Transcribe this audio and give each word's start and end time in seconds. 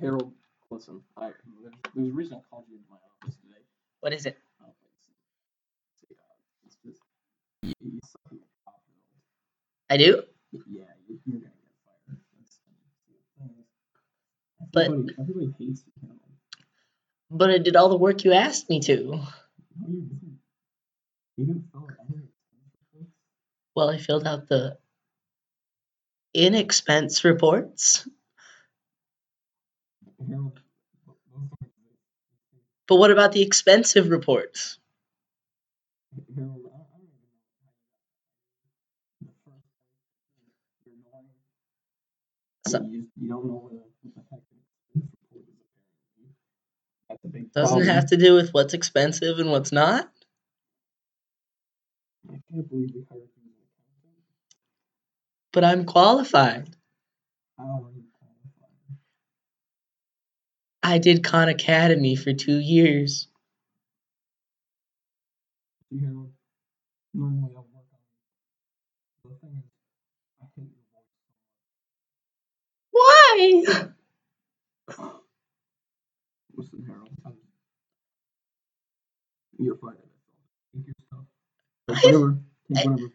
Harold, 0.00 0.32
listen. 0.70 1.00
I 1.16 1.30
there's, 1.62 1.74
there's 1.94 2.08
a 2.08 2.12
reason 2.12 2.34
I 2.38 2.40
called 2.50 2.64
you 2.70 2.76
into 2.76 2.88
my 2.90 2.96
office 3.22 3.36
today. 3.42 3.60
What 4.00 4.12
is 4.12 4.26
it? 4.26 4.38
Uh, 4.62 4.68
it's, 4.68 5.08
it's, 6.02 6.12
uh, 6.12 6.16
it's 6.66 6.76
just 6.84 7.00
you, 7.62 7.74
you 7.92 8.00
suck 8.04 8.22
at 8.26 8.32
your 8.32 8.40
job, 8.64 8.74
Harold. 8.86 9.90
I 9.90 9.96
do? 9.98 10.22
Yeah, 10.70 10.84
you, 11.08 11.20
you're 11.26 11.40
gonna 11.40 11.52
get 11.52 11.52
fired. 11.84 12.18
That's 14.60 14.70
But- 14.72 14.86
everybody, 14.86 15.14
everybody 15.20 15.54
hates 15.58 15.82
you. 15.86 15.92
But 17.32 17.50
I 17.50 17.58
did 17.58 17.76
all 17.76 17.88
the 17.88 17.96
work 17.96 18.24
you 18.24 18.32
asked 18.32 18.68
me 18.68 18.80
to. 18.80 18.92
You 21.36 21.44
didn't. 21.46 21.64
Fill 21.72 21.84
out 21.84 21.96
any 22.12 23.06
Well, 23.76 23.88
I 23.90 23.98
filled 23.98 24.26
out 24.26 24.48
the 24.48 24.78
inexpense 26.34 27.24
reports. 27.24 28.06
Harold, 28.06 28.06
th- 28.06 28.10
those 29.40 30.06
don't 30.06 30.08
exist. 30.08 30.09
But 32.88 32.96
what 32.96 33.10
about 33.10 33.32
the 33.32 33.42
expensive 33.42 34.10
reports? 34.10 34.78
Harold, 36.36 36.62
I, 36.66 36.76
I 36.76 36.98
don't 36.98 37.06
even 37.06 37.20
know 37.20 37.30
how 37.62 37.62
you 37.62 37.62
got 37.62 39.22
in 39.22 39.26
the 39.28 39.34
first 39.44 39.66
place. 40.34 40.86
You're 40.86 40.94
annoying. 40.96 41.30
So- 42.66 42.82
you, 42.90 43.06
you 43.20 43.28
don't 43.28 43.46
know 43.46 43.60
what, 43.62 43.72
the 43.72 44.22
heck 44.30 44.40
an 44.52 44.58
expense 44.60 45.10
report 45.30 45.46
is 45.48 45.58
apparently. 46.10 46.34
That's 47.08 47.24
a 47.24 47.28
big 47.28 47.52
Doesn't 47.52 47.76
problem. 47.78 47.94
have 47.94 48.06
to 48.08 48.16
do 48.16 48.34
with 48.34 48.50
what's 48.52 48.74
expensive 48.74 49.38
and 49.38 49.50
what's 49.50 49.72
not. 49.72 50.10
I 52.28 52.38
can't 52.50 52.68
believe 52.68 52.90
we 52.94 53.04
hired 53.10 53.22
you 53.22 53.50
as 53.62 53.70
an 53.78 53.84
accountant. 53.86 54.24
But 55.52 55.64
I'm 55.64 55.84
qualified. 55.84 56.70
How 57.58 57.64
are 57.64 57.68
you 57.68 57.74
qualified? 57.76 57.99
I 60.82 60.98
did 60.98 61.24
Khan 61.24 61.48
Academy 61.48 62.16
for 62.16 62.32
two 62.34 62.58
years. 62.58 63.28
Normally 67.14 67.52
I 67.56 67.56
work 67.56 67.66
on 67.66 69.30
the 69.30 69.36
thing 69.40 69.58
is, 69.58 69.64
I 70.42 70.46
hate 70.56 70.70
your 70.70 70.86
voice 73.66 73.88
Why? 73.88 73.88
Listen, 76.56 76.86
Harold, 76.88 77.10
I'm, 77.26 77.34
you're 79.58 79.78
fired. 79.78 79.98
Take 80.74 80.86
your 80.86 80.94
stuff. 81.06 81.24
Take 81.88 81.98
I- 81.98 82.06
whatever. 82.06 82.38
I- 82.76 82.84
whatever. 82.84 83.10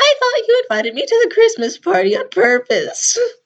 I 0.00 0.14
thought 0.20 0.48
you 0.48 0.64
invited 0.70 0.94
me 0.94 1.06
to 1.06 1.20
the 1.28 1.34
Christmas 1.34 1.78
party 1.78 2.16
on 2.16 2.28
purpose. 2.30 3.18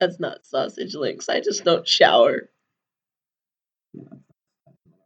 That's 0.00 0.20
not 0.20 0.46
sausage 0.46 0.94
links. 0.94 1.28
I 1.28 1.40
just 1.40 1.64
don't 1.64 1.86
shower. 1.86 2.50
Yeah, 3.92 4.04
that's, 4.10 4.20
that's 4.66 4.78
another 4.86 5.02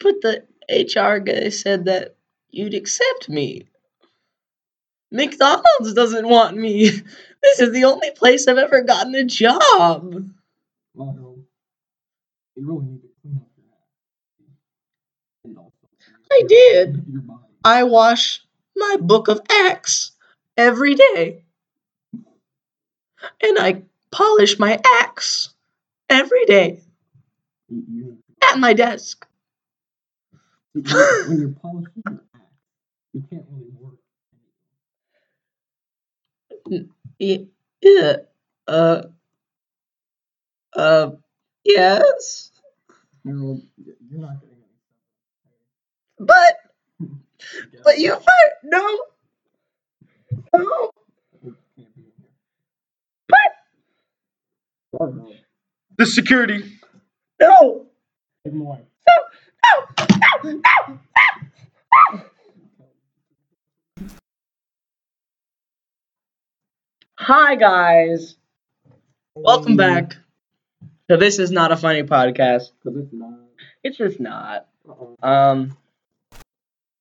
But 0.00 0.20
the 0.22 0.44
HR 0.68 1.18
guy 1.20 1.48
said 1.50 1.86
that 1.86 2.16
you'd 2.50 2.74
accept 2.74 3.28
me. 3.28 3.68
McDonald's 5.10 5.94
doesn't 5.94 6.28
want 6.28 6.56
me. 6.56 6.90
This 7.42 7.60
is 7.60 7.72
the 7.72 7.84
only 7.84 8.10
place 8.10 8.48
I've 8.48 8.58
ever 8.58 8.80
gotten 8.82 9.14
a 9.14 9.22
job. 9.22 10.14
Well, 10.94 11.36
you 12.56 12.66
really 12.66 12.86
need 12.86 13.02
to 13.02 13.08
clean 13.22 13.36
up 13.36 13.48
your 15.46 15.58
act. 15.58 16.32
I 16.32 16.42
did. 16.48 17.04
I 17.64 17.84
wash 17.84 18.42
my 18.76 18.96
book 19.00 19.28
of 19.28 19.40
Acts 19.50 20.12
every 20.56 20.94
day. 20.94 21.44
And 23.42 23.58
I 23.58 23.82
polish 24.10 24.58
my 24.58 24.80
axe 25.02 25.50
every 26.08 26.44
day 26.46 26.80
You, 27.68 28.18
at 28.42 28.58
my 28.58 28.72
desk. 28.72 29.26
when, 30.72 30.84
when 30.84 31.38
you're 31.40 31.48
polishing 31.50 32.02
your 32.08 32.20
act, 32.34 32.44
you 33.12 33.24
can't 33.30 33.44
really 33.50 33.70
work. 33.80 33.94
Yeah. 37.80 38.16
Uh. 38.66 39.02
Uh. 40.74 41.10
Yes. 41.64 42.50
You're 43.24 43.34
not 43.34 43.56
getting 43.84 44.06
any 44.10 44.74
But 46.18 46.56
but 47.84 47.98
you 47.98 48.12
fired 48.12 48.54
no. 48.64 48.98
No. 50.54 50.90
Can't 51.42 51.56
be 51.76 51.82
in 51.84 52.12
here. 52.16 52.28
But 53.28 53.38
Sorry, 53.40 54.85
Harold. 54.85 54.85
The 55.98 56.06
security. 56.06 56.64
No. 57.40 57.86
Take 58.44 58.54
him. 58.54 58.60
No. 58.60 58.78
No. 59.06 59.84
No. 60.44 60.52
No. 60.52 61.00
Hi 67.18 67.56
guys. 67.56 68.36
Welcome 69.34 69.76
back. 69.76 70.16
So 71.10 71.16
this 71.16 71.38
is 71.38 71.50
not 71.50 71.72
a 71.72 71.76
funny 71.76 72.02
podcast. 72.02 72.70
Because 72.82 72.98
it's 73.00 73.12
not. 73.12 73.38
It's 73.82 73.98
just 73.98 74.20
not. 74.20 74.68
Uh-oh. 74.88 75.16
Um. 75.28 75.76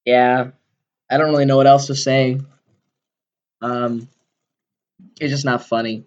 Yeah, 0.06 0.52
I 1.10 1.18
don't 1.18 1.32
really 1.32 1.46
know 1.46 1.58
what 1.58 1.68
else 1.68 1.88
to 1.88 1.96
say. 1.96 2.40
Um, 3.62 4.08
it's 5.20 5.32
just 5.32 5.46
not 5.46 5.66
funny. 5.66 6.06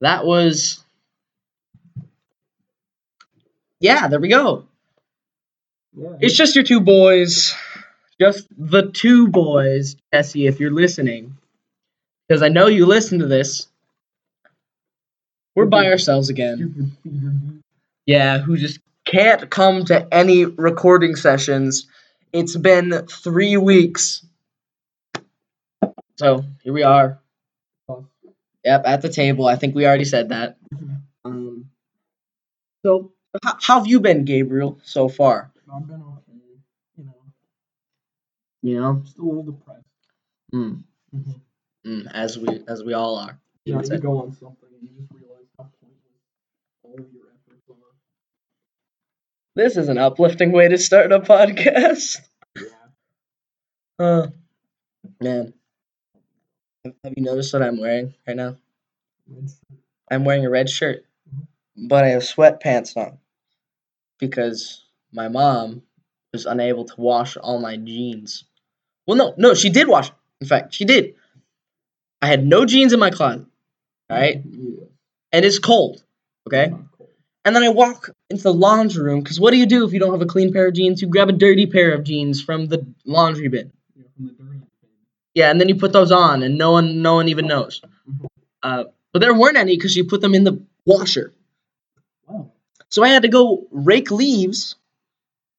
That 0.00 0.24
was. 0.26 0.82
Yeah, 3.80 4.08
there 4.08 4.20
we 4.20 4.28
go. 4.28 4.66
Yeah. 5.96 6.16
It's 6.20 6.36
just 6.36 6.54
your 6.54 6.64
two 6.64 6.80
boys. 6.80 7.54
Just 8.20 8.46
the 8.56 8.90
two 8.90 9.28
boys, 9.28 9.96
Jesse, 10.12 10.46
if 10.46 10.60
you're 10.60 10.72
listening. 10.72 11.36
Because 12.28 12.42
I 12.42 12.48
know 12.48 12.66
you 12.66 12.86
listen 12.86 13.18
to 13.20 13.26
this. 13.26 13.68
We're 15.54 15.66
by 15.66 15.86
ourselves 15.86 16.28
again. 16.28 16.56
Stupid 16.56 16.90
theater 17.02 17.34
geek. 17.42 17.62
Yeah, 18.06 18.38
who 18.38 18.56
just 18.56 18.80
can't 19.04 19.50
come 19.50 19.84
to 19.86 20.06
any 20.12 20.44
recording 20.44 21.16
sessions. 21.16 21.86
It's 22.32 22.56
been 22.56 23.06
three 23.08 23.56
weeks. 23.56 24.24
So 26.18 26.44
here 26.62 26.72
we 26.72 26.82
are. 26.82 27.20
Yep, 28.66 28.82
at 28.86 29.02
the 29.02 29.08
table. 29.08 29.46
I 29.46 29.56
think 29.56 29.74
we 29.74 29.86
already 29.86 30.04
said 30.04 30.28
that. 30.30 30.58
Um, 31.24 31.70
so 32.84 33.12
how, 33.44 33.56
how 33.60 33.78
have 33.78 33.86
you 33.86 34.00
been, 34.00 34.24
Gabriel, 34.24 34.80
so 34.82 35.08
far? 35.08 35.52
I've 35.72 35.86
been 35.86 36.02
okay. 36.02 36.38
You 36.96 37.04
know, 37.04 37.14
You 38.62 38.80
know, 38.80 39.02
still 39.06 39.24
a 39.24 39.26
little 39.26 39.42
depressed. 39.44 39.84
mm, 40.54 40.84
Mm-hmm. 41.14 41.90
mm, 41.90 42.12
as 42.12 42.38
we 42.38 42.48
as 42.68 42.84
we 42.84 42.94
all 42.94 43.16
are. 43.16 43.40
You 43.64 43.74
know, 43.74 43.82
you 43.82 43.98
go 43.98 44.22
on 44.22 44.32
something 44.32 44.68
and 44.72 44.82
you 44.82 44.90
just 45.00 45.12
realize 45.12 45.46
how 45.58 45.64
pointless 45.80 46.22
all 46.84 46.94
of 46.94 47.12
your 47.12 47.24
efforts 47.34 47.68
are. 47.70 47.76
This 49.56 49.76
is 49.76 49.88
an 49.88 49.98
uplifting 49.98 50.52
way 50.52 50.68
to 50.68 50.78
start 50.78 51.12
a 51.12 51.18
podcast. 51.32 52.20
Yeah. 52.56 52.62
Uh, 53.98 54.26
man, 55.22 55.54
have 57.04 57.14
you 57.16 57.22
noticed 57.24 57.52
what 57.52 57.62
I'm 57.62 57.78
wearing 57.78 58.14
right 58.26 58.36
now? 58.36 58.56
I'm 60.10 60.24
wearing 60.24 60.46
a 60.46 60.50
red 60.50 60.68
shirt, 60.68 61.04
Mhm. 61.28 61.88
but 61.88 62.04
I 62.04 62.08
have 62.08 62.22
sweatpants 62.22 62.96
on 62.96 63.18
because 64.18 64.84
my 65.12 65.28
mom 65.28 65.82
was 66.32 66.46
unable 66.46 66.84
to 66.84 67.00
wash 67.00 67.36
all 67.36 67.58
my 67.58 67.76
jeans. 67.76 68.44
Well, 69.06 69.16
no, 69.16 69.34
no, 69.36 69.54
she 69.54 69.70
did 69.70 69.88
wash. 69.88 70.10
In 70.40 70.46
fact, 70.46 70.74
she 70.74 70.84
did. 70.84 71.14
I 72.22 72.26
had 72.26 72.46
no 72.46 72.64
jeans 72.64 72.92
in 72.92 73.00
my 73.00 73.10
closet, 73.10 73.46
all 74.10 74.16
right, 74.16 74.42
and 75.32 75.44
it's 75.44 75.58
cold, 75.58 76.02
okay. 76.46 76.72
And 77.44 77.54
then 77.54 77.62
I 77.62 77.68
walk 77.68 78.10
into 78.28 78.42
the 78.42 78.52
laundry 78.54 79.04
room 79.04 79.20
because 79.20 79.38
what 79.38 79.52
do 79.52 79.56
you 79.56 79.66
do 79.66 79.86
if 79.86 79.92
you 79.92 80.00
don't 80.00 80.10
have 80.12 80.22
a 80.22 80.26
clean 80.26 80.52
pair 80.52 80.66
of 80.66 80.74
jeans? 80.74 81.00
You 81.00 81.08
grab 81.08 81.28
a 81.28 81.32
dirty 81.32 81.66
pair 81.66 81.92
of 81.92 82.02
jeans 82.02 82.42
from 82.42 82.66
the 82.66 82.84
laundry 83.04 83.46
bin. 83.48 83.70
Yeah, 85.36 85.50
from 85.52 85.58
the 85.58 85.64
dirty 85.64 85.72
bin. 85.74 85.76
Yeah, 85.76 85.76
and 85.76 85.76
then 85.76 85.76
you 85.76 85.76
put 85.76 85.92
those 85.92 86.12
on, 86.12 86.42
and 86.42 86.58
no 86.58 86.72
one, 86.72 87.02
no 87.02 87.16
one 87.16 87.28
even 87.28 87.46
knows. 87.46 87.82
Mhm. 88.08 88.26
Uh, 88.62 88.84
but 89.12 89.20
there 89.20 89.34
weren't 89.34 89.58
any 89.58 89.76
because 89.76 89.96
you 89.96 90.04
put 90.06 90.20
them 90.22 90.34
in 90.34 90.44
the 90.44 90.62
washer. 90.86 91.32
Wow. 92.28 92.52
So 92.90 93.04
I 93.04 93.08
had 93.08 93.22
to 93.22 93.28
go 93.28 93.66
rake 93.70 94.10
leaves 94.10 94.76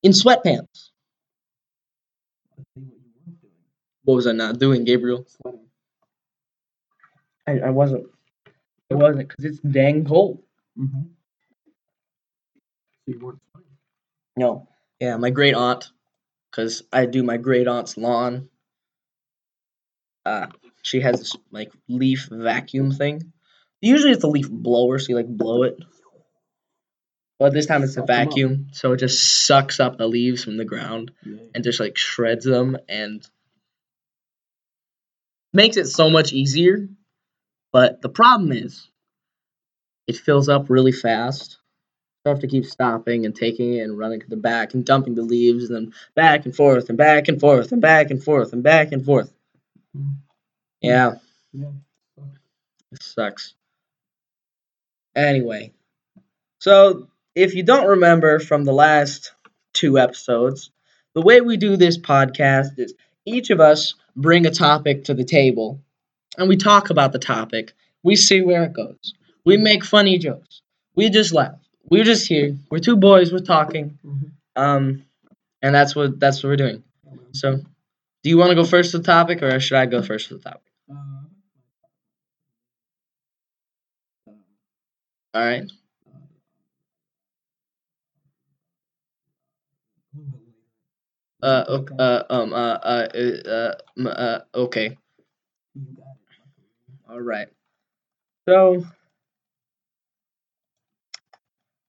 in 0.04 0.14
sweatpants. 0.14 0.92
What 2.56 2.68
you 2.76 2.84
weren't 2.84 3.42
doing. 3.42 3.54
What 4.06 4.16
was 4.16 4.28
I 4.28 4.34
not 4.34 4.60
doing, 4.60 4.84
Gabriel? 4.86 5.26
Sweating. 5.28 5.68
I, 7.48 7.60
I 7.68 7.70
wasn't. 7.72 8.08
I 8.92 8.96
wasn't 8.96 9.30
because 9.30 9.46
it's 9.46 9.60
dang 9.60 10.06
cold. 10.06 10.44
Mm-hmm. 10.80 11.02
So 13.06 13.14
you 13.14 13.20
weren't 13.20 13.42
sweating. 13.52 13.72
No. 14.38 14.68
Yeah, 15.00 15.18
my 15.18 15.32
great 15.32 15.56
aunt 15.56 15.92
because 16.52 16.84
I 16.94 17.06
do 17.08 17.24
my 17.24 17.38
great 17.38 17.68
aunt's 17.68 17.98
lawn. 17.98 18.50
Uh, 20.28 20.48
she 20.82 21.00
has 21.00 21.20
this 21.20 21.36
like 21.52 21.72
leaf 21.88 22.28
vacuum 22.30 22.92
thing. 22.92 23.32
Usually 23.82 24.12
it's 24.12 24.24
a 24.26 24.28
leaf 24.28 24.50
blower, 24.50 25.00
so 25.00 25.08
you 25.10 25.16
like 25.16 25.28
blow 25.28 25.64
it. 25.64 25.78
But 27.40 27.54
this 27.54 27.66
time 27.68 27.84
it's 27.84 27.92
a 27.92 28.02
Suck 28.02 28.10
'em 28.10 28.16
up. 28.28 28.28
vacuum, 28.34 28.68
so 28.74 28.92
it 28.94 28.98
just 28.98 29.46
sucks 29.46 29.80
up 29.80 29.98
the 29.98 30.08
leaves 30.08 30.44
from 30.44 30.58
the 30.58 30.66
ground 30.66 31.12
and 31.54 31.64
just 31.64 31.80
like 31.80 31.98
shreds 31.98 32.44
them 32.44 32.78
and 32.90 33.26
makes 35.54 35.78
it 35.78 35.86
so 35.86 36.10
much 36.10 36.34
easier. 36.34 36.90
But 37.72 38.02
the 38.02 38.10
problem 38.10 38.52
is, 38.52 38.90
it 40.08 40.18
fills 40.18 40.50
up 40.50 40.70
really 40.70 40.92
fast. 40.92 41.52
So 41.52 41.60
I 42.26 42.30
have 42.30 42.40
to 42.40 42.48
keep 42.48 42.66
stopping 42.66 43.26
and 43.26 43.36
taking 43.36 43.76
it 43.76 43.82
and 43.82 43.98
running 43.98 44.20
to 44.22 44.30
the 44.30 44.36
back 44.36 44.74
and 44.74 44.84
dumping 44.84 45.16
the 45.16 45.22
leaves 45.22 45.70
and 45.70 45.76
then 45.76 45.94
back 46.16 46.46
and 46.46 46.56
forth 46.56 46.90
and 46.90 46.98
back 46.98 47.28
and 47.30 47.40
forth 47.40 47.72
and 47.72 47.82
back 47.82 48.10
and 48.10 48.22
forth 48.22 48.52
and 48.52 48.64
back 48.64 48.92
and 48.92 49.06
forth. 49.06 49.32
Yeah, 50.82 51.16
Yeah. 51.54 51.72
it 52.92 53.02
sucks. 53.04 53.54
Anyway, 55.16 55.74
so 56.60 57.08
if 57.36 57.56
you 57.56 57.64
don't 57.64 57.88
remember 57.88 58.40
from 58.40 58.66
the 58.66 58.74
last 58.74 59.32
two 59.74 59.98
episodes, 59.98 60.72
the 61.16 61.22
way 61.22 61.42
we 61.42 61.58
do 61.58 61.76
this 61.78 61.98
podcast 61.98 62.78
is 62.78 62.94
each 63.26 63.50
of 63.50 63.60
us 63.60 63.96
bring 64.16 64.46
a 64.46 64.52
topic 64.52 65.06
to 65.06 65.14
the 65.14 65.24
table 65.24 65.82
and 66.38 66.48
we 66.48 66.58
talk 66.58 66.90
about 66.90 67.14
the 67.14 67.20
topic. 67.20 67.74
We 68.04 68.16
see 68.16 68.42
where 68.42 68.64
it 68.64 68.74
goes. 68.74 69.14
We 69.46 69.58
make 69.58 69.84
funny 69.84 70.18
jokes. 70.20 70.62
We 70.96 71.10
just 71.10 71.34
laugh. 71.34 71.58
We're 71.90 72.04
just 72.04 72.28
here. 72.28 72.56
We're 72.70 72.80
two 72.80 72.98
boys. 72.98 73.32
We're 73.32 73.40
talking. 73.40 73.98
Mhm. 74.06 74.32
Um, 74.56 75.06
and 75.62 75.74
that's 75.74 75.96
what 75.96 76.20
that's 76.20 76.44
what 76.44 76.50
we're 76.50 76.56
doing. 76.58 76.84
So, 77.34 77.62
do 78.24 78.30
you 78.30 78.38
want 78.38 78.50
to 78.50 78.56
go 78.56 78.66
first 78.66 78.92
to 78.92 79.00
the 79.00 79.04
topic, 79.04 79.42
or 79.44 79.60
should 79.60 79.78
I 79.78 79.86
go 79.86 80.02
first 80.02 80.30
to 80.30 80.36
the 80.38 80.42
topic? 80.44 80.62
Uh, 80.90 80.94
All 85.34 85.42
right. 85.42 85.64
a 90.14 90.18
little 90.18 90.30
bit 90.32 90.42
later. 90.42 90.54
Uh, 91.42 91.66
Is 91.68 91.68
it 91.68 91.72
ok- 91.74 91.94
okay? 91.94 92.04
uh, 92.04 92.24
um, 92.30 92.54
uh, 92.54 92.58
uh, 92.58 93.08
uh, 93.16 93.74
uh, 94.06 94.10
uh, 94.10 94.40
okay. 94.56 94.98
You 95.76 95.86
got 95.96 96.18
it. 96.18 97.10
All 97.10 97.22
right. 97.22 97.48
So, 98.48 98.84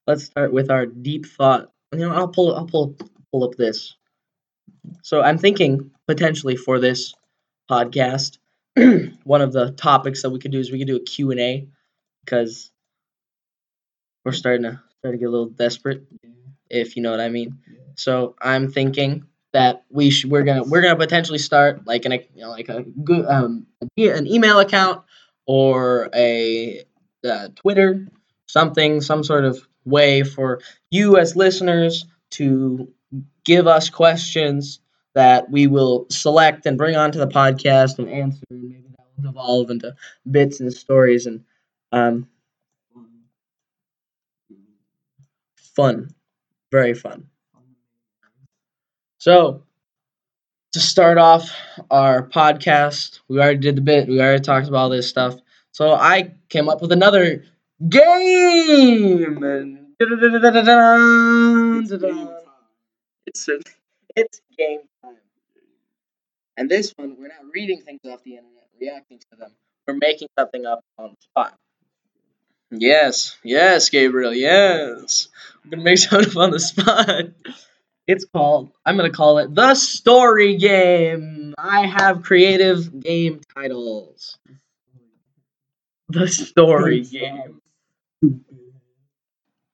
let's 0.07 0.25
start 0.25 0.53
with 0.53 0.71
our 0.71 0.87
deep 0.87 1.27
thought. 1.27 1.71
You 1.93 2.01
know, 2.01 2.13
I'll 2.13 2.29
pull, 2.29 2.55
I'll 2.55 2.67
pull, 2.67 2.97
pull 3.33 3.45
up 3.45 3.55
this. 3.57 3.97
So 5.03 5.23
I'm 5.23 5.39
thinking 5.39 5.91
potentially 6.07 6.57
for 6.57 6.79
this 6.79 7.15
podcast, 7.71 8.39
one 9.25 9.43
of 9.43 9.53
the 9.53 9.73
topics 9.73 10.23
that 10.23 10.31
we 10.31 10.39
could 10.39 10.53
do 10.53 10.61
is 10.61 10.71
we 10.71 10.79
could 10.79 10.87
do 10.87 10.97
a 10.97 11.01
Q 11.05 11.31
and 11.31 11.41
A 11.41 11.69
because 12.25 12.71
we're 14.25 14.33
starting 14.33 14.63
to 14.65 14.81
start 14.99 15.15
to 15.15 15.19
get 15.19 15.27
a 15.27 15.31
little 15.31 15.49
desperate, 15.49 16.05
if 16.71 16.97
you 16.97 17.03
know 17.03 17.11
what 17.11 17.21
I 17.21 17.29
mean. 17.29 17.59
So 17.97 18.35
I'm 18.41 18.71
thinking 18.71 19.25
that 19.53 19.85
we 19.91 20.11
should 20.11 20.31
we're 20.31 20.43
gonna 20.43 20.63
we're 20.63 20.83
gonna 20.83 20.97
potentially 20.97 21.39
start 21.39 21.87
like 21.87 22.05
an 22.05 22.13
you 22.13 22.43
know, 22.43 22.51
like 22.51 22.69
a 22.69 22.83
good 22.83 23.27
um 23.27 23.67
an 23.97 24.27
email 24.27 24.61
account 24.61 25.03
or 25.47 26.11
a 26.15 26.85
uh, 27.29 27.49
Twitter 27.57 28.07
something 28.47 29.01
some 29.01 29.25
sort 29.25 29.45
of 29.45 29.67
way 29.85 30.23
for 30.23 30.61
you 30.91 31.17
as 31.17 31.37
listeners 31.37 32.07
to 32.31 32.93
give 33.49 33.67
us 33.67 33.89
questions 33.89 34.79
that 35.15 35.51
we 35.51 35.67
will 35.67 36.07
select 36.11 36.67
and 36.67 36.77
bring 36.77 36.95
onto 36.97 37.19
the 37.19 37.27
podcast 37.27 37.99
and 37.99 38.09
answer 38.11 38.45
and 38.51 38.69
maybe 38.69 38.85
that 38.97 39.07
will 39.17 39.25
devolve 39.25 39.71
into 39.71 39.97
bits 40.31 40.61
and 40.61 40.73
stories 40.73 41.25
and 41.27 41.43
um 41.91 42.29
Fun. 45.75 46.11
very 46.71 46.93
fun 46.93 47.27
Fun. 47.55 47.63
So, 49.19 49.63
to 50.73 50.81
start 50.81 51.17
off 51.17 51.51
our 51.91 52.29
podcast, 52.29 53.21
we 53.29 53.39
already 53.39 53.61
did 53.61 53.77
the 53.77 53.81
bit, 53.81 54.09
we 54.09 54.21
already 54.21 54.43
talked 54.43 54.69
about 54.69 54.79
all 54.79 54.89
this 54.91 55.09
stuff. 55.09 55.37
So, 55.73 55.95
I 55.95 56.35
came 56.51 56.69
up 56.69 56.83
with 56.83 56.93
another 56.93 57.45
game. 57.89 59.43
And 59.43 59.79
It's, 63.29 63.47
it's 64.17 64.41
game 64.57 64.81
time. 65.03 65.17
And 66.57 66.71
this 66.71 66.95
one, 66.97 67.17
we're 67.19 67.29
not 67.29 67.53
reading 67.53 67.83
things 67.83 68.01
off 68.07 68.23
the 68.25 68.37
internet, 68.37 68.69
reacting 68.81 69.19
to 69.19 69.37
them. 69.39 69.53
We're 69.87 69.95
making 69.95 70.29
something 70.39 70.65
up 70.65 70.83
on 70.99 71.11
the 71.11 71.17
spot. 71.21 71.55
Yes, 72.71 73.37
yes, 73.45 73.91
Gabriel, 73.91 74.35
yes. 74.35 75.29
We're 75.63 75.73
going 75.73 75.81
to 75.81 75.85
make 75.85 75.99
something 75.99 76.31
up 76.31 76.37
on 76.39 76.51
the 76.53 76.61
spot. 76.61 77.27
It's 78.07 78.25
called, 78.25 78.71
I'm 78.87 78.97
going 78.97 79.11
to 79.11 79.17
call 79.17 79.39
it 79.39 79.55
The 79.55 79.75
Story 79.75 80.57
Game. 80.57 81.55
I 81.59 81.87
have 81.87 82.23
creative 82.23 82.99
game 82.99 83.41
titles. 83.55 84.39
The 86.09 86.29
Story 86.29 87.03
Game. 87.03 87.61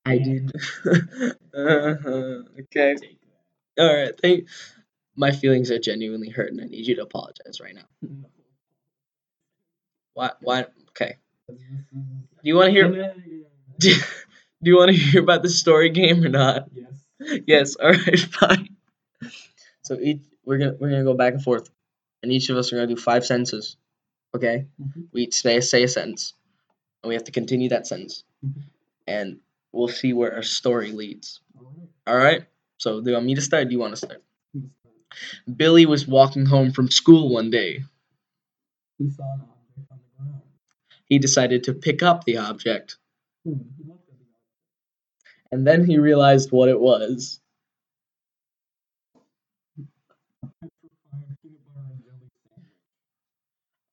I 0.04 0.18
did. 0.18 0.52
uh-huh. 0.84 2.42
Okay. 2.60 2.96
All 3.78 3.94
right. 3.94 4.18
Thank. 4.20 4.48
My 5.16 5.30
feelings 5.30 5.70
are 5.70 5.78
genuinely 5.78 6.28
hurt, 6.30 6.50
and 6.50 6.60
I 6.60 6.64
need 6.64 6.86
you 6.86 6.96
to 6.96 7.02
apologize 7.02 7.60
right 7.60 7.74
now. 7.74 7.84
No. 8.02 8.28
Why? 10.14 10.30
Why? 10.40 10.66
Okay. 10.90 11.16
Do 11.48 11.56
you 12.42 12.56
want 12.56 12.66
to 12.66 12.70
hear? 12.72 13.14
Do, 13.78 13.90
do 14.62 14.70
you 14.70 14.76
want 14.76 14.90
to 14.90 14.96
hear 14.96 15.20
about 15.22 15.42
the 15.42 15.48
story 15.48 15.90
game 15.90 16.24
or 16.24 16.28
not? 16.28 16.68
Yes. 16.72 17.40
Yes. 17.46 17.76
All 17.76 17.90
right. 17.90 18.18
Fine. 18.20 18.68
So 19.82 19.98
each 20.00 20.20
we're 20.44 20.58
gonna 20.58 20.74
we're 20.78 20.90
gonna 20.90 21.04
go 21.04 21.14
back 21.14 21.34
and 21.34 21.42
forth, 21.42 21.68
and 22.22 22.30
each 22.32 22.48
of 22.50 22.56
us 22.56 22.72
are 22.72 22.76
gonna 22.76 22.86
do 22.94 22.96
five 23.00 23.24
sentences. 23.26 23.76
Okay. 24.34 24.66
Mhm. 24.80 25.08
We 25.12 25.22
each 25.22 25.34
say 25.34 25.60
say 25.60 25.82
a 25.82 25.88
sentence, 25.88 26.34
and 27.02 27.08
we 27.08 27.14
have 27.14 27.24
to 27.24 27.32
continue 27.32 27.70
that 27.70 27.86
sentence, 27.86 28.24
Mhm. 28.44 28.62
and 29.06 29.40
we'll 29.72 29.88
see 29.88 30.12
where 30.12 30.34
our 30.34 30.42
story 30.42 30.93
leads. 30.93 31.40
Alright. 31.58 31.88
All 32.06 32.16
right. 32.16 32.44
So 32.84 33.00
do 33.00 33.08
you 33.10 33.14
want 33.17 33.24
me 33.24 33.34
to 33.34 33.41
start? 33.41 33.69
Do 33.69 33.72
you 33.72 33.79
want 33.81 33.93
to 33.94 33.96
start? 33.96 34.22
Billy 35.56 35.86
was 35.86 36.06
walking 36.06 36.44
home 36.44 36.70
from 36.70 36.91
school 36.91 37.31
one 37.32 37.48
day. 37.50 37.82
He 38.98 39.08
saw 39.08 39.24
an 39.34 39.41
object 39.41 39.91
on 39.91 39.98
the 40.00 40.24
ground. 40.24 40.43
He 41.06 41.19
decided 41.19 41.64
to 41.64 41.72
pick 41.72 42.03
up 42.03 42.24
the 42.24 42.36
object, 42.36 42.98
Hmm, 43.46 43.53
he 43.79 43.84
looked 43.88 44.10
at 44.10 44.19
the 44.19 44.24
object. 44.24 45.53
and 45.53 45.67
then 45.67 45.86
he 45.86 45.98
realized 45.98 46.53
what 46.53 46.69
it 46.69 46.79
was. 46.79 47.41
A 50.43 50.46
petrified 50.60 51.36
peanut 51.43 51.64
butter 51.74 51.88
and 51.88 52.05
jelly 52.05 52.31
sandwich. 52.44 52.72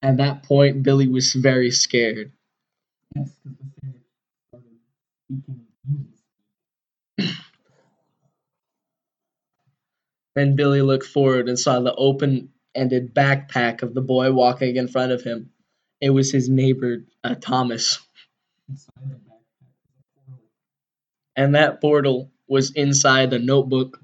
At 0.03 0.17
that 0.17 0.43
point, 0.43 0.83
Billy 0.83 1.07
was 1.07 1.33
very 1.33 1.71
scared. 1.71 2.33
Yes, 3.15 3.31
because 3.43 3.57
the 3.57 3.71
sandwich 3.81 4.03
started 4.49 4.79
speaking 5.25 5.60
Then 10.35 10.55
Billy 10.55 10.81
looked 10.81 11.05
forward 11.05 11.49
and 11.49 11.59
saw 11.59 11.79
the 11.79 11.95
open 11.95 12.49
ended 12.75 13.13
backpack 13.13 13.83
of 13.83 13.93
the 13.93 14.01
boy 14.01 14.31
walking 14.31 14.77
in 14.77 14.87
front 14.87 15.11
of 15.11 15.23
him. 15.23 15.51
It 16.01 16.11
was 16.11 16.31
his 16.31 16.49
neighbor, 16.49 17.05
uh, 17.23 17.35
Thomas. 17.39 17.99
And 21.35 21.55
that 21.55 21.81
portal 21.81 22.31
was 22.47 22.71
inside 22.71 23.31
the 23.31 23.39
notebook. 23.39 24.01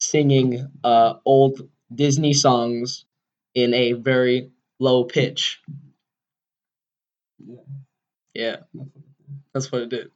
Singing 0.00 0.70
uh, 0.82 1.14
old 1.24 1.68
Disney 1.94 2.32
songs 2.32 3.04
in 3.54 3.74
a 3.74 3.92
very 3.92 4.50
low 4.80 5.04
pitch. 5.04 5.60
Yeah, 7.38 7.56
Yeah, 8.34 8.56
that's 9.52 9.70
what 9.72 9.82
it 9.82 9.88
did. 9.90 10.10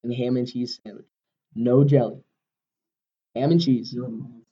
and 0.03 0.13
ham 0.13 0.37
and 0.37 0.47
cheese 0.51 0.79
sandwich. 0.85 1.05
No 1.55 1.83
jelly. 1.83 2.23
Ham 3.35 3.51
and 3.51 3.61
cheese 3.61 3.95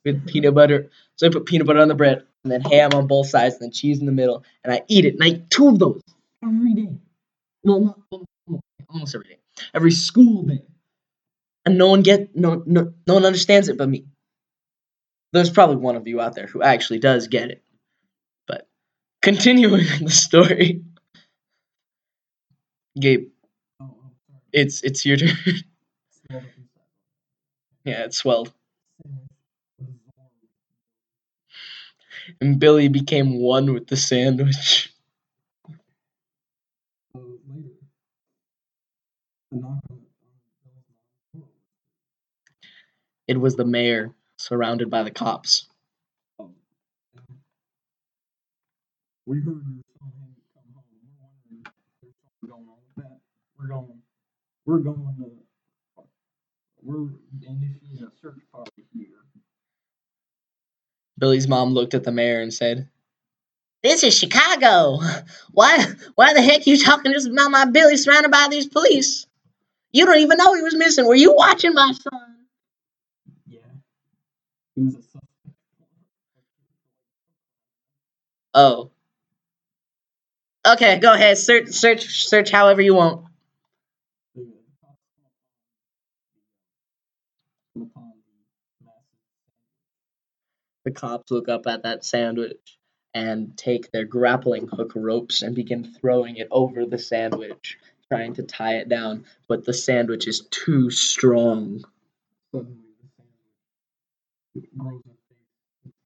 with 0.04 0.26
peanut 0.26 0.54
butter. 0.54 0.90
So 1.16 1.26
I 1.26 1.30
put 1.30 1.46
peanut 1.46 1.66
butter 1.66 1.80
on 1.80 1.88
the 1.88 1.94
bread 1.94 2.24
and 2.44 2.52
then 2.52 2.62
ham 2.62 2.90
on 2.94 3.06
both 3.06 3.28
sides 3.28 3.56
and 3.56 3.62
then 3.64 3.72
cheese 3.72 4.00
in 4.00 4.06
the 4.06 4.12
middle. 4.12 4.44
And 4.64 4.72
I 4.72 4.82
eat 4.88 5.04
it. 5.06 5.14
And 5.14 5.24
I 5.24 5.28
eat 5.28 5.50
two 5.50 5.68
of 5.68 5.78
those 5.78 6.02
every 6.44 6.74
day. 6.74 6.90
almost, 8.90 9.14
every 9.14 9.28
day, 9.28 9.38
every 9.74 9.90
school 9.92 10.42
day, 10.44 10.62
and 11.66 11.78
no 11.78 11.88
one 11.88 12.02
get 12.02 12.34
no 12.36 12.62
no 12.66 12.92
no 13.06 13.14
one 13.14 13.24
understands 13.24 13.68
it 13.68 13.78
but 13.78 13.88
me. 13.88 14.06
There's 15.32 15.50
probably 15.50 15.76
one 15.76 15.96
of 15.96 16.06
you 16.06 16.20
out 16.20 16.34
there 16.34 16.46
who 16.46 16.62
actually 16.62 17.00
does 17.00 17.28
get 17.28 17.50
it, 17.50 17.62
but 18.46 18.68
continuing 19.22 19.84
the 20.02 20.10
story, 20.10 20.84
Gabe. 23.00 23.28
It's 24.54 24.82
it's 24.84 25.06
your 25.06 25.18
turn. 25.18 25.30
Swelled 26.10 26.44
up 26.44 26.52
inside. 26.56 26.88
yeah, 27.84 28.04
it 28.04 28.14
swelled, 28.14 28.52
and 32.40 32.58
Billy 32.60 32.88
became 32.88 33.40
one 33.40 33.72
with 33.74 33.88
the 33.88 33.96
sandwich. 33.96 34.92
So 37.14 37.20
later, 37.48 37.70
the 39.50 39.58
knock 39.58 39.80
on, 39.90 39.98
on 39.98 40.04
Bill's 40.62 40.84
mom's 40.94 41.20
door. 41.34 41.48
It 43.28 43.40
was 43.40 43.56
the 43.56 43.64
mayor, 43.66 44.14
surrounded 44.38 44.90
by 44.90 45.04
the 45.04 45.12
cops. 45.12 45.68
Um, 46.40 46.54
we 49.26 49.38
heard 49.38 49.46
your 49.46 49.82
son 49.98 50.12
hadn't 50.20 50.44
come 50.54 50.64
home. 50.74 50.84
We're 51.02 51.20
wondering 51.20 51.62
if 51.66 51.72
there's 52.02 52.14
something 52.22 52.48
going 52.50 52.68
on 52.68 52.78
with 52.96 53.04
that. 53.04 53.20
We're 53.58 53.68
going. 53.68 53.93
We're 54.66 54.78
going 54.78 55.14
to. 55.18 55.30
We're 56.82 57.08
initiating 57.42 58.06
a 58.06 58.10
search 58.20 58.40
party 58.52 58.84
here. 58.94 59.08
Billy's 61.18 61.48
mom 61.48 61.70
looked 61.72 61.94
at 61.94 62.04
the 62.04 62.12
mayor 62.12 62.40
and 62.40 62.52
said, 62.52 62.88
"This 63.82 64.02
is 64.02 64.16
Chicago. 64.18 64.98
Why 65.52 65.86
why 66.14 66.34
the 66.34 66.42
heck 66.42 66.66
you 66.66 66.78
talking 66.78 67.12
just 67.12 67.28
about 67.28 67.50
my 67.50 67.64
Billy 67.66 67.96
surrounded 67.96 68.30
by 68.32 68.48
these 68.50 68.66
police? 68.66 69.26
You 69.92 70.06
don't 70.06 70.18
even 70.18 70.38
know 70.38 70.54
he 70.54 70.62
was 70.62 70.74
missing. 70.74 71.06
Were 71.06 71.14
you 71.14 71.34
watching 71.34 71.74
my 71.74 71.92
son?" 71.92 72.46
Yeah. 73.46 73.60
He 74.74 74.82
was 74.82 74.94
a 74.96 75.02
suspect. 75.02 75.24
Oh. 78.54 78.90
Okay, 80.66 80.98
go 80.98 81.12
ahead. 81.12 81.38
Search 81.38 81.68
search 81.70 82.26
search 82.26 82.50
however 82.50 82.82
you 82.82 82.94
want. 82.94 83.26
The, 84.34 84.42
the 84.42 84.50
cops 84.80 85.00
come 85.12 85.24
upon 85.26 85.42
the, 87.74 87.80
come 87.80 87.82
upon 87.90 88.12
the 88.24 88.86
massive 88.86 89.20
The 90.84 90.92
cops 90.92 91.30
look 91.30 91.48
up 91.48 91.66
at 91.68 91.84
that 91.84 92.04
sandwich 92.04 92.78
and 93.14 93.56
take 93.56 93.92
their 93.92 94.04
grappling 94.06 94.68
hook 94.68 94.92
ropes 94.96 95.42
and 95.42 95.54
begin 95.54 95.84
throwing 95.84 96.36
it 96.38 96.48
over 96.50 96.86
the 96.86 96.98
sandwich, 96.98 97.78
trying 98.10 98.34
to 98.34 98.44
tie 98.44 98.76
it 98.76 98.88
down, 98.88 99.26
but 99.48 99.64
the 99.66 99.74
sandwich 99.74 100.28
is 100.28 100.46
too 100.50 100.90
strong. 100.90 101.84
Suddenly, 102.54 102.78
the 104.54 104.62
sandwich 104.72 105.16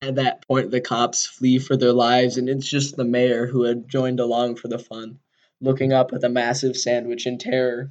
At 0.00 0.14
that 0.14 0.46
point, 0.46 0.70
the 0.70 0.80
cops 0.80 1.26
flee 1.26 1.58
for 1.58 1.76
their 1.76 1.92
lives, 1.92 2.36
and 2.36 2.48
it's 2.48 2.68
just 2.68 2.96
the 2.96 3.04
mayor 3.04 3.46
who 3.46 3.64
had 3.64 3.88
joined 3.88 4.20
along 4.20 4.56
for 4.56 4.68
the 4.68 4.78
fun, 4.78 5.18
looking 5.60 5.92
up 5.92 6.12
at 6.12 6.20
the 6.20 6.28
massive 6.28 6.76
sandwich 6.76 7.26
in 7.26 7.36
terror. 7.36 7.90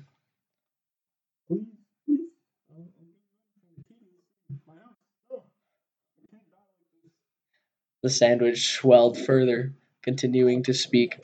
The 8.04 8.10
sandwich 8.10 8.72
swelled 8.72 9.18
further, 9.18 9.74
continuing 10.02 10.64
to 10.64 10.74
speak. 10.74 11.20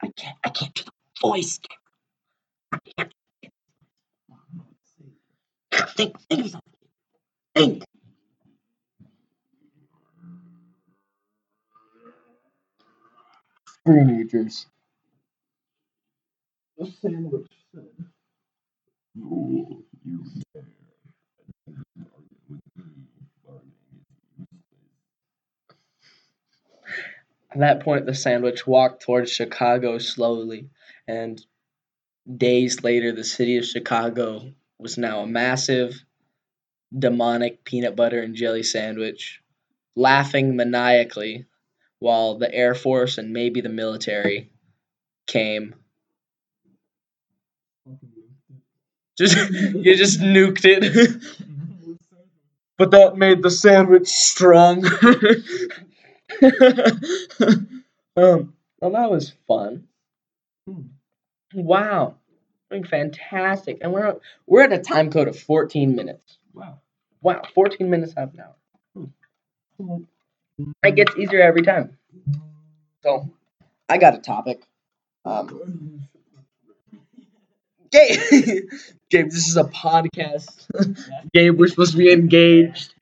I 0.00 0.08
can't, 0.16 0.36
I 0.44 0.50
can't 0.50 0.74
do 0.74 0.84
the 0.84 0.92
voice. 1.20 1.58
Think, 5.96 6.20
think. 6.30 6.54
Think. 7.56 7.84
Teenagers. 13.88 14.66
The 16.76 16.86
sandwich 17.00 17.50
said, 17.74 17.88
"No, 19.14 19.82
you 20.04 20.24
dare 20.52 20.62
bargain 21.64 21.86
with 22.46 22.60
me. 22.76 22.94
Bargaining 23.46 23.96
is 24.02 24.20
useless." 26.52 26.84
At 27.50 27.60
that 27.60 27.80
point, 27.80 28.04
the 28.04 28.14
sandwich 28.14 28.66
walked 28.66 29.02
towards 29.02 29.32
Chicago 29.32 29.96
slowly, 29.96 30.68
and 31.06 31.42
days 32.36 32.84
later, 32.84 33.12
the 33.12 33.24
city 33.24 33.56
of 33.56 33.64
Chicago 33.64 34.52
was 34.78 34.98
now 34.98 35.20
a 35.20 35.26
massive, 35.26 36.04
demonic 36.96 37.64
peanut 37.64 37.96
butter 37.96 38.20
and 38.20 38.34
jelly 38.34 38.64
sandwich, 38.64 39.42
laughing 39.96 40.56
maniacally 40.56 41.46
while 42.00 42.38
the 42.38 42.52
Air 42.54 42.74
Force 42.74 43.18
and 43.18 43.32
maybe 43.32 43.60
the 43.60 43.68
military 43.68 44.50
came. 45.26 45.74
Just 49.18 49.50
you 49.50 49.96
just 49.96 50.20
nuked 50.20 50.64
it. 50.64 50.84
it. 50.84 51.20
The 51.20 51.22
sandwich 51.30 51.98
But 52.78 52.90
that 52.92 53.16
made 53.16 53.42
the 53.42 53.50
sandwich 53.50 54.08
strong. 54.08 54.84
um, 58.16 58.54
well, 58.80 58.90
that 58.92 59.10
was 59.10 59.32
fun. 59.46 59.84
Hmm. 60.68 60.82
Wow, 61.54 62.16
doing 62.70 62.84
fantastic, 62.84 63.78
and 63.80 63.92
we're 63.92 64.16
we're 64.46 64.62
at 64.62 64.72
a 64.72 64.78
time 64.78 65.10
code 65.10 65.28
of 65.28 65.38
14 65.38 65.96
minutes. 65.96 66.38
Wow. 66.52 66.80
Wow, 67.22 67.42
14 67.54 67.88
minutes 67.90 68.14
half 68.16 68.32
an 68.34 68.40
hour. 68.40 68.54
It 70.82 70.96
gets 70.96 71.16
easier 71.16 71.40
every 71.42 71.62
time. 71.62 71.96
So, 73.02 73.28
I 73.88 73.98
got 73.98 74.14
a 74.14 74.18
topic. 74.18 74.62
Um, 75.24 76.08
Gabe, 77.90 78.20
Gabe, 79.10 79.30
this 79.30 79.48
is 79.48 79.56
a 79.56 79.64
podcast. 79.64 80.66
Gabe, 81.34 81.58
we're 81.58 81.68
supposed 81.68 81.92
to 81.92 81.98
be 81.98 82.12
engaged. 82.12 82.94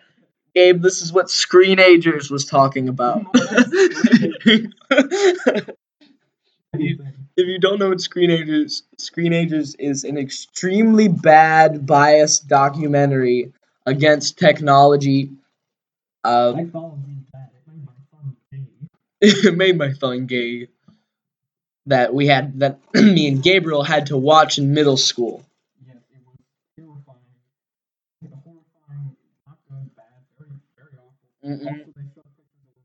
Gabe, 0.55 0.83
this 0.83 1.03
is 1.03 1.13
what 1.13 1.27
Screenagers 1.27 2.31
was 2.31 2.45
talking 2.47 2.89
about. 2.89 3.25
if 3.35 4.71
you 7.37 7.59
don't 7.59 7.79
know 7.79 7.89
what 7.91 7.99
Screenagers, 7.99 8.83
Screenagers 8.99 9.75
is 9.79 10.05
an 10.05 10.19
extremely 10.19 11.09
bad, 11.09 11.87
biased 11.87 12.49
documentary 12.49 13.53
against 13.87 14.39
technology. 14.39 15.31
Uh, 16.25 16.55
I 16.57 16.65
followed 16.67 17.03
you 17.09 17.17
back. 17.33 17.51
It 17.55 17.73
made 17.73 17.87
my 17.87 17.93
fun 18.13 18.37
gay. 18.53 18.65
It 19.21 19.55
made 19.57 19.79
my 19.79 19.93
fun 19.93 20.27
gay. 20.27 20.69
That 21.87 22.13
we 22.15 22.27
had 22.27 22.61
that 22.61 22.81
me 22.95 23.29
and 23.29 23.43
Gabriel 23.43 23.83
had 23.83 24.07
to 24.07 24.17
watch 24.17 24.59
in 24.59 24.75
middle 24.75 24.97
school. 24.97 25.45
Yes, 25.87 25.97
it 26.11 26.21
was 26.27 26.39
terrifying. 26.77 27.35
It 28.23 28.31
was 28.31 28.41
horrifying, 28.45 29.17
not 29.47 29.59
good, 29.69 29.97
bad, 29.97 30.23
very, 30.39 30.61
very 30.77 30.97
awful. 30.99 31.31
Mm-mm. 31.45 31.67
Also, 31.67 31.93
they 31.97 32.07
showed 32.15 32.31
pictures 32.37 32.67
of 32.67 32.83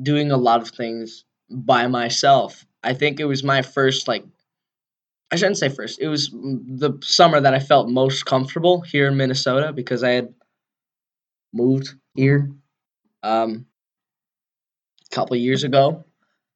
doing 0.02 0.32
a 0.32 0.38
lot 0.38 0.62
of 0.62 0.70
things 0.70 1.26
by 1.54 1.88
myself. 1.88 2.66
I 2.84 2.94
think 2.94 3.20
it 3.20 3.26
was 3.26 3.44
my 3.44 3.62
first 3.62 4.08
like. 4.08 4.26
I 5.32 5.36
shouldn't 5.36 5.58
say 5.58 5.70
first. 5.70 6.00
It 6.00 6.08
was 6.10 6.30
the 6.30 7.00
summer 7.04 7.40
that 7.42 7.54
I 7.56 7.60
felt 7.60 7.90
most 7.90 8.26
comfortable 8.26 8.82
here 8.82 9.08
in 9.08 9.18
Minnesota 9.18 9.74
because 9.74 10.04
I 10.04 10.12
had 10.12 10.34
moved 11.54 11.94
here 12.16 12.52
um, 13.24 13.66
a 15.12 15.16
couple 15.16 15.36
years 15.38 15.64
ago. 15.64 16.06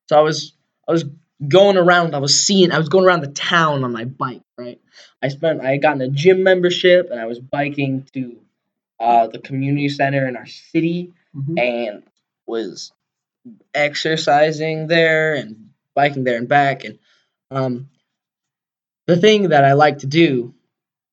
So 0.10 0.18
I 0.18 0.22
was 0.22 0.54
I 0.88 0.92
was 0.92 1.06
going 1.48 1.78
around. 1.78 2.16
I 2.16 2.20
was 2.20 2.46
seeing. 2.46 2.72
I 2.72 2.78
was 2.80 2.90
going 2.90 3.06
around 3.06 3.22
the 3.22 3.32
town 3.32 3.84
on 3.84 3.92
my 3.92 4.06
bike. 4.06 4.42
Right. 4.58 4.80
I 5.22 5.30
spent. 5.30 5.62
I 5.62 5.72
had 5.72 5.82
gotten 5.82 6.02
a 6.02 6.10
gym 6.10 6.44
membership, 6.44 7.10
and 7.12 7.20
I 7.20 7.26
was 7.26 7.40
biking 7.40 8.08
to 8.14 8.38
uh, 9.00 9.28
the 9.28 9.40
community 9.40 9.90
center 9.90 10.28
in 10.28 10.36
our 10.36 10.46
city, 10.48 11.14
Mhm. 11.36 11.60
and 11.60 12.04
was 12.48 12.92
exercising 13.74 14.88
there 14.88 15.36
and 15.36 15.70
biking 15.96 16.24
there 16.24 16.38
and 16.38 16.48
back. 16.48 16.84
And 16.84 17.00
um, 17.52 17.90
the 19.06 19.18
thing 19.18 19.50
that 19.50 19.66
I 19.66 19.74
like 19.74 20.00
to 20.00 20.08
do 20.08 20.54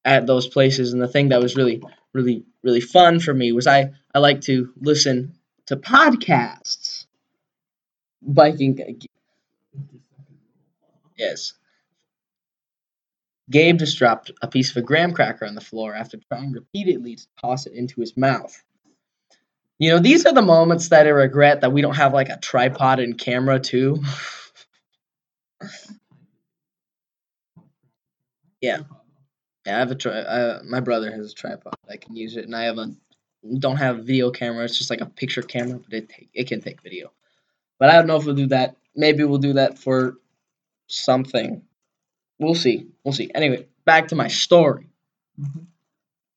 at 0.04 0.26
those 0.26 0.46
places, 0.46 0.92
and 0.92 1.00
the 1.00 1.08
thing 1.08 1.28
that 1.30 1.40
was 1.40 1.56
really, 1.56 1.82
really, 2.12 2.44
really 2.62 2.80
fun 2.80 3.20
for 3.20 3.32
me 3.32 3.52
was 3.52 3.66
I 3.66 3.92
I 4.14 4.18
like 4.18 4.42
to 4.42 4.72
listen 4.80 5.34
to 5.66 5.76
podcasts. 5.76 7.06
Biking, 8.22 9.00
yes. 11.16 11.54
Gabe 13.50 13.78
just 13.78 13.98
dropped 13.98 14.30
a 14.40 14.48
piece 14.48 14.70
of 14.70 14.78
a 14.78 14.82
graham 14.82 15.12
cracker 15.12 15.44
on 15.44 15.54
the 15.54 15.60
floor 15.60 15.94
after 15.94 16.18
trying 16.28 16.52
repeatedly 16.52 17.16
to 17.16 17.26
toss 17.40 17.66
it 17.66 17.74
into 17.74 18.00
his 18.00 18.16
mouth. 18.16 18.62
You 19.78 19.90
know, 19.90 19.98
these 19.98 20.24
are 20.26 20.32
the 20.32 20.42
moments 20.42 20.88
that 20.90 21.06
I 21.06 21.10
regret 21.10 21.60
that 21.60 21.72
we 21.72 21.82
don't 21.82 21.96
have 21.96 22.12
like 22.14 22.28
a 22.28 22.38
tripod 22.38 23.00
and 23.00 23.18
camera 23.18 23.58
too. 23.60 24.02
Yeah. 28.60 28.80
Yeah, 29.66 29.76
I 29.76 29.78
have 29.80 29.90
a 29.92 29.94
tri- 29.94 30.12
uh, 30.12 30.62
my 30.64 30.80
brother 30.80 31.10
has 31.12 31.32
a 31.32 31.34
tripod. 31.34 31.74
I 31.90 31.96
can 31.98 32.16
use 32.16 32.36
it, 32.36 32.46
and 32.46 32.56
I 32.56 32.64
have 32.64 32.78
a 32.78 32.90
don't 33.58 33.76
have 33.76 34.00
a 34.00 34.02
video 34.02 34.30
camera. 34.30 34.64
It's 34.64 34.78
just 34.78 34.90
like 34.90 35.00
a 35.02 35.06
picture 35.06 35.42
camera, 35.42 35.78
but 35.78 35.94
it 35.94 36.08
take, 36.08 36.30
it 36.34 36.48
can 36.48 36.60
take 36.60 36.82
video. 36.82 37.12
But 37.78 37.90
I 37.90 37.94
don't 37.94 38.06
know 38.08 38.16
if 38.16 38.26
we'll 38.26 38.34
do 38.36 38.48
that. 38.48 38.76
Maybe 38.96 39.24
we'll 39.24 39.38
do 39.38 39.54
that 39.54 39.78
for 39.78 40.16
something. 40.88 41.62
We'll 42.38 42.54
see. 42.56 42.88
We'll 43.04 43.14
see. 43.14 43.30
Anyway, 43.34 43.66
back 43.84 44.08
to 44.08 44.16
my 44.16 44.28
story. 44.28 44.88
Mhm. 45.40 45.66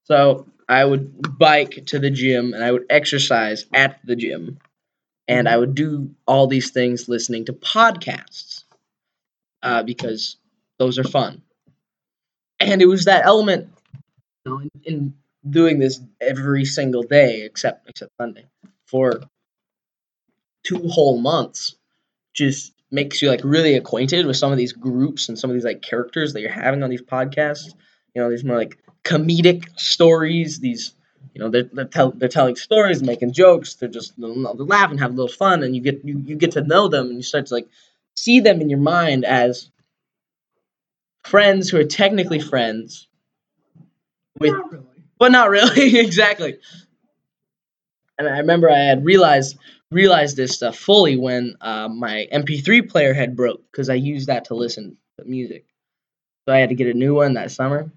So 0.06 0.48
I 0.68 0.84
would 0.84 1.38
bike 1.38 1.86
to 1.88 2.00
the 2.00 2.10
gym 2.10 2.54
and 2.54 2.64
I 2.64 2.72
would 2.72 2.86
exercise 2.90 3.66
at 3.74 4.00
the 4.04 4.16
gym, 4.16 4.60
and 5.28 5.48
I 5.48 5.58
would 5.58 5.76
do 5.76 6.12
all 6.28 6.48
these 6.48 6.72
things 6.72 7.08
listening 7.08 7.46
to 7.46 7.54
podcasts 7.54 8.64
uh, 9.64 9.84
because 9.84 10.38
those 10.80 11.00
are 11.00 11.04
fun. 11.04 11.42
And 12.60 12.82
it 12.82 12.88
was 12.88 13.06
that 13.06 13.26
element 13.26 13.70
you 14.46 14.52
know, 14.52 14.60
in, 14.60 14.72
in 14.84 15.14
doing 15.50 15.80
this 15.80 16.02
every 16.20 16.66
single 16.66 17.04
day 17.04 17.44
except 17.44 17.88
except 17.90 18.12
Sunday 18.20 18.46
for 18.86 19.22
two 20.64 20.88
whole 20.88 21.18
months 21.18 21.76
just 22.34 22.74
makes 22.92 23.22
you 23.22 23.30
like 23.30 23.42
really 23.44 23.76
acquainted 23.76 24.26
with 24.26 24.38
some 24.38 24.52
of 24.52 24.58
these 24.58 24.74
groups 24.74 25.30
and 25.30 25.38
some 25.38 25.50
of 25.50 25.54
these 25.54 25.66
like 25.66 25.82
characters 25.82 26.34
that 26.34 26.42
you're 26.42 26.52
having 26.52 26.84
on 26.84 26.90
these 26.90 27.02
podcasts. 27.02 27.74
You 28.14 28.22
know, 28.22 28.30
these 28.30 28.44
more 28.44 28.58
like 28.58 28.78
comedic 29.08 29.80
stories. 29.80 30.60
These, 30.60 30.94
you 31.34 31.42
know, 31.42 31.50
they're 31.50 31.70
they're, 31.74 31.86
tell, 31.86 32.12
they're 32.12 32.30
telling 32.30 32.56
stories, 32.56 33.02
making 33.04 33.34
jokes. 33.34 33.76
They're 33.76 33.90
just 33.90 34.14
you 34.18 34.36
know, 34.36 34.54
they're 34.54 34.66
laughing, 34.66 34.98
having 34.98 35.18
a 35.18 35.22
little 35.22 35.36
fun, 35.36 35.64
and 35.64 35.76
you 35.76 35.82
get 35.82 36.04
you, 36.04 36.20
you 36.26 36.36
get 36.36 36.52
to 36.54 36.62
know 36.62 36.88
them, 36.88 37.08
and 37.08 37.16
you 37.16 37.24
start 37.24 37.48
to 37.48 37.54
like 37.56 37.68
see 38.16 38.40
them 38.42 38.62
in 38.62 38.70
your 38.70 38.80
mind 38.80 39.26
as 39.26 39.70
friends 41.24 41.70
who 41.70 41.78
are 41.78 41.84
technically 41.84 42.40
friends 42.40 43.08
with 44.40 44.54
Not 44.54 44.72
really. 44.72 44.86
but 45.20 45.32
not 45.32 45.50
really 45.50 46.00
exactly 46.00 46.58
and 48.18 48.28
i 48.28 48.38
remember 48.40 48.70
i 48.70 48.80
had 48.80 49.04
realized 49.06 49.58
realized 49.92 50.36
this 50.38 50.54
stuff 50.56 50.78
fully 50.78 51.18
when 51.18 51.56
uh, 51.62 51.88
my 51.88 52.28
mp3 52.34 52.90
player 52.90 53.14
had 53.14 53.36
broke 53.36 53.62
because 53.72 53.90
i 53.90 53.94
used 53.94 54.28
that 54.28 54.46
to 54.46 54.56
listen 54.56 54.98
to 55.20 55.26
music 55.26 55.66
so 56.48 56.54
i 56.54 56.58
had 56.60 56.70
to 56.70 56.76
get 56.76 56.88
a 56.88 56.94
new 56.94 57.16
one 57.16 57.34
that 57.34 57.52
summer 57.52 57.92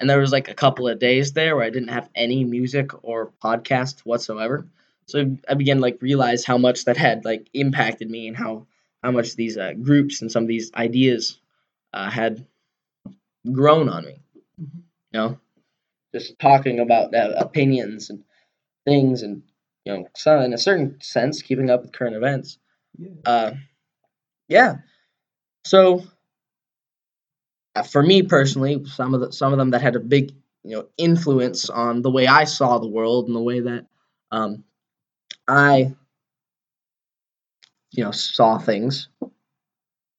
and 0.00 0.10
there 0.10 0.20
was 0.20 0.32
like 0.32 0.48
a 0.48 0.54
couple 0.54 0.88
of 0.88 0.98
days 0.98 1.32
there 1.34 1.56
where 1.56 1.64
i 1.66 1.70
didn't 1.70 1.88
have 1.90 2.10
any 2.14 2.44
music 2.44 2.90
or 3.04 3.32
podcast 3.44 4.00
whatsoever. 4.00 4.66
So 5.06 5.36
i 5.48 5.54
began 5.54 5.80
like 5.80 5.98
realize 6.02 6.44
how 6.44 6.58
much 6.58 6.84
that 6.86 6.96
had 6.96 7.24
like 7.24 7.48
impacted 7.54 8.10
me 8.10 8.28
and 8.28 8.36
how 8.36 8.66
how 9.02 9.12
much 9.12 9.36
these 9.36 9.56
uh, 9.58 9.74
groups 9.74 10.22
and 10.22 10.30
some 10.32 10.44
of 10.44 10.48
these 10.48 10.72
ideas 10.74 11.40
uh, 11.94 12.10
had 12.10 12.46
grown 13.52 13.88
on 13.88 14.04
me. 14.04 14.20
Mhm. 14.60 14.70
you 15.12 15.20
know? 15.20 15.40
Just 16.14 16.38
talking 16.38 16.80
about 16.80 17.14
uh, 17.14 17.34
opinions 17.38 18.10
and 18.10 18.24
things 18.86 19.22
and 19.22 19.42
you 19.84 19.92
know 19.94 20.08
some 20.16 20.42
in 20.42 20.54
a 20.54 20.58
certain 20.58 20.98
sense 21.02 21.42
keeping 21.42 21.70
up 21.70 21.82
with 21.82 21.92
current 21.92 22.16
events. 22.16 22.58
Yeah. 22.98 23.10
uh 23.26 23.54
yeah. 24.48 24.76
So 25.64 26.04
for 27.90 28.02
me 28.02 28.22
personally 28.22 28.84
some 28.86 29.14
of 29.14 29.20
the 29.20 29.32
some 29.32 29.52
of 29.52 29.58
them 29.58 29.70
that 29.70 29.82
had 29.82 29.96
a 29.96 30.00
big 30.00 30.32
you 30.64 30.76
know 30.76 30.86
influence 30.96 31.70
on 31.70 32.02
the 32.02 32.10
way 32.10 32.26
i 32.26 32.44
saw 32.44 32.78
the 32.78 32.88
world 32.88 33.26
and 33.26 33.36
the 33.36 33.40
way 33.40 33.60
that 33.60 33.86
um 34.32 34.64
i 35.48 35.92
you 37.92 38.04
know 38.04 38.10
saw 38.10 38.58
things 38.58 39.08
I 39.22 39.26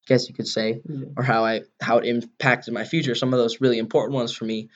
guess 0.07 0.27
you 0.27 0.35
could 0.35 0.47
say 0.47 0.81
Yeah. 0.89 1.05
or 1.15 1.23
how 1.23 1.45
I 1.45 1.61
how 1.79 1.99
it 1.99 2.05
impacted 2.05 2.73
my 2.73 2.83
future. 2.83 3.15
Some 3.15 3.33
of 3.33 3.39
those 3.39 3.61
really 3.61 3.77
important 3.77 4.15
ones 4.15 4.33
for 4.33 4.45
me 4.45 4.69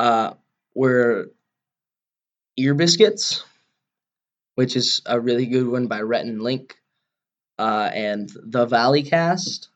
uh, 0.00 0.34
were 0.74 1.30
Ear 2.56 2.74
Biscuits, 2.74 3.44
which 4.56 4.76
is 4.76 5.02
a 5.06 5.20
really 5.20 5.46
good 5.46 5.68
one 5.68 5.86
by 5.86 6.00
Rhett 6.00 6.26
and 6.26 6.42
Link, 6.42 6.76
uh, 7.58 7.90
and 7.92 8.28
The 8.34 8.66
Valley 8.66 9.02
Cast, 9.02 9.68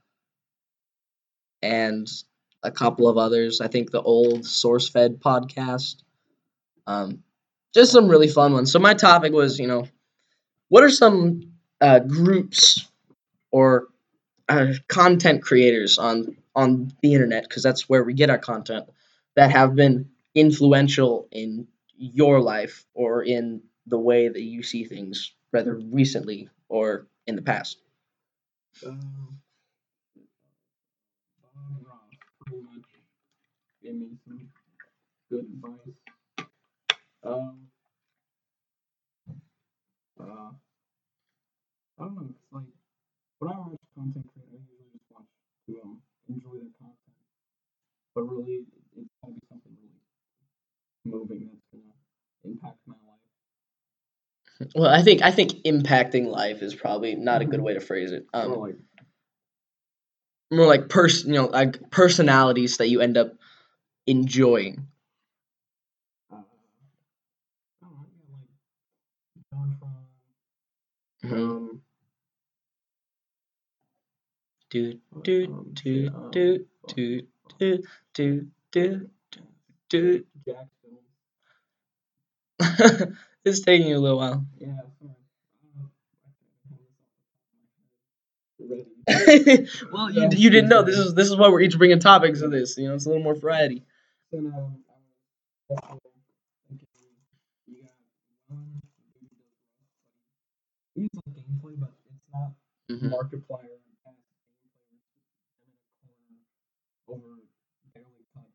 and 1.62 2.09
a 2.62 2.70
couple 2.70 3.09
of 3.09 3.18
others. 3.18 3.61
I 3.61 3.68
think 3.68 3.90
the 3.90 4.03
old 4.03 4.42
SourceFed 4.42 5.18
podcast. 5.20 5.96
Um, 6.87 7.23
just 7.75 7.92
some 7.92 8.09
really 8.09 8.29
fun 8.29 8.53
ones. 8.53 8.73
So 8.73 8.79
my 8.79 8.94
topic 8.94 9.33
was, 9.33 9.59
you 9.59 9.66
know, 9.66 9.87
what 10.68 10.85
are 10.85 10.90
some 10.90 11.53
uh, 11.81 12.01
groups 12.01 12.88
or 13.51 13.88
uh, 14.49 14.75
content 14.88 15.42
creators 15.42 15.99
on 15.99 16.37
on 16.57 16.92
the 17.03 17.14
internet 17.14 17.44
because 17.44 17.62
that's 17.62 17.88
where 17.88 18.03
we 18.05 18.14
get 18.14 18.31
our 18.31 18.38
content 18.38 18.87
that 19.37 19.51
have 19.53 19.75
been 19.77 20.11
influential 20.35 21.29
in 21.33 21.66
your 21.96 22.40
life 22.40 22.85
or 22.94 23.23
in 23.23 23.62
the 23.87 23.99
way 23.99 24.29
that 24.29 24.42
you 24.42 24.62
see 24.62 24.85
things 24.85 25.33
rather 25.53 25.77
recently 25.77 26.49
or 26.68 27.07
in 27.27 27.37
the 27.37 27.42
past 27.42 27.79
Um, 28.85 29.40
Bob 31.55 31.87
Ross 31.87 32.11
pretty 32.40 32.62
much 32.64 32.85
gave 33.83 33.95
me 33.95 34.09
some 34.25 34.49
good 35.31 35.45
advice. 35.45 35.95
Um, 37.23 37.69
uh, 40.21 40.25
I 41.99 42.03
don't 42.05 42.14
know. 42.14 42.27
It's 42.31 42.53
like 42.53 42.64
when 43.38 43.53
I 43.53 43.59
watch 43.59 43.79
content 43.95 44.27
creators, 44.33 44.53
I 44.53 44.73
usually 44.73 44.90
just 44.93 45.05
watch 45.11 45.25
to 45.69 45.81
um 45.83 46.03
enjoy 46.29 46.57
their 46.61 46.73
content, 46.79 47.16
but 48.14 48.23
really, 48.23 48.64
it's 48.97 49.09
gotta 49.23 49.35
be 49.35 49.40
something 49.49 49.77
really 49.77 50.01
moving 51.05 51.49
that's 51.49 51.66
gonna 51.73 51.95
impact 52.45 52.79
my 52.87 52.95
life. 52.95 53.21
well 54.75 54.90
i 54.90 55.03
think 55.03 55.23
i 55.23 55.31
think 55.31 55.53
impacting 55.64 56.27
life 56.27 56.62
is 56.62 56.75
probably 56.75 57.14
not 57.14 57.40
a 57.40 57.45
good 57.47 57.61
way 57.61 57.75
to 57.75 57.81
phrase 57.81 58.12
it 58.12 58.27
um, 58.35 58.59
like 58.59 58.75
more 60.51 60.66
like 60.66 60.88
person, 60.88 61.33
you 61.33 61.40
know, 61.40 61.47
like 61.47 61.90
personalities 61.90 62.79
that 62.79 62.88
you 62.88 63.01
end 63.01 63.16
up 63.16 63.33
enjoying. 64.07 64.87
Uh, 66.33 66.37
don't 67.81 67.93
know, 67.93 68.07
yeah, 68.29 68.35
like 68.35 68.49
JonTron, 69.53 71.33
um, 71.33 71.83
Do 74.71 75.01
do 75.23 75.49
do 75.75 76.11
do 76.33 76.67
do 76.89 77.29
do 77.59 77.79
do 78.15 78.51
do 78.73 79.07
do. 79.89 80.25
It's 83.45 83.61
taking 83.61 83.89
you 83.89 83.97
a 83.97 84.01
little 84.01 84.19
while. 84.19 84.47
Yeah, 84.59 84.77
sorry. 85.01 85.13
I 85.13 85.59
can't 85.61 85.73
have 85.81 85.91
this 85.93 86.11
off 86.25 86.33
the 86.39 86.59
top 86.59 86.65
of 86.65 86.71
my 86.71 86.77
head. 88.71 89.41
Ready. 89.47 89.67
well, 89.93 90.11
you 90.11 90.29
you 90.37 90.51
didn't 90.51 90.69
know 90.69 90.83
this 90.83 90.99
is 90.99 91.15
this 91.15 91.29
is 91.29 91.37
why 91.37 91.49
we're 91.49 91.61
each 91.63 91.79
bringing 91.79 92.01
topics 92.01 92.43
of 92.43 92.51
this. 92.51 92.77
You 92.77 92.89
know, 92.89 92.95
it's 92.95 93.07
a 93.07 93.09
little 93.09 93.25
more 93.25 93.35
variety. 93.35 93.85
Then 94.33 94.47
um, 94.47 94.85
I 94.90 95.75
was 95.75 95.81
also 95.88 96.11
thinking 96.69 96.87
you 97.66 97.83
got 97.83 97.95
one 98.49 98.81
does 99.21 99.31
he's 100.95 101.09
like 101.14 101.35
gameplay, 101.37 101.79
but 101.79 101.93
it's 102.07 102.25
not 102.33 102.53
Mhm. 102.88 103.11
Markiplier 103.11 103.75
and 103.75 103.97
past 104.05 104.19
gameplay 104.29 104.90
in 105.66 105.73
a 105.73 107.07
corner 107.07 107.23
over 107.27 107.40
barely 107.95 108.25
cut 108.35 108.47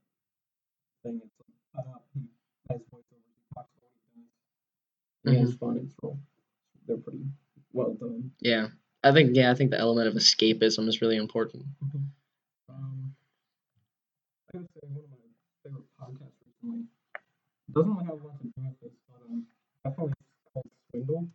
thing. 1.04 1.22
It's 1.24 1.34
like 1.40 1.58
cut 1.76 1.88
up. 1.94 2.06
He 2.14 2.22
has 2.70 2.82
voiceovers. 2.92 3.36
He 3.36 3.44
talks 3.54 3.72
about 3.78 3.92
what 3.92 4.02
he 4.14 4.22
does. 5.24 5.38
And 5.38 5.48
it's 5.50 5.58
fun. 5.58 5.78
It's 5.78 5.96
real. 6.02 6.20
They're 6.88 6.98
pretty 6.98 7.26
well 7.74 7.94
done. 7.96 8.32
Yeah, 8.40 8.70
I 9.04 9.12
think 9.12 9.36
yeah, 9.36 9.52
I 9.52 9.56
think 9.56 9.72
the 9.72 9.80
element 9.80 10.08
of 10.08 10.14
escapism 10.16 10.88
is 10.88 11.02
really 11.02 11.18
important. 11.18 11.66
Um, 12.70 13.16
I 14.50 14.58
gotta 14.58 14.68
say, 14.74 14.80
one 14.88 15.04
of 15.06 15.10
my 15.12 15.15
podcasts 16.06 16.40
recently 16.64 16.86
doesn't 17.74 17.94
really 17.94 18.06
have 18.06 18.22
a 18.22 18.28
lot 18.28 18.40
to 18.42 18.46
do 18.46 18.52
with 18.58 18.80
this, 18.82 18.94
but 19.10 19.22
um, 19.32 19.46
definitely 19.84 20.14
called 20.54 20.70
Swindle. 20.92 21.28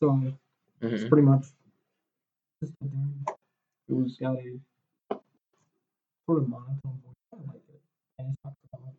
So 0.00 0.38
it's 0.82 1.04
Mhm. 1.04 1.08
pretty 1.08 1.26
much 1.26 1.46
just 2.62 2.74
a 2.82 2.86
dude 2.86 3.28
who's 3.88 4.16
got 4.18 4.36
a 4.36 4.60
sort 6.26 6.38
of 6.42 6.48
monotone 6.48 7.00
voice. 7.04 7.14
I 7.32 7.36
like 7.52 7.62
it, 7.68 7.80
and 8.18 8.28
he 8.30 8.34
talks 8.44 8.58
about 8.72 8.94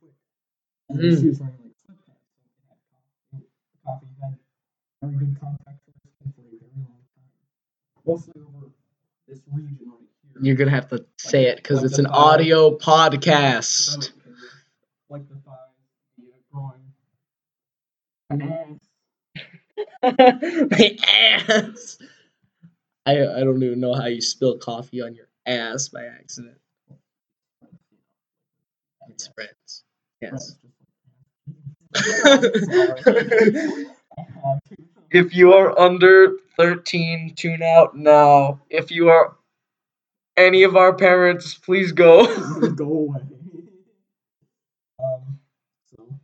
And 0.93 1.01
Mm. 1.01 1.21
she 1.21 1.29
was 1.29 1.39
wearing 1.39 1.58
like 1.63 1.73
sweatpants, 1.82 2.29
so 2.51 2.58
it 2.62 2.69
had 2.69 2.77
coffee. 2.89 3.43
Coffee 3.86 4.08
had 4.21 4.38
very 5.01 5.15
good 5.17 5.39
contact 5.39 5.79
for 5.86 5.91
a 6.25 6.34
very 6.34 6.60
long 6.77 7.03
time. 7.15 8.06
Mostly 8.06 8.41
over 8.41 8.67
this 9.27 9.39
region 9.51 9.77
right 9.89 9.99
here. 10.34 10.41
You're 10.41 10.56
gonna 10.56 10.71
have 10.71 10.89
to 10.89 11.06
say 11.17 11.45
it 11.45 11.58
because 11.58 11.77
like 11.79 11.86
it's 11.88 11.99
an 11.99 12.06
thigh. 12.06 12.12
audio 12.13 12.77
podcast. 12.77 14.12
Like 15.10 15.27
the 15.29 15.36
thighs, 15.36 15.58
the 16.17 16.23
groin, 16.51 16.93
and 18.29 18.43
ass. 18.43 18.79
My 20.71 20.97
ass. 21.08 21.97
I 23.06 23.12
I 23.21 23.39
don't 23.43 23.62
even 23.63 23.79
know 23.82 23.93
how 23.93 24.06
you 24.08 24.21
spill 24.21 24.58
coffee 24.60 25.01
on 25.01 25.15
your 25.15 25.27
ass 25.45 25.89
by 25.89 26.06
accident. 26.06 26.58
It 29.10 29.21
spreads. 29.21 29.84
Yes. 30.21 30.58
if 35.12 35.36
you 35.36 35.53
are 35.53 35.77
under 35.79 36.38
13, 36.58 37.34
tune 37.36 37.63
out 37.63 37.95
now. 37.95 38.62
If 38.69 38.91
you 38.91 39.10
are 39.10 39.36
any 40.38 40.63
of 40.63 40.75
our 40.75 40.93
parents, 40.93 41.53
please 41.56 41.91
go. 41.91 42.25
go 42.75 42.86
away. 42.86 43.21
Um, 44.99 45.39
so 45.86 46.19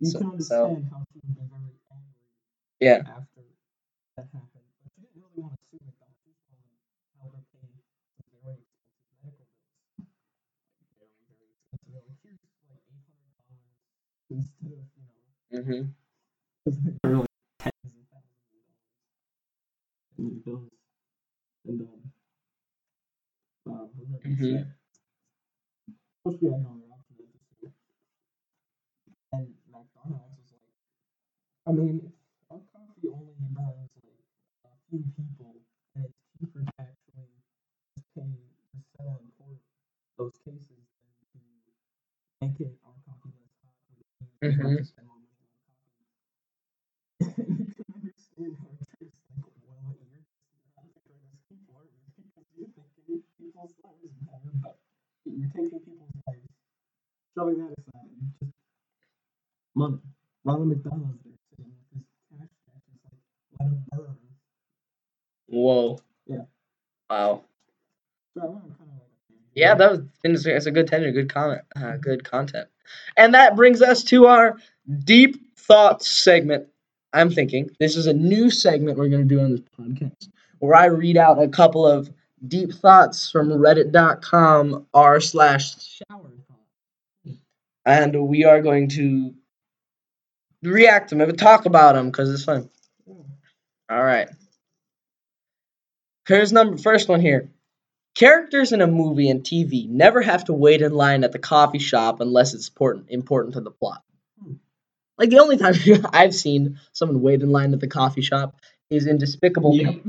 you 0.00 0.10
So- 0.10 0.18
can 0.20 0.40
so- 0.40 0.82
how 0.90 1.04
she 1.12 1.20
would 1.24 1.34
be 1.36 1.42
very 1.50 1.72
angry 1.92 2.14
Yeah. 2.80 2.98
after 2.98 3.42
that 4.16 4.26
happened. 4.32 4.50
But 4.54 4.90
she 4.94 5.02
didn't 5.02 5.22
really 5.22 5.42
want 5.42 5.54
to 5.54 5.62
sue 5.70 5.78
McDonald's. 5.84 6.20
She 6.24 6.30
just 6.34 6.42
wanted 6.52 6.70
to 6.72 7.18
have 7.22 7.32
her 7.34 7.42
pay 7.52 7.66
some 8.18 8.30
very 8.42 8.58
expensive 8.62 9.08
medical 9.22 9.46
bills. 9.62 10.08
Very, 10.98 11.12
very 11.12 11.12
expensive. 11.18 11.78
They're 11.88 12.02
like, 12.06 12.18
here's 12.22 12.40
like 12.70 12.84
eight 12.92 13.06
hundred 13.08 13.34
dollars 13.48 13.76
instead 14.30 14.72
of 14.78 14.84
you 14.94 15.04
know 15.08 15.47
Mm-hmm. 15.58 15.82
I 31.66 31.72
mean, 31.72 32.12
our 32.50 32.60
coffee 32.72 33.08
only 33.12 33.34
like 33.52 33.92
a 34.64 34.72
few 34.88 35.04
people, 35.16 35.54
and 35.94 36.04
it's 36.04 36.16
cheaper 36.38 36.64
to 36.64 36.72
actually 36.80 37.28
just 37.92 38.08
pay 38.16 38.24
to 38.24 38.76
settle 38.96 39.20
in 39.20 39.28
court 39.36 39.60
those 40.16 40.36
cases 40.44 40.80
than 41.04 41.12
to 41.32 41.40
make 42.40 42.56
it 42.60 42.72
our 42.86 42.96
coffee 43.04 43.36
less 43.36 43.52
hot, 43.60 43.76
which 43.92 44.08
means 44.16 44.32
we 44.40 44.48
have 44.48 44.64
Mhm. 44.64 44.78
to 44.78 44.84
spend 44.84 45.06
more 45.08 45.20
money 45.20 45.44
on 45.44 45.52
coffee. 45.68 46.08
you 47.20 47.74
can 47.76 47.84
understand 48.00 48.56
how 48.56 48.70
it 48.80 48.88
tastes 48.96 49.20
like, 49.36 49.52
well, 49.60 49.92
you're 49.92 50.08
just 50.16 50.32
not 50.72 50.88
the 50.94 51.00
greatest 51.04 51.42
people, 51.52 51.76
are 51.76 51.84
you? 51.84 52.00
Because 52.16 52.48
you're 52.56 52.72
thinking 52.72 53.22
people's 53.36 53.74
matter, 54.44 54.74
but 55.24 55.32
you're 55.36 55.48
taking 55.54 55.80
people's 55.80 56.10
lives, 56.26 56.40
shoving 57.36 57.58
that 57.58 57.72
aside, 57.78 58.10
and 58.20 58.32
just 58.40 58.52
money. 59.74 59.98
Ronald 60.44 60.68
McDonald's 60.68 61.18
there 61.24 61.32
sitting 61.50 61.72
with 61.72 61.92
his 61.94 62.04
cash 62.30 62.48
stash, 62.62 62.82
just 62.88 63.04
like, 63.04 63.60
let 63.60 63.68
him 63.68 63.84
burn. 63.90 64.16
Whoa. 65.48 65.98
Yeah. 66.26 66.42
Wow. 67.10 67.44
So 68.34 68.40
to 68.42 68.46
kind 68.48 68.90
of 68.90 69.02
Yeah, 69.54 69.74
that 69.74 69.90
was 69.90 70.46
a- 70.46 70.56
it's 70.56 70.66
a 70.66 70.70
good 70.70 70.86
tenure, 70.88 71.12
good 71.12 71.32
comment, 71.32 71.62
uh, 71.76 71.96
good 71.96 72.24
content, 72.24 72.68
and 73.16 73.34
that 73.34 73.56
brings 73.56 73.82
us 73.82 74.04
to 74.04 74.26
our 74.26 74.58
deep 75.04 75.56
thoughts 75.58 76.08
segment. 76.10 76.68
I'm 77.12 77.30
thinking 77.30 77.70
this 77.80 77.96
is 77.96 78.06
a 78.06 78.12
new 78.12 78.50
segment 78.50 78.98
we're 78.98 79.08
gonna 79.08 79.24
do 79.24 79.40
on 79.40 79.52
this 79.52 79.62
podcast, 79.78 80.28
where 80.60 80.74
I 80.74 80.86
read 80.86 81.16
out 81.16 81.42
a 81.42 81.48
couple 81.48 81.86
of 81.86 82.10
deep 82.46 82.72
thoughts 82.72 83.30
from 83.30 83.48
Reddit.com 83.48 84.86
r 84.94 85.20
slash 85.20 85.74
shower 85.84 86.30
and 87.88 88.14
we 88.28 88.44
are 88.44 88.60
going 88.60 88.88
to 88.88 89.34
react 90.62 91.08
to 91.08 91.14
them, 91.14 91.26
maybe 91.26 91.36
talk 91.36 91.64
about 91.64 91.94
them 91.94 92.10
because 92.10 92.32
it's 92.32 92.44
fun. 92.44 92.68
All 93.90 94.04
right. 94.04 94.28
Here's 96.26 96.52
number 96.52 96.76
first 96.76 97.08
one 97.08 97.22
here. 97.22 97.50
Characters 98.14 98.72
in 98.72 98.82
a 98.82 98.86
movie 98.86 99.30
and 99.30 99.42
TV 99.42 99.88
never 99.88 100.20
have 100.20 100.44
to 100.44 100.52
wait 100.52 100.82
in 100.82 100.92
line 100.92 101.24
at 101.24 101.32
the 101.32 101.38
coffee 101.38 101.78
shop 101.78 102.20
unless 102.20 102.52
it's 102.52 102.68
important 102.68 103.06
important 103.08 103.54
to 103.54 103.62
the 103.62 103.70
plot. 103.70 104.02
Hmm. 104.42 104.54
Like 105.16 105.30
the 105.30 105.38
only 105.38 105.56
time 105.56 105.74
I've 106.12 106.34
seen 106.34 106.78
someone 106.92 107.22
wait 107.22 107.40
in 107.40 107.50
line 107.50 107.72
at 107.72 107.80
the 107.80 107.88
coffee 107.88 108.20
shop 108.20 108.60
is 108.90 109.06
in 109.06 109.18
Despicable 109.18 109.72
Me. 109.72 110.02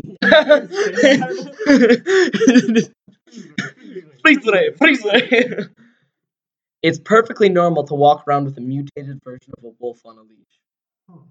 Freeze 4.22 4.46
it, 4.46 4.78
freeze 4.78 5.02
it. 5.06 5.70
It's 6.82 7.00
perfectly 7.00 7.50
normal 7.50 7.84
to 7.86 7.94
walk 7.94 8.24
around 8.28 8.46
with 8.46 8.58
a 8.58 8.62
mutated 8.62 9.22
version 9.24 9.54
of 9.58 9.64
a 9.66 9.72
wolf 9.80 10.06
on 10.06 10.18
a 10.18 10.22
leash. 10.22 11.24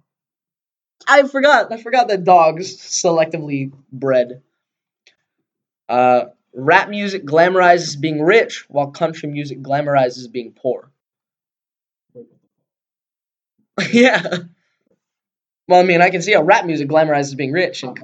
I 1.07 1.27
forgot. 1.27 1.73
I 1.73 1.79
forgot 1.79 2.09
that 2.09 2.25
dogs 2.25 2.77
selectively 2.77 3.73
bred. 3.91 4.43
Uh, 5.89 6.27
rap 6.53 6.91
music 6.91 7.25
glamorizes 7.25 7.99
being 7.99 8.23
rich, 8.23 8.67
while 8.69 8.91
country 8.91 9.29
music 9.31 9.63
glamorizes 9.63 10.31
being 10.31 10.53
poor. 10.53 10.91
Wait, 12.13 12.27
what 13.75 13.87
the 13.91 13.99
yeah. 13.99 14.39
Well, 15.69 15.81
I 15.81 15.83
mean, 15.83 16.01
I 16.01 16.11
can 16.11 16.23
see 16.23 16.33
how 16.33 16.43
rap 16.43 16.65
music 16.65 16.89
glamorizes 16.89 17.37
being 17.37 17.53
rich 17.53 17.83
and 17.83 17.99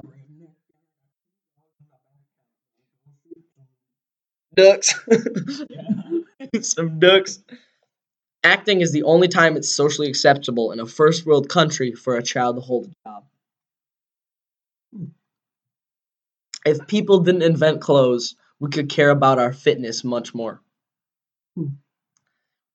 ducks. 4.54 4.94
Some 6.60 6.98
ducks. 6.98 7.42
Acting 8.44 8.82
is 8.82 8.92
the 8.92 9.04
only 9.04 9.28
time 9.28 9.56
it's 9.56 9.74
socially 9.74 10.08
acceptable 10.08 10.72
in 10.72 10.80
a 10.80 10.86
first 10.86 11.24
world 11.24 11.48
country 11.48 11.92
for 11.92 12.16
a 12.16 12.22
child 12.22 12.56
to 12.56 12.60
hold 12.60 12.86
a 12.86 13.08
job. 13.08 13.24
If 16.66 16.86
people 16.86 17.20
didn't 17.20 17.42
invent 17.42 17.80
clothes, 17.80 18.36
we 18.60 18.70
could 18.70 18.90
care 18.90 19.10
about 19.10 19.38
our 19.38 19.52
fitness 19.52 20.04
much 20.04 20.34
more. 20.34 20.60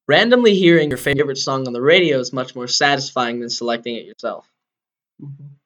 Randomly 0.08 0.56
hearing 0.56 0.90
your 0.90 0.98
favorite 0.98 1.38
song 1.38 1.68
on 1.68 1.74
the 1.74 1.82
radio 1.82 2.20
is 2.20 2.34
much 2.34 2.56
more 2.56 2.68
satisfying 2.68 3.40
than 3.40 3.50
selecting 3.50 3.96
it 3.96 4.06
yourself. 4.06 4.50
Mhm. 5.20 5.60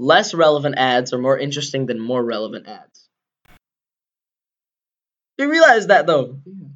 Less 0.00 0.34
relevant 0.34 0.74
ads 0.78 1.12
are 1.12 1.18
more 1.18 1.38
interesting 1.38 1.86
than 1.86 2.00
more 2.00 2.24
relevant 2.24 2.66
ads. 2.66 3.08
You 5.38 5.50
realize 5.50 5.88
that 5.88 6.06
though? 6.06 6.40
Yeah. 6.46 6.68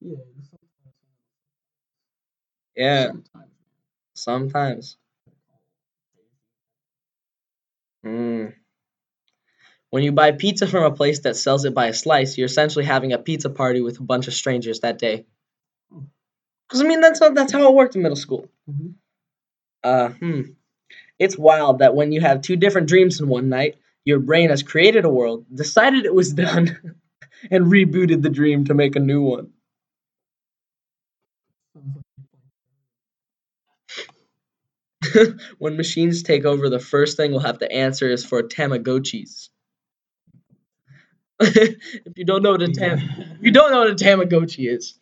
Yeah. 0.00 0.16
Yeah, 2.76 3.06
Sometimes. 3.06 3.50
sometimes. 4.14 4.96
Mm. 8.04 8.54
When 9.90 10.02
you 10.02 10.12
buy 10.12 10.32
pizza 10.32 10.66
from 10.66 10.84
a 10.84 10.94
place 10.94 11.20
that 11.20 11.36
sells 11.36 11.64
it 11.64 11.74
by 11.74 11.86
a 11.86 11.94
slice, 11.94 12.36
you're 12.36 12.46
essentially 12.46 12.84
having 12.84 13.12
a 13.12 13.18
pizza 13.18 13.48
party 13.48 13.80
with 13.80 13.98
a 14.00 14.02
bunch 14.02 14.28
of 14.28 14.34
strangers 14.34 14.80
that 14.80 14.98
day. 14.98 15.24
Hmm. 15.92 16.00
Because 16.68 16.82
I 16.82 16.84
mean, 16.84 17.00
that's 17.00 17.20
how 17.20 17.30
that's 17.30 17.52
how 17.52 17.68
it 17.68 17.74
worked 17.74 17.96
in 17.96 18.02
middle 18.02 18.16
school. 18.16 18.48
Mhm. 18.70 18.94
Uh, 19.84 20.10
hmm. 20.10 20.42
It's 21.18 21.38
wild 21.38 21.80
that 21.80 21.94
when 21.94 22.12
you 22.12 22.20
have 22.22 22.40
two 22.42 22.56
different 22.56 22.88
dreams 22.88 23.20
in 23.20 23.28
one 23.28 23.48
night, 23.48 23.76
your 24.04 24.18
brain 24.20 24.50
has 24.50 24.62
created 24.62 25.04
a 25.04 25.10
world, 25.10 25.44
decided 25.54 26.04
it 26.06 26.14
was 26.14 26.32
done, 26.32 26.96
and 27.50 27.66
rebooted 27.66 28.22
the 28.22 28.30
dream 28.30 28.64
to 28.66 28.74
make 28.74 28.96
a 28.96 29.00
new 29.00 29.22
one. 29.22 29.50
Sounds 31.74 31.96
like 31.96 32.04
you're 32.18 32.24
playing 32.24 32.42
when 35.58 35.76
machines 35.76 36.22
take 36.22 36.44
over, 36.44 36.68
the 36.70 36.78
first 36.80 37.16
thing 37.16 37.30
we'll 37.32 37.40
have 37.40 37.58
to 37.60 37.72
answer 37.72 38.08
is 38.10 38.24
for 38.24 38.42
Tamagotchis. 38.42 39.48
if 41.40 42.12
you 42.16 42.24
don't 42.24 42.42
know 42.42 42.52
what 42.52 42.62
a 42.62 42.68
tam, 42.68 42.98
if 42.98 43.42
you 43.42 43.50
don't 43.52 43.70
know 43.72 43.80
what 43.80 43.90
a 43.90 43.94
Tamagotchi 43.94 44.70
is, 44.72 44.98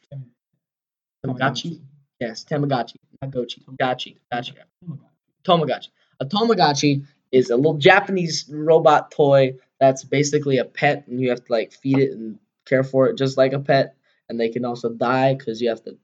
Tamagotchi. 1.25 1.81
Yes, 2.21 2.45
Tamagotchi, 2.45 2.97
not 3.22 3.30
Gochi. 3.30 3.62
Gotchi, 3.80 4.16
gotcha. 4.30 4.54
Tomagotchi. 5.44 5.88
A 6.20 6.26
Tomagotchi 6.26 7.06
is 7.30 7.50
a 7.50 7.56
little 7.56 7.78
Japanese 7.78 8.46
robot 8.50 9.11
toy 9.11 9.54
that's 9.80 10.04
basically 10.04 10.58
a 10.58 10.64
pet, 10.64 11.06
and 11.06 11.20
you 11.20 11.30
have 11.30 11.44
to 11.44 11.52
like 11.52 11.72
feed 11.72 11.98
it 11.98 12.12
and 12.12 12.38
care 12.66 12.85
for 12.85 13.08
it 13.08 13.18
just 13.18 13.37
like 13.37 13.52
a 13.52 13.61
pet. 13.61 13.96
And 14.28 14.38
they 14.38 14.48
can 14.48 14.64
also 14.64 14.90
die 14.90 15.35
because 15.35 15.61
you 15.61 15.68
have 15.70 15.82
to 15.85 15.98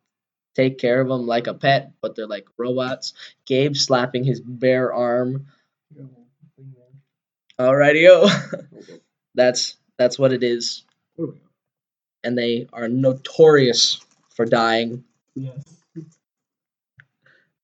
take 0.54 0.78
care 0.78 1.00
of 1.00 1.08
them 1.08 1.26
like 1.26 1.46
a 1.46 1.54
pet, 1.54 1.92
but 2.00 2.16
they're 2.16 2.26
like 2.26 2.46
robots. 2.56 3.14
Gabe 3.46 3.76
slapping 3.76 4.24
his 4.24 4.40
bare 4.40 4.92
arm. 4.92 5.46
Alrighty-o. 7.58 8.28
that's 9.34 9.76
that's 9.96 10.18
what 10.18 10.32
it 10.32 10.42
is, 10.42 10.84
and 12.22 12.38
they 12.38 12.68
are 12.72 12.88
notorious 12.88 14.00
for 14.34 14.44
dying. 14.44 15.04
Yes. 15.34 15.77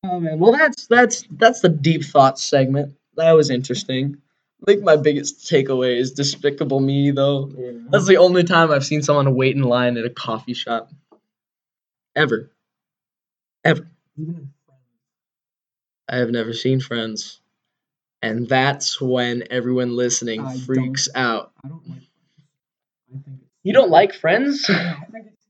Oh 0.05 0.21
man, 0.21 0.39
well 0.39 0.53
that's 0.53 0.87
that's 0.87 1.25
that's 1.31 1.61
the 1.61 1.71
deep 1.71 2.05
thoughts 2.05 2.43
segment. 2.43 2.95
That 3.17 3.33
was 3.33 3.49
interesting. 3.49 4.19
I 4.63 4.65
think 4.67 4.83
my 4.83 4.97
biggest 4.97 5.51
takeaway 5.51 5.99
is 5.99 6.13
Despicable 6.13 6.81
Me 6.81 7.11
though. 7.11 7.51
Yeah. 7.57 7.73
That's 7.91 8.07
the 8.07 8.19
only 8.19 8.45
time 8.45 8.71
I've 8.71 8.85
seen 8.85 9.03
someone 9.03 9.35
wait 9.35 9.57
in 9.57 9.63
line 9.63 9.97
at 9.97 10.05
a 10.05 10.11
coffee 10.11 10.55
shop. 10.55 10.91
Ever. 12.15 12.51
Ever. 13.65 13.89
Even. 14.19 14.53
I 16.09 16.17
have 16.17 16.31
never 16.31 16.53
seen 16.53 16.81
Friends. 16.81 17.41
And 18.21 18.49
that's 18.49 19.01
when 19.01 19.45
everyone 19.51 19.97
listening 19.97 20.45
I 20.45 20.59
freaks 20.59 21.09
out. 21.15 21.53
I 21.63 21.69
don't 21.69 21.87
like 21.89 22.03
Friends. 22.03 23.09
I 23.09 23.13
think 23.13 23.27
it's. 23.27 23.37
You 23.63 23.73
don't 23.73 23.91
like 23.91 24.15
Friends? 24.15 24.69
Yeah, 24.69 24.97
I 25.01 25.11
think 25.11 25.27
it's. 25.27 25.47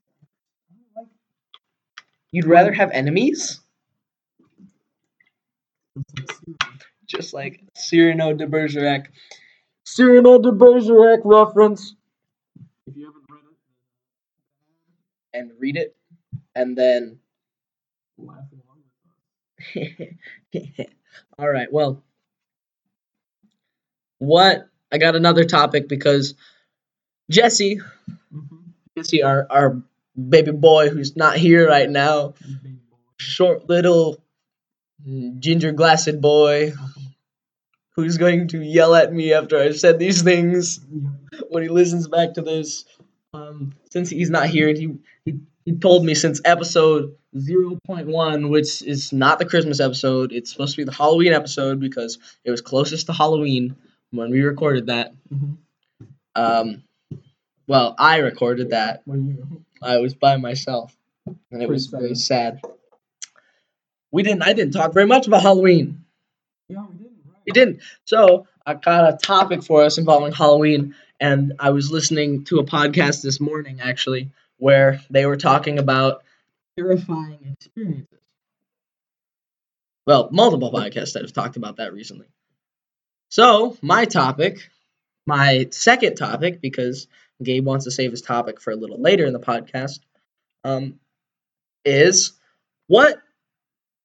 I 0.71 0.75
don't 0.75 0.97
like 0.97 1.09
You'd 2.33 2.47
rather 2.47 2.73
have 2.73 2.91
enemies? 2.93 3.61
it's 5.97 6.15
like 6.17 6.31
serious. 6.31 7.04
Just 7.15 7.35
like 7.35 7.61
Cyrano 7.77 8.33
de 8.35 8.47
Bergerac. 8.47 9.07
Cyrano 9.85 10.39
de 10.39 10.53
Bergerac 10.53 11.21
reference. 11.25 11.95
If 12.87 12.97
you 12.97 13.07
haven't 13.07 13.25
read 13.31 13.45
it, 13.45 15.39
And 15.39 15.53
read 15.59 15.77
it. 15.77 15.97
And 16.55 16.77
then 16.77 17.19
laugh 18.19 18.45
along 18.53 18.83
with 19.75 20.01
us. 20.81 20.87
All 21.39 21.49
right. 21.49 21.73
Well, 21.73 22.03
what 24.19 24.69
I 24.93 24.99
got 24.99 25.17
another 25.17 25.45
topic 25.45 25.89
because 25.89 26.35
Jesse, 27.31 27.81
Mm-hmm. 28.35 28.57
Jesse, 28.99 29.23
our 29.23 29.47
our 29.51 29.83
baby 30.17 30.53
boy 30.53 30.89
who's 30.89 31.17
not 31.17 31.37
here 31.37 31.69
right 31.69 31.89
now, 31.89 32.35
short 33.19 33.69
little 33.69 34.19
mm, 35.07 35.39
ginger 35.39 35.73
glassed 35.73 36.21
boy 36.21 36.73
who's 37.97 38.19
going 38.19 38.49
to 38.49 38.59
yell 38.63 38.95
at 38.95 39.13
me 39.13 39.33
after 39.33 39.59
I've 39.59 39.79
said 39.79 39.99
these 39.99 40.23
things 40.23 40.81
when 41.49 41.63
he 41.63 41.69
listens 41.69 42.09
back 42.09 42.35
to 42.35 42.43
this. 42.43 42.85
Um, 43.33 43.75
since 43.91 44.11
he's 44.11 44.31
not 44.31 44.47
here, 44.49 44.69
he, 44.69 44.97
he 45.25 45.35
he 45.65 45.73
told 45.73 46.05
me 46.05 46.15
since 46.15 46.41
episode 46.45 47.17
0.1, 47.35 48.51
which 48.51 48.83
is 48.83 49.13
not 49.13 49.39
the 49.39 49.45
Christmas 49.47 49.81
episode, 49.81 50.31
it's 50.33 50.53
supposed 50.53 50.75
to 50.75 50.81
be 50.83 50.85
the 50.85 50.93
Halloween 50.93 51.33
episode 51.33 51.81
because 51.81 52.19
it 52.45 52.51
was 52.51 52.61
closest 52.61 53.07
to 53.07 53.13
Halloween 53.13 53.75
when 54.11 54.31
we 54.31 54.43
recorded 54.43 54.87
that. 54.87 55.15
Mhm. 55.33 55.57
Um, 56.37 56.83
well, 57.67 57.95
I 57.99 58.19
recorded 58.19 58.71
that. 58.71 59.03
I 59.83 59.99
was 59.99 60.15
by 60.15 60.37
myself, 60.37 60.95
and 61.51 61.63
it 61.63 61.69
was 61.69 61.87
very 61.87 62.15
sad. 62.15 62.61
We 64.13 64.23
didn't. 64.23 64.43
I 64.43 64.53
didn't 64.53 64.75
talk 64.75 64.93
very 64.93 65.07
much 65.07 65.27
about 65.27 65.43
Halloween. 65.43 66.05
Yeah, 66.69 66.85
we 66.87 66.99
didn't. 66.99 67.04
We 67.47 67.53
didn't. 67.53 67.81
So 68.05 68.47
I 68.67 68.75
got 68.75 69.13
a 69.13 69.17
topic 69.17 69.63
for 69.63 69.83
us 69.83 69.99
involving 69.99 70.33
Halloween, 70.33 70.95
and 71.21 71.55
I 71.59 71.71
was 71.71 71.91
listening 71.91 72.45
to 72.45 72.59
a 72.59 72.65
podcast 72.65 73.23
this 73.23 73.41
morning 73.41 73.81
actually 73.81 74.31
where 74.59 75.01
they 75.11 75.27
were 75.27 75.37
talking 75.37 75.79
about 75.79 76.23
terrifying 76.77 77.57
experiences. 77.59 78.09
Well, 80.07 80.29
multiple 80.33 80.71
podcasts 80.71 81.15
that 81.15 81.23
have 81.23 81.33
talked 81.33 81.57
about 81.57 81.77
that 81.77 81.93
recently. 81.93 82.27
So 83.31 83.77
my 83.83 84.05
topic, 84.05 84.71
my 85.27 85.69
second 85.71 86.17
topic, 86.17 86.61
because 86.61 87.09
Gabe 87.43 87.65
wants 87.65 87.85
to 87.85 87.91
save 87.91 88.11
his 88.11 88.23
topic 88.23 88.61
for 88.61 88.71
a 88.71 88.77
little 88.77 89.01
later 89.01 89.25
in 89.27 89.33
the 89.33 89.41
podcast, 89.41 90.01
um, 90.63 91.01
is 91.85 92.33
what 92.87 93.19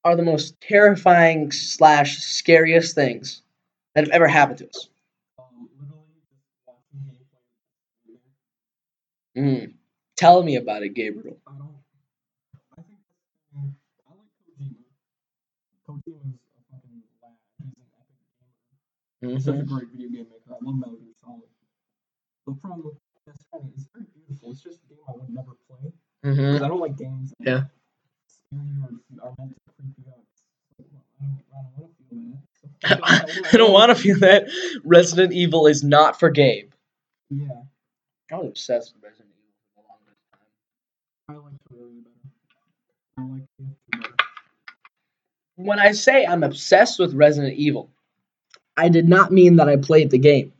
are 0.03 0.15
the 0.15 0.23
most 0.23 0.59
terrifying 0.61 1.51
slash 1.51 2.17
scariest 2.19 2.95
things 2.95 3.41
that 3.95 4.05
have 4.05 4.13
ever 4.13 4.27
happened 4.27 4.59
to 4.59 4.67
us? 4.69 4.89
Um, 5.39 5.69
literally 5.79 6.03
just 6.29 6.43
watching 6.65 6.99
gameplay. 9.35 9.67
Mm. 9.67 9.73
Tell 10.17 10.43
me 10.43 10.55
about 10.57 10.83
it, 10.83 10.93
Gabriel. 10.93 11.37
I 11.47 11.51
don't. 11.57 11.75
I 12.77 12.81
think 12.81 12.99
mm, 13.57 13.73
I 14.07 14.11
like 14.15 14.31
Kojima. 14.45 14.75
Kojima's 15.87 16.39
a 16.57 16.61
fucking 16.71 17.03
lad. 17.21 17.35
He's 17.59 17.73
an 17.77 17.85
epic 17.99 18.17
gamer. 19.21 19.33
He's 19.35 19.45
such 19.45 19.55
a 19.55 19.63
Mhm. 19.63 19.67
great 19.67 19.87
video 19.89 20.09
game 20.09 20.27
maker. 20.29 20.53
I 20.55 20.65
love 20.65 20.75
Metal 20.77 20.95
Gear 20.95 21.13
Solid. 21.23 21.49
The 22.47 22.53
problem 22.55 22.83
with 22.85 22.97
Death 23.25 23.39
Stranding 23.41 23.73
is 23.77 23.87
very 23.93 24.05
beautiful. 24.13 24.51
It's 24.51 24.61
just 24.61 24.79
a 24.83 24.87
game 24.87 24.99
I 25.07 25.11
would 25.13 25.29
never 25.29 25.53
play 25.67 25.93
because 26.23 26.61
I 26.61 26.67
don't 26.67 26.79
like 26.79 26.97
games 26.97 27.33
Yeah. 27.39 27.63
are 29.21 29.35
meant 29.37 29.55
to 29.65 29.68
creep 29.79 30.07
out. 30.07 30.23
It's 30.79 30.79
like, 30.79 30.87
well, 30.93 31.05
I 31.21 31.25
don't, 31.25 31.43
I 31.51 31.61
don't 31.61 31.73
want 31.81 31.91
to 31.97 32.05
feel 32.09 32.19
that. 32.31 32.41
So 32.61 33.49
I 33.53 33.57
don't 33.57 33.73
want 33.73 33.89
to 33.97 34.01
feel 34.03 34.19
that. 34.19 34.81
Resident 34.85 35.33
Evil 35.33 35.67
is 35.67 35.83
not 35.83 36.19
for 36.19 36.29
Gabe. 36.29 36.71
Yeah, 37.29 37.47
I 38.31 38.35
was 38.37 38.47
obsessed 38.49 38.93
with 38.95 39.03
Resident 39.03 39.29
Evil 39.37 39.53
for 39.75 39.83
the 39.83 39.87
longest 39.89 40.21
time. 40.33 40.41
I 41.29 41.33
like 41.33 41.59
Terraria 41.71 42.03
better. 42.03 42.29
I 43.17 43.21
like 43.23 43.43
TF2 43.59 44.01
better. 44.01 44.15
When 45.57 45.79
I 45.79 45.91
say 45.91 46.25
I'm 46.25 46.43
obsessed 46.43 46.99
with 46.99 47.13
Resident 47.13 47.55
Evil, 47.57 47.91
I 48.77 48.89
did 48.89 49.09
not 49.09 49.31
mean 49.31 49.57
that 49.57 49.69
I 49.69 49.77
played 49.77 50.09
the 50.11 50.17
game. 50.19 50.53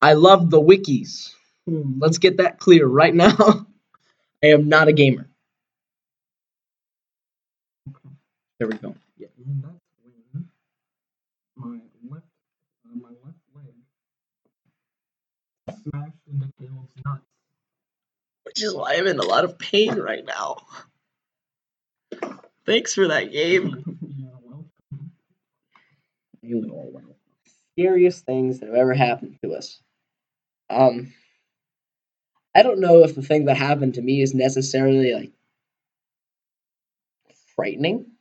I 0.00 0.14
love 0.14 0.50
the 0.50 0.60
wikis. 0.60 1.32
Hmm, 1.68 1.98
Let's 2.00 2.18
get 2.18 2.38
that 2.38 2.58
clear 2.58 2.86
right 2.86 3.14
now. 3.14 3.36
I 4.44 4.48
am 4.48 4.68
not 4.68 4.88
a 4.88 4.92
gamer. 4.92 5.28
There 8.62 8.68
we 8.68 8.78
go. 8.78 8.94
Yeah, 9.18 9.26
and 9.44 9.60
that's 9.60 9.74
when 11.56 11.72
my 11.72 11.80
left, 12.14 12.26
uh, 12.86 12.94
my 12.94 13.08
left 13.08 13.38
leg 13.56 13.74
smashed 15.82 16.18
into 16.30 16.46
Caleb's 16.60 16.92
nuts. 17.04 17.22
Which 18.44 18.62
is 18.62 18.72
why 18.72 18.94
I'm 18.94 19.08
in 19.08 19.18
a 19.18 19.24
lot 19.24 19.42
of 19.42 19.58
pain 19.58 19.96
right 19.96 20.24
now. 20.24 20.58
Thanks 22.64 22.94
for 22.94 23.08
that, 23.08 23.32
Gabe. 23.32 23.64
yeah, 23.66 24.26
well, 24.44 24.64
You 26.40 26.60
know, 26.60 26.88
well. 26.92 27.16
Scariest 27.72 28.24
things 28.24 28.60
that 28.60 28.66
have 28.66 28.76
ever 28.76 28.94
happened 28.94 29.38
to 29.42 29.54
us. 29.54 29.80
Um, 30.70 31.12
I 32.54 32.62
don't 32.62 32.78
know 32.78 33.02
if 33.02 33.16
the 33.16 33.22
thing 33.22 33.46
that 33.46 33.56
happened 33.56 33.94
to 33.94 34.02
me 34.02 34.22
is 34.22 34.34
necessarily 34.34 35.14
like 35.14 35.32
frightening. 37.56 38.11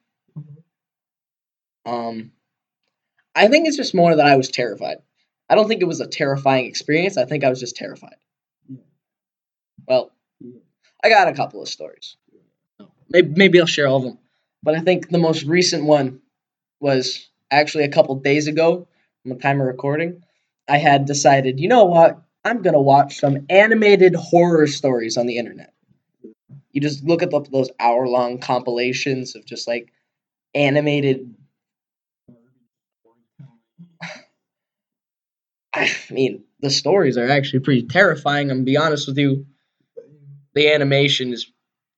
Um, 1.86 2.32
I 3.36 3.48
think 3.48 3.68
it's 3.68 3.78
just 3.78 3.96
more 3.96 4.16
that 4.16 4.26
I 4.26 4.36
was 4.36 4.50
terrified. 4.50 4.98
I 5.50 5.56
don't 5.56 5.68
think 5.68 5.82
it 5.82 5.88
was 5.88 6.00
a 6.02 6.08
terrifying 6.08 6.66
experience. 6.66 7.18
I 7.18 7.26
think 7.26 7.44
I 7.44 7.50
was 7.50 7.60
just 7.60 7.76
terrified. 7.76 8.16
Well, 9.88 10.12
I 11.04 11.10
got 11.10 11.28
a 11.28 11.34
couple 11.34 11.62
of 11.62 11.68
stories. 11.68 12.16
Maybe, 13.10 13.34
maybe 13.36 13.60
I'll 13.60 13.68
share 13.68 13.88
all 13.88 13.98
of 13.98 14.04
them. 14.04 14.20
But 14.64 14.76
I 14.76 14.80
think 14.80 15.10
the 15.10 15.18
most 15.18 15.44
recent 15.44 15.86
one 15.86 16.22
was 16.80 17.30
actually 17.50 17.84
a 17.84 17.92
couple 17.92 18.16
days 18.16 18.48
ago, 18.48 18.88
from 19.22 19.30
the 19.30 19.38
time 19.38 19.60
of 19.60 19.68
recording. 19.68 20.24
I 20.68 20.78
had 20.78 21.06
decided, 21.06 21.60
you 21.60 21.68
know 21.68 21.86
what? 21.86 22.22
I'm 22.46 22.62
gonna 22.62 22.82
watch 22.82 23.20
some 23.20 23.46
animated 23.50 24.16
horror 24.16 24.68
stories 24.68 25.18
on 25.18 25.28
the 25.28 25.38
internet. 25.38 25.74
You 26.72 26.82
just 26.82 27.04
look 27.04 27.22
at 27.22 27.30
the, 27.30 27.42
those 27.52 27.70
hour 27.80 28.08
long 28.08 28.40
compilations 28.40 29.36
of 29.36 29.46
just 29.46 29.68
like 29.68 29.92
animated 30.56 31.36
I 35.74 35.90
mean, 36.10 36.44
the 36.60 36.70
stories 36.70 37.18
are 37.18 37.30
actually 37.30 37.60
pretty 37.60 37.84
terrifying. 37.84 38.50
I'm 38.52 38.58
gonna 38.58 38.66
be 38.66 38.78
honest 38.78 39.08
with 39.08 39.18
you. 39.18 39.46
The 40.54 40.72
animation 40.72 41.32
is, 41.34 41.52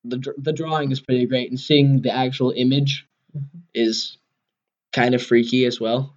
the 0.03 0.33
the 0.37 0.53
drawing 0.53 0.91
is 0.91 0.99
pretty 1.01 1.25
great, 1.25 1.49
and 1.49 1.59
seeing 1.59 2.01
the 2.01 2.11
actual 2.11 2.51
image 2.55 3.07
is 3.73 4.17
kind 4.91 5.15
of 5.15 5.23
freaky 5.23 5.65
as 5.65 5.79
well. 5.79 6.15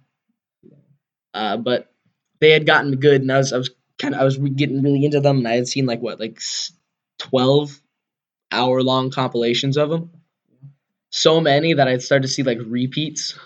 Uh, 1.33 1.57
but 1.57 1.91
they 2.39 2.51
had 2.51 2.65
gotten 2.65 2.95
good, 2.97 3.21
and 3.21 3.31
I 3.31 3.37
was 3.37 3.53
I 3.53 3.57
was 3.57 3.71
kind 3.97 4.13
of 4.13 4.21
I 4.21 4.23
was 4.23 4.37
getting 4.37 4.83
really 4.83 5.03
into 5.03 5.19
them, 5.19 5.37
and 5.37 5.47
I 5.47 5.55
had 5.55 5.67
seen 5.67 5.85
like 5.85 6.01
what 6.01 6.19
like 6.19 6.39
twelve 7.17 7.79
hour 8.51 8.81
long 8.83 9.09
compilations 9.09 9.77
of 9.77 9.89
them. 9.89 10.11
So 11.09 11.41
many 11.41 11.73
that 11.73 11.87
I'd 11.87 12.01
started 12.01 12.27
to 12.27 12.33
see 12.33 12.43
like 12.43 12.59
repeats. 12.65 13.37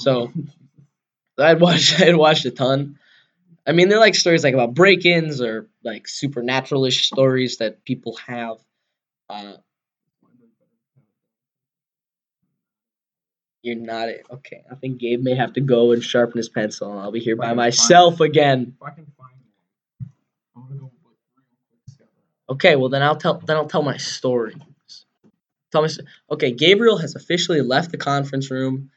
So 0.00 0.32
I'd 1.38 1.60
watched 1.60 2.00
I'd 2.00 2.16
watched 2.16 2.44
a 2.44 2.50
ton. 2.50 2.98
I 3.66 3.72
mean, 3.72 3.88
they're 3.88 4.00
like 4.00 4.16
stories 4.16 4.42
like 4.42 4.54
about 4.54 4.74
break-ins 4.74 5.40
or 5.40 5.68
like 5.84 6.08
supernatural-ish 6.08 7.06
stories 7.06 7.58
that 7.58 7.84
people 7.84 8.16
have. 8.26 8.56
Uh, 9.30 9.54
you're 13.62 13.76
not 13.76 14.08
it. 14.08 14.26
okay. 14.28 14.64
I 14.70 14.74
think 14.74 14.98
Gabe 14.98 15.22
may 15.22 15.36
have 15.36 15.52
to 15.52 15.60
go 15.60 15.92
and 15.92 16.02
sharpen 16.02 16.38
his 16.38 16.48
pencil, 16.48 16.90
and 16.90 17.00
I'll 17.00 17.12
be 17.12 17.20
here 17.20 17.36
by 17.36 17.54
myself 17.54 18.20
again. 18.20 18.74
If 18.76 18.82
I 18.82 18.90
can 18.90 19.06
find 19.16 19.36
one, 20.54 20.64
I'm 20.64 20.68
gonna 20.68 20.80
go 20.80 20.86
like 20.86 21.16
real 21.36 21.44
quick 21.68 21.94
scout 21.94 22.08
around. 22.08 22.56
Okay, 22.56 22.76
well 22.76 22.88
then 22.88 23.02
I'll 23.02 23.16
tell 23.16 23.38
then 23.38 23.56
I'll 23.56 23.68
tell 23.68 23.82
my 23.82 23.96
story. 23.96 24.56
Tell 25.70 25.82
me. 25.82 25.88
Okay, 26.30 26.50
Gabriel 26.50 26.98
has 26.98 27.14
officially 27.14 27.62
left 27.62 27.92
the 27.92 27.96
conference 27.96 28.50
room. 28.50 28.90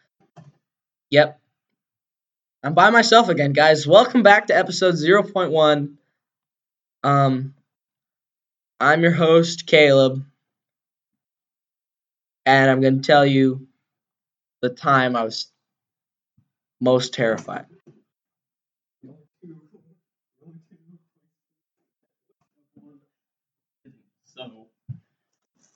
Yep. 1.12 1.40
I'm 2.66 2.74
by 2.74 2.90
myself 2.90 3.30
again, 3.30 3.54
guys. 3.54 3.86
Welcome 3.86 4.24
back 4.24 4.48
to 4.48 4.58
episode 4.58 4.96
0.1. 4.96 5.98
Um 7.04 7.54
I'm 8.80 9.04
your 9.04 9.12
host, 9.12 9.68
Caleb. 9.68 10.26
And 12.48 12.72
I'm 12.72 12.82
going 12.82 13.02
to 13.02 13.06
tell 13.06 13.24
you 13.24 13.68
the 14.64 14.70
time 14.70 15.16
I 15.16 15.24
was 15.24 15.52
most 16.82 17.14
terrified. 17.14 17.68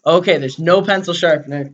Okay, 0.04 0.40
there's 0.40 0.58
no 0.58 0.82
pencil 0.82 1.14
sharpener. 1.14 1.72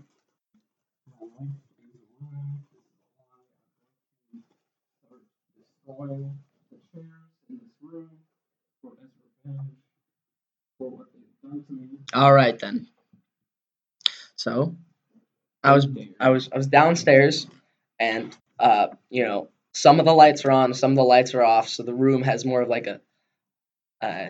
my 5.84 5.84
life 5.84 5.84
is 5.84 5.84
ruined. 5.84 5.84
I'm 6.01 6.07
going 6.07 6.19
to 6.19 6.25
start 6.25 6.31
destroying 6.71 6.71
the 6.71 6.77
chairs 6.93 7.49
in 7.49 7.57
this 7.57 7.69
room 7.81 8.09
for 8.81 8.91
as 9.03 9.09
revenge 9.45 9.71
for 10.77 10.89
what 10.89 11.07
they've 11.13 11.51
done 11.51 11.63
to 11.67 11.73
me. 11.73 11.87
All 12.13 12.33
right 12.33 12.57
then. 12.59 12.87
So, 14.35 14.75
I 15.63 15.73
was 15.73 15.87
I 16.19 16.29
was 16.29 16.49
I 16.53 16.57
was 16.57 16.67
downstairs, 16.67 17.47
and 17.99 18.35
uh, 18.59 18.87
you 19.09 19.23
know, 19.23 19.49
some 19.73 19.99
of 19.99 20.05
the 20.05 20.13
lights 20.13 20.45
are 20.45 20.51
on, 20.51 20.73
some 20.73 20.91
of 20.91 20.97
the 20.97 21.03
lights 21.03 21.33
are 21.33 21.43
off, 21.43 21.69
so 21.69 21.83
the 21.83 21.93
room 21.93 22.21
has 22.23 22.45
more 22.45 22.61
of 22.61 22.69
like 22.69 22.87
a, 22.87 23.01
uh, 24.01 24.29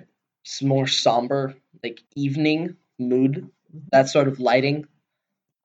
more 0.61 0.87
somber, 0.87 1.55
like 1.83 2.01
evening 2.15 2.77
mood, 2.99 3.49
that 3.91 4.09
sort 4.09 4.27
of 4.27 4.39
lighting. 4.39 4.87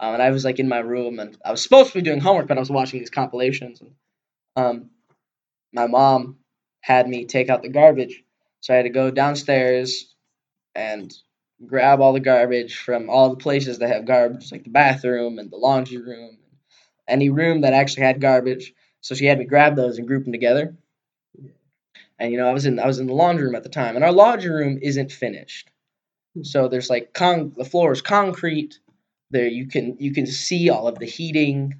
Um, 0.00 0.14
and 0.14 0.22
I 0.22 0.30
was 0.30 0.44
like 0.44 0.58
in 0.58 0.68
my 0.68 0.78
room, 0.78 1.18
and 1.18 1.36
I 1.44 1.50
was 1.50 1.62
supposed 1.62 1.92
to 1.92 1.98
be 1.98 2.02
doing 2.02 2.20
homework, 2.20 2.48
but 2.48 2.56
I 2.56 2.60
was 2.60 2.70
watching 2.70 3.00
these 3.00 3.10
compilations, 3.10 3.82
and 3.82 3.92
um, 4.56 4.90
my 5.72 5.86
mom 5.86 6.38
had 6.80 7.08
me 7.08 7.26
take 7.26 7.48
out 7.48 7.62
the 7.62 7.68
garbage, 7.68 8.24
so 8.60 8.72
I 8.72 8.78
had 8.78 8.84
to 8.84 8.90
go 8.90 9.10
downstairs 9.10 10.14
and 10.74 11.12
grab 11.66 12.00
all 12.00 12.12
the 12.12 12.20
garbage 12.20 12.78
from 12.78 13.10
all 13.10 13.30
the 13.30 13.36
places 13.36 13.78
that 13.78 13.90
have 13.90 14.06
garbage, 14.06 14.50
like 14.50 14.64
the 14.64 14.70
bathroom 14.70 15.38
and 15.38 15.50
the 15.50 15.56
laundry 15.56 15.98
room, 15.98 16.38
any 17.06 17.28
room 17.30 17.62
that 17.62 17.74
actually 17.74 18.04
had 18.04 18.20
garbage. 18.20 18.72
So 19.02 19.14
she 19.14 19.26
had 19.26 19.38
me 19.38 19.44
grab 19.44 19.76
those 19.76 19.98
and 19.98 20.06
group 20.06 20.24
them 20.24 20.32
together. 20.32 20.76
And 22.18 22.32
you 22.32 22.38
know, 22.38 22.48
I 22.48 22.52
was 22.52 22.66
in 22.66 22.78
I 22.78 22.86
was 22.86 22.98
in 22.98 23.06
the 23.06 23.14
laundry 23.14 23.46
room 23.46 23.54
at 23.54 23.62
the 23.62 23.70
time, 23.70 23.96
and 23.96 24.04
our 24.04 24.12
laundry 24.12 24.50
room 24.50 24.78
isn't 24.82 25.10
finished. 25.10 25.70
Hmm. 26.34 26.42
So 26.42 26.68
there's 26.68 26.90
like 26.90 27.14
con 27.14 27.52
the 27.56 27.64
floor 27.64 27.92
is 27.92 28.02
concrete. 28.02 28.78
There 29.30 29.46
you 29.46 29.68
can 29.68 29.96
you 29.98 30.12
can 30.12 30.26
see 30.26 30.68
all 30.68 30.86
of 30.86 30.98
the 30.98 31.06
heating, 31.06 31.74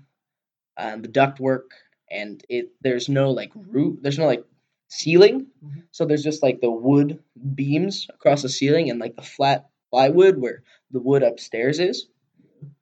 and 0.77 1.05
the 1.05 1.09
ductwork, 1.09 1.71
and 2.11 2.45
it 2.49 2.73
there's 2.81 3.09
no 3.09 3.31
like 3.31 3.53
roof 3.55 3.99
there's 4.03 4.19
no 4.19 4.27
like 4.27 4.45
ceiling. 4.89 5.47
Mhm. 5.65 5.85
So 5.93 6.05
there's 6.05 6.25
just 6.25 6.43
like 6.43 6.61
the 6.61 6.71
wood 6.71 7.23
beams 7.55 8.09
across 8.13 8.43
the 8.43 8.49
ceiling 8.49 8.91
and 8.91 8.99
like 8.99 9.17
the 9.17 9.23
flat 9.23 9.69
plywood 9.91 10.39
where 10.39 10.63
the 10.91 11.01
wood 11.01 11.23
upstairs 11.23 11.79
is. 11.79 12.07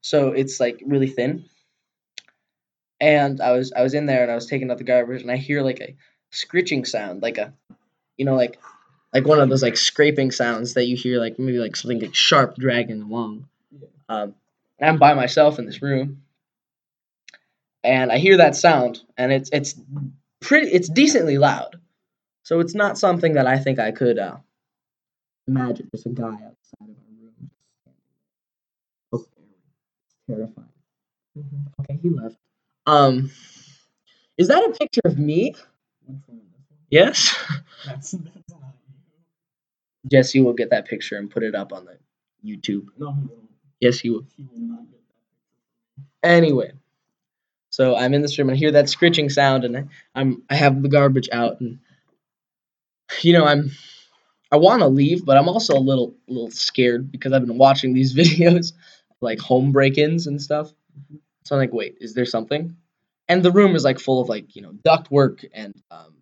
So 0.01 0.33
it's 0.33 0.59
like 0.59 0.83
really 0.85 1.09
thin. 1.09 1.45
And 3.01 3.41
I 3.41 3.53
was 3.53 3.72
I 3.72 3.83
was 3.83 3.95
in 3.95 4.07
there 4.07 4.22
and 4.22 4.33
I 4.33 4.35
was 4.35 4.47
taking 4.47 4.70
out 4.70 4.79
the 4.79 4.85
garbage 4.85 5.22
and 5.22 5.31
I 5.31 5.37
hear 5.37 5.62
like 5.62 5.81
a 5.81 5.97
scritching 6.31 6.85
sound, 6.85 7.22
like 7.22 7.39
a 7.39 7.53
you 8.16 8.24
know, 8.24 8.35
like 8.35 8.59
like 9.14 9.26
one 9.26 9.41
of 9.41 9.49
those 9.49 9.62
like 9.62 9.76
scraping 9.76 10.31
sounds 10.31 10.74
that 10.74 10.87
you 10.87 10.97
hear, 10.97 11.18
like 11.20 11.39
maybe 11.39 11.59
like 11.59 11.76
something 11.76 12.01
like 12.01 12.14
sharp 12.14 12.57
dragging 12.57 13.03
along. 13.03 13.49
Um, 14.09 14.35
I'm 14.81 14.99
by 14.99 15.14
myself 15.14 15.59
in 15.59 15.66
this 15.66 15.83
room, 15.83 16.22
and 17.85 18.12
I 18.12 18.18
hear 18.18 18.37
that 18.39 18.57
sound, 18.57 19.01
and 19.16 19.33
it's 19.33 19.51
it's 19.53 19.74
pretty, 20.41 20.68
it's 20.70 20.89
decently 20.89 21.39
loud. 21.39 21.76
So 22.45 22.61
it's 22.61 22.74
not 22.74 22.99
something 22.99 23.35
that 23.35 23.47
I 23.47 23.59
think 23.59 23.79
I 23.79 23.93
could 23.93 24.18
uh, 24.18 24.37
imagine. 25.47 25.89
There's 25.93 26.07
a 26.07 26.11
guy 26.11 26.26
outside 26.35 26.83
of 26.83 26.89
our 26.89 27.14
room. 27.20 27.51
Oh, 29.12 29.24
terrifying. 30.29 30.68
Mhm. 31.39 31.66
Okay, 31.81 31.99
he 32.03 32.11
left. 32.11 32.39
Um, 32.87 33.31
is 34.37 34.49
that 34.49 34.64
a 34.64 34.72
picture 34.72 35.01
of 35.05 35.18
me? 35.18 35.55
Which 36.07 36.18
one? 36.26 36.41
This 36.53 36.62
one? 36.70 36.79
Yes. 36.91 37.35
That's 37.87 38.11
that's 38.12 38.51
not 38.51 38.74
you. 38.89 38.95
Jesse 40.11 40.41
will 40.41 40.53
get 40.55 40.70
that 40.70 40.87
picture 40.87 41.16
and 41.16 41.31
put 41.31 41.43
it 41.43 41.55
up 41.55 41.72
on 41.72 41.85
the 41.87 41.99
YouTube. 42.45 42.87
No, 42.99 43.12
he 43.12 43.20
won't. 43.26 43.51
Yes, 43.81 44.01
he 44.01 44.11
will. 44.11 44.26
He 44.37 44.43
will 44.45 44.59
not 44.61 44.81
get 44.91 45.01
that 45.09 45.14
picture. 46.05 46.37
Anyway, 46.37 46.72
so 47.79 47.95
I'm 47.95 48.12
in 48.12 48.22
this 48.22 48.37
room 48.37 48.49
and 48.49 48.57
I 48.57 48.59
hear 48.59 48.72
that 48.72 48.89
scritching 48.89 49.31
sound, 49.31 49.64
and 49.64 49.76
I, 49.76 49.85
I'm 50.12 50.43
I 50.51 50.57
have 50.57 50.83
the 50.83 50.89
garbage 50.89 51.29
out, 51.33 51.61
and 51.61 51.79
you 53.22 53.33
know 53.33 53.45
I'm 53.45 53.70
I 54.51 54.57
want 54.57 54.83
to 54.83 54.89
leave, 54.89 55.24
but 55.24 55.37
I'm 55.37 55.49
also 55.49 55.76
a 55.76 55.79
little 55.79 56.16
little 56.26 56.51
scared 56.51 57.12
because 57.12 57.33
I've 57.33 57.47
been 57.47 57.57
watching 57.57 57.95
these 57.95 58.14
videos 58.16 58.72
like 59.20 59.39
home 59.39 59.70
break-ins 59.70 60.26
and 60.26 60.43
stuff. 60.43 60.72
So 61.45 61.55
I'm 61.55 61.61
like, 61.61 61.72
wait, 61.72 61.99
is 62.01 62.14
there 62.14 62.26
something? 62.26 62.76
And 63.29 63.45
the 63.45 63.53
room 63.53 63.76
is 63.76 63.85
like 63.85 64.01
full 64.01 64.20
of 64.20 64.29
like 64.29 64.57
you 64.57 64.62
know 64.62 64.72
duct 64.72 65.12
work 65.12 65.45
and 65.55 65.81
um, 65.93 66.14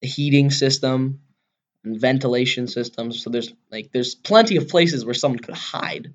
heating 0.00 0.52
system 0.52 1.22
and 1.82 2.00
ventilation 2.00 2.68
systems. 2.68 3.24
So 3.24 3.30
there's 3.30 3.52
like 3.72 3.90
there's 3.90 4.14
plenty 4.14 4.58
of 4.58 4.68
places 4.68 5.04
where 5.04 5.14
someone 5.14 5.40
could 5.40 5.56
hide. 5.56 6.14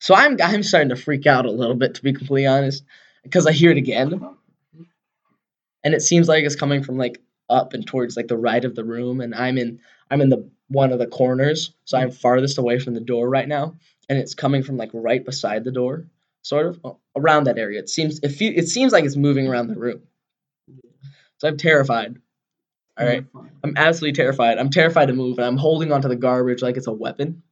So 0.00 0.14
I'm 0.14 0.36
I'm 0.42 0.62
starting 0.62 0.90
to 0.90 0.96
freak 0.96 1.26
out 1.26 1.46
a 1.46 1.50
little 1.50 1.74
bit 1.74 1.94
to 1.96 2.02
be 2.02 2.12
completely 2.12 2.46
honest 2.46 2.84
because 3.22 3.46
I 3.46 3.52
hear 3.52 3.70
it 3.70 3.76
again. 3.76 4.20
And 5.84 5.94
it 5.94 6.02
seems 6.02 6.28
like 6.28 6.44
it's 6.44 6.56
coming 6.56 6.82
from 6.82 6.96
like 6.98 7.20
up 7.48 7.72
and 7.72 7.86
towards 7.86 8.16
like 8.16 8.28
the 8.28 8.36
right 8.36 8.64
of 8.64 8.74
the 8.74 8.84
room 8.84 9.20
and 9.20 9.34
I'm 9.34 9.56
in 9.58 9.80
I'm 10.10 10.20
in 10.20 10.28
the 10.28 10.48
one 10.68 10.92
of 10.92 10.98
the 10.98 11.06
corners 11.06 11.72
so 11.84 11.96
I'm 11.96 12.10
farthest 12.10 12.58
away 12.58 12.78
from 12.78 12.94
the 12.94 13.00
door 13.00 13.28
right 13.28 13.48
now 13.48 13.76
and 14.08 14.18
it's 14.18 14.34
coming 14.34 14.62
from 14.62 14.76
like 14.76 14.90
right 14.92 15.24
beside 15.24 15.64
the 15.64 15.72
door 15.72 16.04
sort 16.42 16.66
of 16.66 16.96
around 17.16 17.44
that 17.44 17.58
area. 17.58 17.78
It 17.80 17.88
seems 17.88 18.20
it, 18.20 18.28
fe- 18.30 18.54
it 18.54 18.68
seems 18.68 18.92
like 18.92 19.04
it's 19.04 19.16
moving 19.16 19.48
around 19.48 19.68
the 19.68 19.78
room. 19.78 20.02
So 21.38 21.48
I'm 21.48 21.56
terrified. 21.56 22.16
All 22.98 23.06
right. 23.06 23.24
I'm 23.64 23.74
absolutely 23.76 24.14
terrified. 24.14 24.58
I'm 24.58 24.70
terrified 24.70 25.06
to 25.06 25.14
move 25.14 25.38
and 25.38 25.46
I'm 25.46 25.56
holding 25.56 25.92
onto 25.92 26.08
the 26.08 26.16
garbage 26.16 26.62
like 26.62 26.76
it's 26.76 26.86
a 26.86 26.92
weapon 26.92 27.42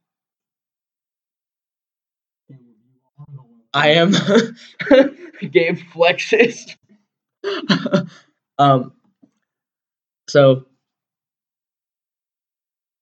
And 2.49 2.59
you 2.59 2.99
are 3.19 3.25
the 3.29 3.41
one. 3.41 3.61
I 3.77 3.89
am 3.89 4.11
Gabe 5.51 5.77
flexes. 5.93 6.75
um 8.57 8.93
so 10.27 10.65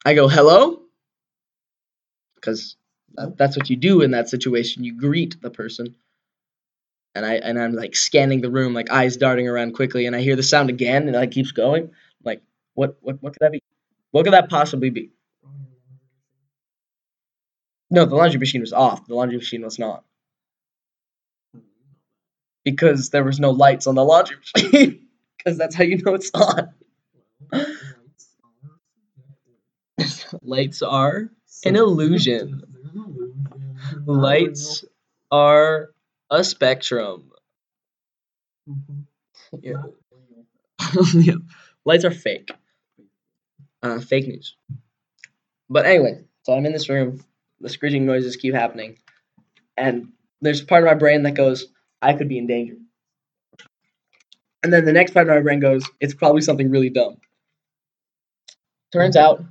I 0.05 0.13
go 0.15 0.27
hello 0.27 0.81
because 2.35 2.75
that, 3.13 3.37
that's 3.37 3.55
what 3.55 3.69
you 3.69 3.77
do 3.77 4.01
in 4.01 4.11
that 4.11 4.27
situation. 4.27 4.83
You 4.83 4.97
greet 4.97 5.41
the 5.41 5.49
person. 5.49 5.95
And 7.15 7.25
I 7.25 7.35
and 7.35 7.57
I'm 7.57 7.71
like 7.71 7.95
scanning 7.95 8.41
the 8.41 8.51
room, 8.51 8.73
like 8.73 8.91
eyes 8.91 9.15
darting 9.15 9.47
around 9.47 9.75
quickly, 9.75 10.05
and 10.05 10.13
I 10.13 10.19
hear 10.19 10.35
the 10.35 10.43
sound 10.43 10.69
again, 10.69 11.07
and 11.07 11.15
it 11.15 11.19
like 11.19 11.31
keeps 11.31 11.53
going. 11.53 11.83
I'm 11.85 11.91
like, 12.25 12.41
what 12.73 12.97
what 12.99 13.23
what 13.23 13.31
could 13.31 13.39
that 13.39 13.53
be? 13.53 13.63
What 14.11 14.25
could 14.25 14.33
that 14.33 14.49
possibly 14.49 14.89
be? 14.89 15.11
No, 17.89 18.03
the 18.03 18.15
laundry 18.15 18.39
machine 18.39 18.59
was 18.59 18.73
off. 18.73 19.07
The 19.07 19.15
laundry 19.15 19.37
machine 19.37 19.61
was 19.61 19.79
not. 19.79 20.03
Because 22.65 23.11
there 23.11 23.23
was 23.23 23.39
no 23.39 23.51
lights 23.51 23.87
on 23.87 23.95
the 23.95 24.03
laundry 24.03 24.37
machine. 24.37 25.01
Because 25.37 25.59
that's 25.59 25.75
how 25.75 25.83
you 25.83 25.97
know 25.99 26.15
it's 26.15 26.31
on. 26.33 26.73
lights 30.41 30.81
are 30.81 31.29
an 31.63 31.75
illusion. 31.75 32.63
Lights 34.07 34.85
are 35.31 35.91
a 36.31 36.43
spectrum. 36.43 37.31
Yeah. 39.61 39.83
Yeah. 41.13 41.35
Lights 41.85 42.05
are 42.05 42.11
fake. 42.11 42.51
Uh, 43.83 43.99
fake 43.99 44.27
news. 44.27 44.55
But 45.69 45.85
anyway, 45.85 46.23
so 46.43 46.53
I'm 46.53 46.65
in 46.65 46.73
this 46.73 46.89
room. 46.89 47.23
The 47.61 47.69
screeching 47.69 48.05
noises 48.05 48.35
keep 48.35 48.53
happening, 48.53 48.97
and 49.77 50.09
there's 50.41 50.61
part 50.61 50.83
of 50.83 50.87
my 50.87 50.95
brain 50.95 51.23
that 51.23 51.35
goes, 51.35 51.67
"I 52.05 52.13
could 52.13 52.29
be 52.29 52.37
in 52.37 52.47
danger." 52.47 52.75
And 54.63 54.73
then 54.73 54.85
the 54.85 54.93
next 54.93 55.13
part 55.13 55.27
of 55.27 55.35
my 55.35 55.41
brain 55.41 55.59
goes, 55.59 55.83
"It's 55.99 56.13
probably 56.13 56.41
something 56.41 56.69
really 56.69 56.89
dumb." 56.89 57.17
Turns 58.91 59.15
out, 59.15 59.43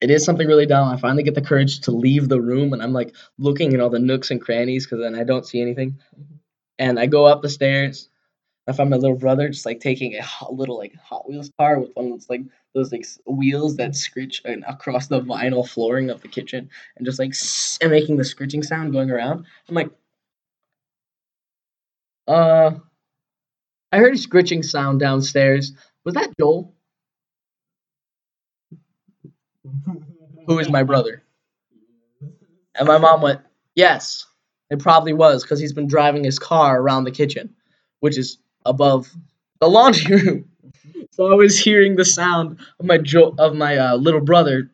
it 0.00 0.10
is 0.10 0.24
something 0.24 0.46
really 0.46 0.66
dumb. 0.66 0.88
I 0.88 0.96
finally 0.96 1.22
get 1.22 1.34
the 1.34 1.42
courage 1.42 1.80
to 1.80 1.90
leave 1.90 2.28
the 2.28 2.40
room, 2.40 2.72
and 2.72 2.82
I'm 2.82 2.92
like 2.92 3.14
looking 3.38 3.72
in 3.72 3.80
all 3.80 3.90
the 3.90 3.98
nooks 3.98 4.30
and 4.30 4.40
crannies 4.40 4.86
because 4.86 5.00
then 5.00 5.14
I 5.14 5.24
don't 5.24 5.46
see 5.46 5.60
anything. 5.60 5.98
And 6.78 7.00
I 7.00 7.06
go 7.06 7.24
up 7.26 7.42
the 7.42 7.48
stairs. 7.48 8.08
I 8.68 8.72
find 8.72 8.90
my 8.90 8.96
little 8.96 9.16
brother 9.16 9.48
just 9.48 9.66
like 9.66 9.80
taking 9.80 10.14
a 10.14 10.22
hot, 10.22 10.54
little 10.54 10.76
like 10.76 10.94
Hot 10.96 11.28
Wheels 11.28 11.50
car 11.58 11.80
with 11.80 11.90
one 11.94 12.06
of 12.06 12.12
those 12.12 12.28
like 12.28 12.42
those 12.74 12.92
like 12.92 13.06
wheels 13.26 13.76
that 13.76 13.96
screech 13.96 14.42
and 14.44 14.64
across 14.68 15.06
the 15.06 15.20
vinyl 15.22 15.66
flooring 15.66 16.10
of 16.10 16.20
the 16.20 16.28
kitchen 16.28 16.68
and 16.96 17.06
just 17.06 17.18
like 17.18 17.32
and 17.80 17.90
making 17.90 18.18
the 18.18 18.24
screeching 18.24 18.62
sound 18.62 18.92
going 18.92 19.10
around. 19.10 19.46
I'm 19.68 19.74
like, 19.74 19.90
uh, 22.28 22.72
I 23.92 23.98
heard 23.98 24.14
a 24.14 24.18
screeching 24.18 24.62
sound 24.62 25.00
downstairs. 25.00 25.72
Was 26.04 26.14
that 26.14 26.32
Joel? 26.38 26.74
Who 30.46 30.58
is 30.58 30.68
my 30.68 30.82
brother? 30.82 31.22
And 32.74 32.86
my 32.86 32.98
mom 32.98 33.22
went, 33.22 33.40
Yes, 33.74 34.26
it 34.70 34.80
probably 34.80 35.12
was 35.12 35.42
because 35.42 35.60
he's 35.60 35.72
been 35.72 35.86
driving 35.86 36.24
his 36.24 36.38
car 36.38 36.80
around 36.80 37.04
the 37.04 37.10
kitchen, 37.10 37.54
which 38.00 38.18
is 38.18 38.38
above 38.66 39.10
the 39.60 39.68
laundry 39.68 40.16
room. 40.22 40.50
So 41.12 41.30
I 41.30 41.34
was 41.34 41.58
hearing 41.58 41.96
the 41.96 42.04
sound 42.04 42.58
of 42.80 42.86
my 42.86 42.98
jo- 42.98 43.34
of 43.38 43.54
my 43.54 43.76
uh, 43.76 43.96
little 43.96 44.20
brother 44.20 44.70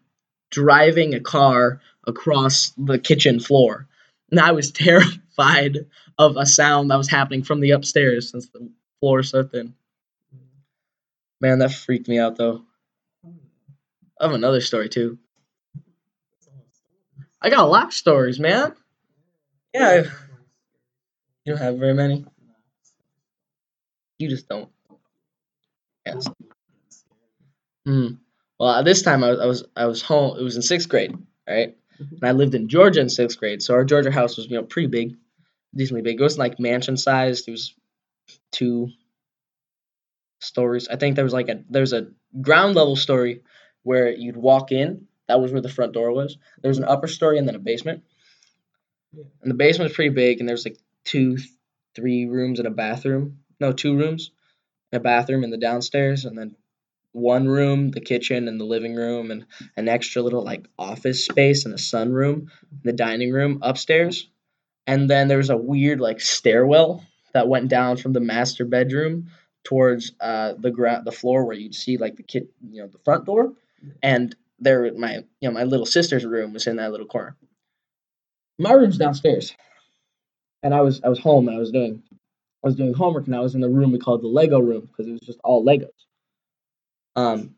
driving 0.51 1.15
a 1.15 1.21
car 1.21 1.81
across 2.07 2.73
the 2.79 2.99
kitchen 2.99 3.41
floor, 3.41 3.89
and 4.31 4.41
I 4.41 4.53
was 4.53 4.71
terrified 4.73 5.87
of 6.19 6.37
a 6.37 6.47
sound 6.47 6.91
that 6.91 6.97
was 6.97 7.09
happening 7.09 7.43
from 7.43 7.61
the 7.61 7.73
upstairs 7.73 8.31
since 8.31 8.49
the 8.49 8.71
floor 9.01 9.21
is 9.21 9.31
so 9.31 9.43
thin. 9.43 9.75
Man, 11.41 11.59
that 11.59 11.73
freaked 11.73 12.09
me 12.09 12.19
out 12.19 12.37
though. 12.37 12.63
I 14.21 14.25
have 14.25 14.33
another 14.33 14.61
story 14.61 14.89
too. 14.89 15.19
I 17.43 17.51
got 17.51 17.59
a 17.59 17.69
lot 17.69 17.89
of 17.89 17.93
stories, 17.93 18.41
man. 18.41 18.73
Yeah, 19.75 20.05
you 21.45 21.53
don't 21.53 21.59
have 21.59 21.77
very 21.77 21.95
many. 21.95 22.25
You 24.19 24.29
just 24.29 24.49
don't. 24.49 24.71
Yes. 26.07 26.27
Hmm. 27.85 28.09
Well, 28.59 28.71
at 28.71 28.85
this 28.85 29.03
time 29.03 29.25
I 29.25 29.31
was, 29.31 29.41
I 29.41 29.47
was 29.47 29.65
I 29.77 29.87
was 29.87 30.03
home. 30.03 30.39
It 30.39 30.43
was 30.43 30.57
in 30.57 30.63
sixth 30.63 30.89
grade, 30.89 31.17
right? 31.47 31.77
And 31.99 32.25
I 32.25 32.33
lived 32.33 32.55
in 32.55 32.69
Georgia 32.69 33.01
in 33.01 33.09
sixth 33.09 33.39
grade, 33.39 33.63
so 33.63 33.75
our 33.75 33.85
Georgia 33.85 34.11
house 34.11 34.37
was 34.37 34.47
you 34.47 34.57
know 34.57 34.63
pretty 34.63 34.89
big, 34.89 35.17
decently 35.75 36.03
big. 36.03 36.21
It 36.21 36.23
wasn't 36.23 36.41
like 36.41 36.61
mansion 36.61 36.97
sized. 36.97 37.49
It 37.49 37.53
was 37.53 37.75
two 38.51 38.91
stories. 40.41 40.89
I 40.89 40.97
think 40.97 41.17
there 41.17 41.25
was 41.25 41.33
like 41.33 41.49
a 41.49 41.63
there 41.71 41.81
was 41.81 41.93
a 41.93 42.09
ground 42.41 42.75
level 42.75 42.97
story 42.97 43.43
where 43.83 44.11
you'd 44.11 44.37
walk 44.37 44.73
in. 44.73 45.07
That 45.29 45.41
was 45.41 45.53
where 45.53 45.63
the 45.63 45.69
front 45.69 45.93
door 45.93 46.13
was. 46.13 46.37
There 46.61 46.69
was 46.69 46.79
an 46.79 46.85
upper 46.85 47.07
story 47.07 47.39
and 47.39 47.49
then 47.49 47.55
a 47.55 47.61
basement. 47.61 48.05
Yeah. 49.13 49.25
And 49.43 49.51
the 49.51 49.57
basement 49.57 49.91
was 49.91 49.97
pretty 49.97 50.15
big, 50.15 50.41
and 50.41 50.49
there 50.49 50.55
was 50.55 50.67
like 50.67 50.79
two, 51.05 51.39
three 51.95 52.27
rooms 52.27 52.59
and 52.59 52.69
a 52.69 52.73
bathroom. 52.73 53.39
No, 53.61 53.73
two 53.73 53.97
rooms, 53.97 54.33
and 54.93 55.01
a 55.01 55.03
bathroom 55.03 55.45
in 55.45 55.51
the 55.51 55.57
downstairs, 55.57 56.25
and 56.25 56.37
then 56.37 56.57
one 57.13 57.47
room, 57.47 57.93
the 57.93 58.01
kitchen 58.01 58.49
and 58.49 58.61
the 58.61 58.65
living 58.65 58.95
room, 58.95 59.31
and 59.31 59.47
an 59.77 59.89
extra 59.89 60.21
little 60.21 60.43
like 60.45 60.67
office 60.79 61.25
space 61.25 61.65
and 61.65 61.73
a 61.73 61.79
sunroom, 61.79 62.49
the 62.83 62.93
dining 62.93 63.33
room 63.33 63.61
upstairs. 63.63 64.29
And 64.87 65.11
then 65.11 65.29
there 65.29 65.39
was 65.39 65.51
a 65.51 65.57
weird 65.57 66.01
like 66.01 66.21
stairwell 66.21 67.05
that 67.33 67.49
went 67.49 67.69
down 67.69 67.97
from 67.97 68.13
the 68.13 68.21
master 68.21 68.65
bedroom 68.65 69.31
towards 69.65 70.13
uh 70.21 70.55
the 70.59 70.71
ground 70.71 71.07
the 71.07 71.13
floor 71.13 71.45
where 71.45 71.57
you'd 71.57 71.75
see 71.75 71.97
like 71.97 72.17
the 72.17 72.23
kit 72.23 72.49
you 72.71 72.83
know 72.83 72.89
the 72.89 72.99
front 72.99 73.25
door 73.27 73.55
and 74.03 74.37
there 74.61 74.93
my 74.95 75.17
you 75.41 75.49
know 75.49 75.53
my 75.53 75.65
little 75.65 75.87
sister's 75.87 76.27
room 76.27 76.53
was 76.53 76.67
in 76.67 76.77
that 76.77 76.91
little 76.93 77.07
corner 77.07 77.37
my 78.59 78.73
room's 78.73 78.99
downstairs 78.99 79.55
and 80.63 80.75
i 80.75 80.83
was 80.83 81.01
i 81.05 81.09
was 81.09 81.19
home 81.19 81.49
and 81.49 81.57
i 81.57 81.61
was 81.61 81.71
doing 81.71 82.03
i 82.65 82.69
was 82.69 82.77
doing 82.77 82.93
homework 82.95 83.27
and 83.27 83.35
i 83.37 83.41
was 83.41 83.55
in 83.55 83.63
the 83.63 83.69
room 83.71 83.93
we 83.93 83.99
called 83.99 84.23
the 84.23 84.29
lego 84.29 84.61
room 84.61 84.83
because 84.83 85.09
it 85.09 85.13
was 85.13 85.21
just 85.23 85.41
all 85.45 85.65
legos 85.65 85.89
um 87.17 87.55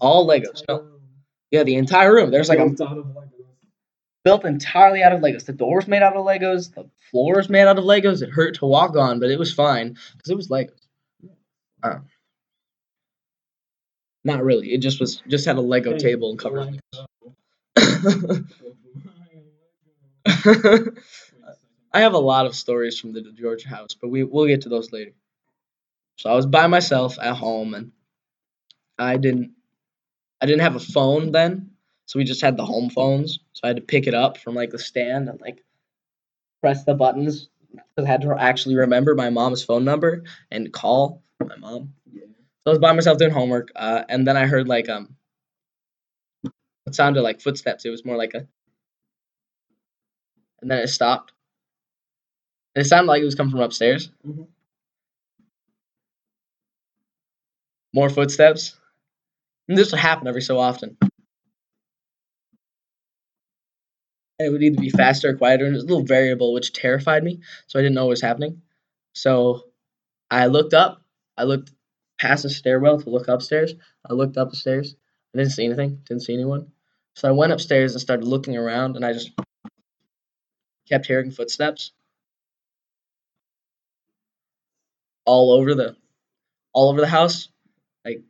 All 0.00 0.26
Legos. 0.28 0.62
No. 0.68 0.86
Yeah, 1.50 1.62
the 1.64 1.76
entire 1.76 2.14
room. 2.14 2.30
There's 2.30 2.48
like 2.48 2.58
a 2.58 2.64
built 4.26 4.44
out 4.44 4.52
of 4.52 4.52
Legos. 4.52 4.62
built 4.62 4.80
entirely 4.80 5.02
out 5.02 5.12
of 5.12 5.20
Legos. 5.20 5.46
The 5.46 5.52
doors 5.52 5.88
made 5.88 6.02
out 6.02 6.16
of 6.16 6.26
Legos. 6.26 6.74
The 6.74 6.90
floors 7.10 7.48
made 7.48 7.66
out 7.66 7.78
of 7.78 7.84
Legos. 7.84 8.22
It 8.22 8.30
hurt 8.30 8.56
to 8.56 8.66
walk 8.66 8.96
on, 8.96 9.20
but 9.20 9.30
it 9.30 9.38
was 9.38 9.52
fine 9.52 9.96
because 10.12 10.30
it 10.30 10.36
was 10.36 10.48
Legos. 10.48 10.70
Uh, 11.82 11.98
not 14.24 14.44
really. 14.44 14.72
It 14.72 14.78
just 14.78 15.00
was 15.00 15.22
just 15.28 15.46
had 15.46 15.56
a 15.56 15.60
Lego 15.60 15.92
Hey, 15.92 15.98
table 15.98 16.30
and 16.30 16.38
covered. 16.38 16.66
Lego. 16.66 17.06
Legos. 17.76 18.44
Wait 18.60 18.76
a 20.26 20.60
second. 20.60 20.98
I 21.92 22.00
have 22.00 22.14
a 22.14 22.18
lot 22.18 22.46
of 22.46 22.56
stories 22.56 22.98
from 22.98 23.12
the 23.12 23.22
Georgia 23.22 23.68
house, 23.68 23.94
but 24.00 24.08
we 24.08 24.24
we'll 24.24 24.46
get 24.46 24.62
to 24.62 24.68
those 24.68 24.92
later. 24.92 25.12
So 26.18 26.30
I 26.30 26.34
was 26.34 26.46
by 26.46 26.66
myself 26.66 27.18
at 27.20 27.36
home, 27.36 27.74
and 27.74 27.92
I 28.98 29.16
didn't 29.16 29.52
I 30.40 30.46
didn't 30.46 30.62
have 30.62 30.76
a 30.76 30.80
phone 30.80 31.32
then, 31.32 31.75
so 32.06 32.18
we 32.18 32.24
just 32.24 32.40
had 32.42 32.56
the 32.56 32.64
home 32.66 32.90
phones. 32.90 33.40
So 33.52 33.62
I 33.64 33.68
had 33.68 33.76
to 33.76 33.82
pick 33.82 34.06
it 34.06 34.14
up 34.14 34.38
from 34.38 34.54
like 34.54 34.70
the 34.70 34.78
stand 34.78 35.28
and 35.28 35.40
like 35.40 35.64
press 36.60 36.84
the 36.84 36.94
buttons 36.94 37.48
because 37.72 38.06
I 38.06 38.10
had 38.10 38.22
to 38.22 38.34
actually 38.38 38.76
remember 38.76 39.14
my 39.14 39.30
mom's 39.30 39.62
phone 39.64 39.84
number 39.84 40.24
and 40.50 40.72
call 40.72 41.22
my 41.40 41.56
mom. 41.56 41.94
Yeah. 42.12 42.22
So 42.64 42.68
I 42.68 42.70
was 42.70 42.78
by 42.78 42.92
myself 42.92 43.18
doing 43.18 43.30
homework, 43.32 43.68
uh, 43.76 44.04
and 44.08 44.26
then 44.26 44.36
I 44.36 44.46
heard 44.46 44.68
like 44.68 44.88
um, 44.88 45.16
it 46.86 46.94
sounded 46.94 47.22
like 47.22 47.40
footsteps. 47.40 47.84
It 47.84 47.90
was 47.90 48.04
more 48.04 48.16
like 48.16 48.34
a, 48.34 48.46
and 50.60 50.70
then 50.70 50.78
it 50.80 50.88
stopped. 50.88 51.32
And 52.76 52.84
it 52.84 52.88
sounded 52.88 53.08
like 53.08 53.22
it 53.22 53.24
was 53.26 53.34
coming 53.34 53.50
from 53.50 53.60
upstairs. 53.60 54.10
Mhm. 54.26 54.46
More 57.92 58.08
footsteps. 58.10 58.76
And 59.68 59.78
this 59.78 59.90
would 59.92 60.00
happen 60.00 60.28
every 60.28 60.42
so 60.42 60.58
often. 60.58 60.98
And 64.38 64.48
it 64.48 64.50
would 64.50 64.62
either 64.62 64.80
be 64.80 64.90
faster 64.90 65.30
or 65.30 65.36
quieter, 65.36 65.64
and 65.64 65.74
it 65.74 65.78
was 65.78 65.84
a 65.84 65.86
little 65.86 66.04
variable, 66.04 66.52
which 66.52 66.72
terrified 66.72 67.24
me. 67.24 67.40
So 67.66 67.78
I 67.78 67.82
didn't 67.82 67.94
know 67.94 68.04
what 68.04 68.10
was 68.10 68.20
happening. 68.20 68.62
So 69.14 69.62
I 70.30 70.46
looked 70.46 70.74
up. 70.74 71.02
I 71.38 71.44
looked 71.44 71.72
past 72.18 72.42
the 72.42 72.50
stairwell 72.50 73.00
to 73.00 73.10
look 73.10 73.28
upstairs. 73.28 73.74
I 74.08 74.12
looked 74.12 74.36
up 74.36 74.50
the 74.50 74.56
stairs. 74.56 74.94
I 75.34 75.38
didn't 75.38 75.52
see 75.52 75.64
anything. 75.64 76.02
Didn't 76.06 76.22
see 76.22 76.34
anyone. 76.34 76.72
So 77.14 77.28
I 77.28 77.32
went 77.32 77.52
upstairs 77.52 77.92
and 77.92 78.00
started 78.00 78.26
looking 78.26 78.56
around, 78.56 78.96
and 78.96 79.04
I 79.04 79.12
just 79.14 79.30
kept 80.88 81.06
hearing 81.06 81.30
footsteps 81.30 81.92
all 85.24 85.50
over 85.52 85.74
the 85.74 85.96
all 86.72 86.90
over 86.90 87.00
the 87.00 87.06
house. 87.06 87.48
Like 88.04 88.22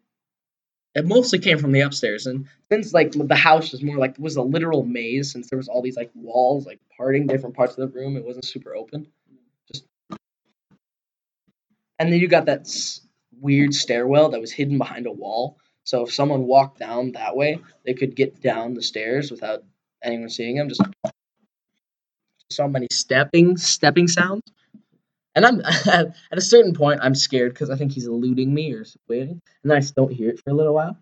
it 0.97 1.05
mostly 1.05 1.39
came 1.39 1.59
from 1.59 1.73
the 1.73 1.83
upstairs, 1.83 2.27
and 2.27 2.47
since 2.73 2.95
like 2.95 3.13
the 3.13 3.35
house 3.37 3.71
was 3.71 3.83
more 3.83 3.99
like 3.99 4.19
was 4.19 4.37
a 4.37 4.43
literal 4.43 4.83
maze, 4.83 5.31
since 5.31 5.51
there 5.51 5.59
was 5.59 5.69
all 5.69 5.83
these 5.83 5.97
like 5.97 6.11
walls 6.15 6.67
like 6.67 6.81
parting 6.97 7.27
different 7.27 7.55
parts 7.55 7.77
of 7.77 7.93
the 7.93 7.99
room, 7.99 8.17
it 8.17 8.25
wasn't 8.25 8.47
super 8.47 8.75
open. 8.75 9.07
Just 9.71 9.85
and 11.99 12.11
then 12.11 12.19
you 12.19 12.29
got 12.29 12.47
that 12.47 12.67
weird 13.39 13.75
stairwell 13.75 14.31
that 14.31 14.41
was 14.41 14.51
hidden 14.51 14.79
behind 14.79 15.07
a 15.07 15.13
wall. 15.13 15.59
So 15.85 16.03
if 16.03 16.15
someone 16.15 16.45
walked 16.45 16.79
down 16.79 17.13
that 17.13 17.37
way, 17.37 17.61
they 17.85 17.93
could 17.93 18.17
get 18.17 18.41
down 18.41 18.73
the 18.73 18.83
stairs 18.83 19.31
without 19.31 19.65
anyone 20.03 20.31
seeing 20.31 20.57
them. 20.57 20.71
Just 20.71 20.81
so 22.51 22.67
many 22.69 22.87
stepping 22.91 23.59
stepping 23.59 24.09
sounds. 24.09 24.43
And 25.37 25.45
I'm 25.45 25.61
at 25.87 26.15
a 26.33 26.41
certain 26.41 26.73
point, 26.73 27.01
I'm 27.03 27.15
scared 27.15 27.53
because 27.53 27.69
I 27.69 27.77
think 27.77 27.93
he's 27.93 28.07
eluding 28.07 28.53
me 28.53 28.73
or 28.73 28.85
waiting, 29.07 29.43
and 29.63 29.71
then 29.71 29.77
I 29.77 29.81
just 29.81 29.95
don't 29.95 30.13
hear 30.13 30.31
it 30.31 30.41
for 30.43 30.51
a 30.51 30.55
little 30.55 30.75
while. 30.75 30.99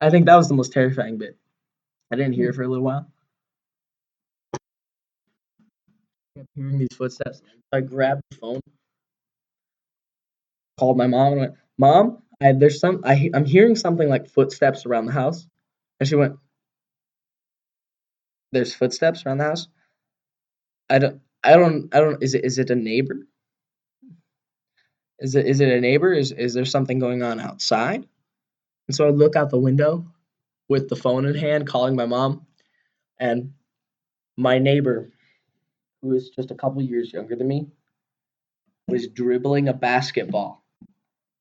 I 0.00 0.10
think 0.10 0.26
that 0.26 0.34
was 0.34 0.48
the 0.48 0.54
most 0.54 0.72
terrifying 0.72 1.16
bit. 1.16 1.38
I 2.12 2.16
didn't 2.16 2.32
hear 2.32 2.48
it 2.48 2.52
hmm. 2.52 2.56
for 2.56 2.62
a 2.64 2.68
little 2.68 2.84
while. 2.84 3.06
I 4.54 4.58
kept 6.40 6.48
hearing 6.56 6.78
these 6.78 6.96
footsteps. 6.96 7.40
I 7.72 7.80
grabbed 7.80 8.22
the 8.30 8.36
phone, 8.36 8.60
called 10.76 10.98
my 10.98 11.06
mom, 11.06 11.32
and 11.32 11.40
went, 11.40 11.54
"Mom, 11.78 12.22
I, 12.42 12.52
there's 12.52 12.80
some. 12.80 13.02
I, 13.04 13.30
I'm 13.32 13.44
hearing 13.46 13.76
something 13.76 14.08
like 14.08 14.28
footsteps 14.28 14.86
around 14.86 15.06
the 15.06 15.12
house." 15.12 15.46
And 16.00 16.08
she 16.08 16.16
went, 16.16 16.34
"There's 18.50 18.74
footsteps 18.74 19.24
around 19.24 19.38
the 19.38 19.44
house." 19.44 19.68
I 20.90 20.98
don't. 20.98 21.20
I 21.44 21.56
don't. 21.56 21.94
I 21.94 22.00
don't. 22.00 22.20
Is 22.22 22.34
it? 22.34 22.44
Is 22.44 22.58
it 22.58 22.70
a 22.70 22.74
neighbor? 22.74 23.20
Is 25.22 25.36
it? 25.36 25.46
Is 25.46 25.60
it 25.60 25.68
a 25.68 25.80
neighbor? 25.80 26.12
Is 26.12 26.32
Is 26.32 26.52
there 26.52 26.64
something 26.64 26.98
going 26.98 27.22
on 27.22 27.38
outside? 27.38 28.08
And 28.88 28.96
so 28.96 29.06
I 29.06 29.10
look 29.10 29.36
out 29.36 29.50
the 29.50 29.58
window 29.58 30.04
with 30.68 30.88
the 30.88 30.96
phone 30.96 31.26
in 31.26 31.36
hand, 31.36 31.68
calling 31.68 31.94
my 31.94 32.06
mom, 32.06 32.44
and 33.20 33.52
my 34.36 34.58
neighbor, 34.58 35.12
who 36.02 36.12
is 36.14 36.30
just 36.30 36.50
a 36.50 36.56
couple 36.56 36.82
years 36.82 37.12
younger 37.12 37.36
than 37.36 37.46
me, 37.46 37.68
was 38.88 39.06
dribbling 39.06 39.68
a 39.68 39.72
basketball 39.72 40.64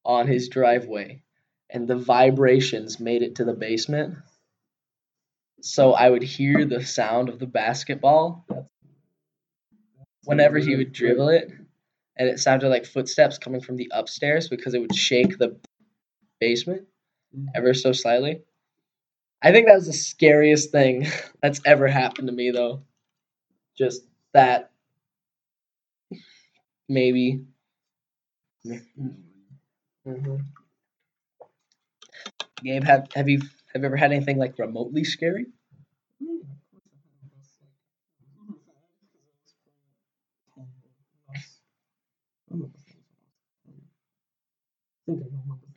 on 0.05 0.27
his 0.27 0.47
driveway, 0.47 1.23
and 1.67 1.87
the 1.87 1.97
vibrations 1.97 2.99
made 2.99 3.23
it 3.23 3.35
to 3.35 3.45
the 3.45 3.53
basement. 3.53 4.15
So 5.61 5.93
I 5.93 6.07
would 6.07 6.23
hear 6.23 6.65
the 6.65 6.85
sound 6.85 7.29
of 7.29 7.39
the 7.39 7.47
basketball 7.47 8.45
whenever 10.25 10.59
he 10.59 10.75
would 10.75 10.93
dribble 10.93 11.29
it, 11.29 11.51
and 12.17 12.29
it 12.29 12.39
sounded 12.39 12.69
like 12.69 12.85
footsteps 12.85 13.37
coming 13.37 13.61
from 13.61 13.77
the 13.77 13.91
upstairs 13.93 14.49
because 14.49 14.73
it 14.73 14.79
would 14.81 14.95
shake 14.95 15.37
the 15.37 15.57
basement 16.39 16.83
ever 17.55 17.73
so 17.73 17.91
slightly. 17.93 18.41
I 19.41 19.51
think 19.51 19.67
that 19.67 19.75
was 19.75 19.87
the 19.87 19.93
scariest 19.93 20.71
thing 20.71 21.07
that's 21.41 21.61
ever 21.65 21.87
happened 21.87 22.27
to 22.27 22.33
me, 22.33 22.51
though. 22.51 22.83
Just 23.77 24.03
that. 24.33 24.71
Maybe. 26.87 27.41
hmm 30.05 30.51
Gabe, 32.63 32.83
have 32.83 33.07
have 33.13 33.29
you 33.29 33.39
have 33.73 33.81
you 33.81 33.85
ever 33.85 33.97
had 33.97 34.11
anything 34.11 34.37
like 34.37 34.57
remotely 34.57 35.03
scary? 35.03 35.45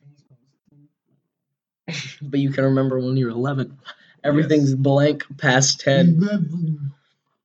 but 2.22 2.40
you 2.40 2.50
can 2.52 2.64
remember 2.64 2.98
when 3.00 3.16
you 3.16 3.26
were 3.26 3.32
11. 3.32 3.78
Everything's 4.22 4.74
blank 4.74 5.24
past 5.38 5.80
10. 5.80 6.20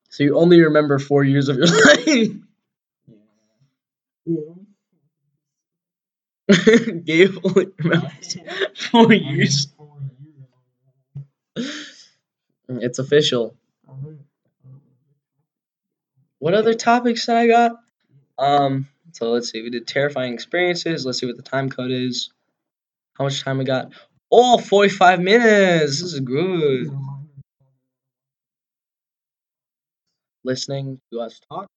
So 0.09 0.23
you 0.23 0.37
only 0.37 0.61
remember 0.61 0.99
four 0.99 1.23
years 1.23 1.49
of 1.49 1.57
your 1.57 1.67
life. 1.85 2.31
Gabe 7.05 7.35
only 7.43 7.67
remembers 7.77 8.37
four 8.91 9.13
years. 9.13 9.67
It's 12.67 12.99
official. 12.99 13.55
What 16.39 16.53
other 16.53 16.73
topics 16.73 17.25
that 17.25 17.37
I 17.37 17.47
got? 17.47 17.71
Um, 18.37 18.87
so 19.11 19.31
let's 19.31 19.51
see. 19.51 19.61
We 19.61 19.69
did 19.69 19.87
terrifying 19.87 20.33
experiences. 20.33 21.05
Let's 21.05 21.19
see 21.19 21.25
what 21.25 21.37
the 21.37 21.43
time 21.43 21.69
code 21.69 21.91
is. 21.91 22.29
How 23.17 23.25
much 23.25 23.43
time 23.43 23.57
we 23.57 23.65
got? 23.65 23.91
Oh, 24.31 24.57
45 24.57 25.19
minutes. 25.19 26.01
This 26.01 26.13
is 26.13 26.19
good. 26.19 26.89
Listening 30.43 30.99
to 31.11 31.19
us 31.21 31.39
talk. 31.49 31.67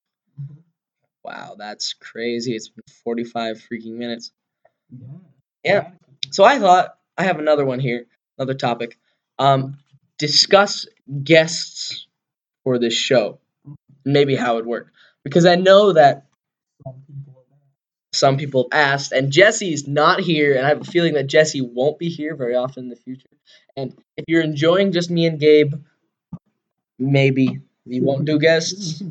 Wow, 1.24 1.56
that's 1.58 1.94
crazy. 1.94 2.54
It's 2.54 2.68
been 2.68 2.84
45 3.04 3.62
freaking 3.70 3.94
minutes. 3.94 4.32
Yeah. 5.64 5.90
So 6.30 6.44
I 6.44 6.58
thought 6.58 6.96
I 7.16 7.24
have 7.24 7.38
another 7.38 7.64
one 7.64 7.80
here, 7.80 8.06
another 8.38 8.54
topic. 8.54 8.98
Um, 9.38 9.78
discuss 10.18 10.86
guests 11.22 12.06
for 12.64 12.78
this 12.78 12.94
show, 12.94 13.38
maybe 14.04 14.36
how 14.36 14.54
it 14.54 14.56
would 14.56 14.66
work, 14.66 14.92
because 15.24 15.46
I 15.46 15.56
know 15.56 15.92
that 15.92 16.26
some 18.22 18.38
people 18.38 18.68
have 18.72 18.80
asked, 18.94 19.12
and 19.12 19.32
Jesse's 19.32 19.88
not 19.88 20.20
here, 20.20 20.56
and 20.56 20.66
I 20.66 20.70
have 20.70 20.82
a 20.82 20.92
feeling 20.94 21.14
that 21.14 21.28
Jesse 21.28 21.60
won't 21.62 21.98
be 21.98 22.08
here 22.10 22.36
very 22.36 22.56
often 22.56 22.84
in 22.84 22.90
the 22.90 22.96
future. 22.96 23.36
And 23.76 23.94
if 24.16 24.24
you're 24.28 24.42
enjoying 24.42 24.92
just 24.92 25.10
me 25.10 25.26
and 25.26 25.40
Gabe, 25.40 25.74
maybe 26.98 27.60
we 27.86 28.00
won't 28.00 28.24
do 28.24 28.38
guests, 28.38 29.02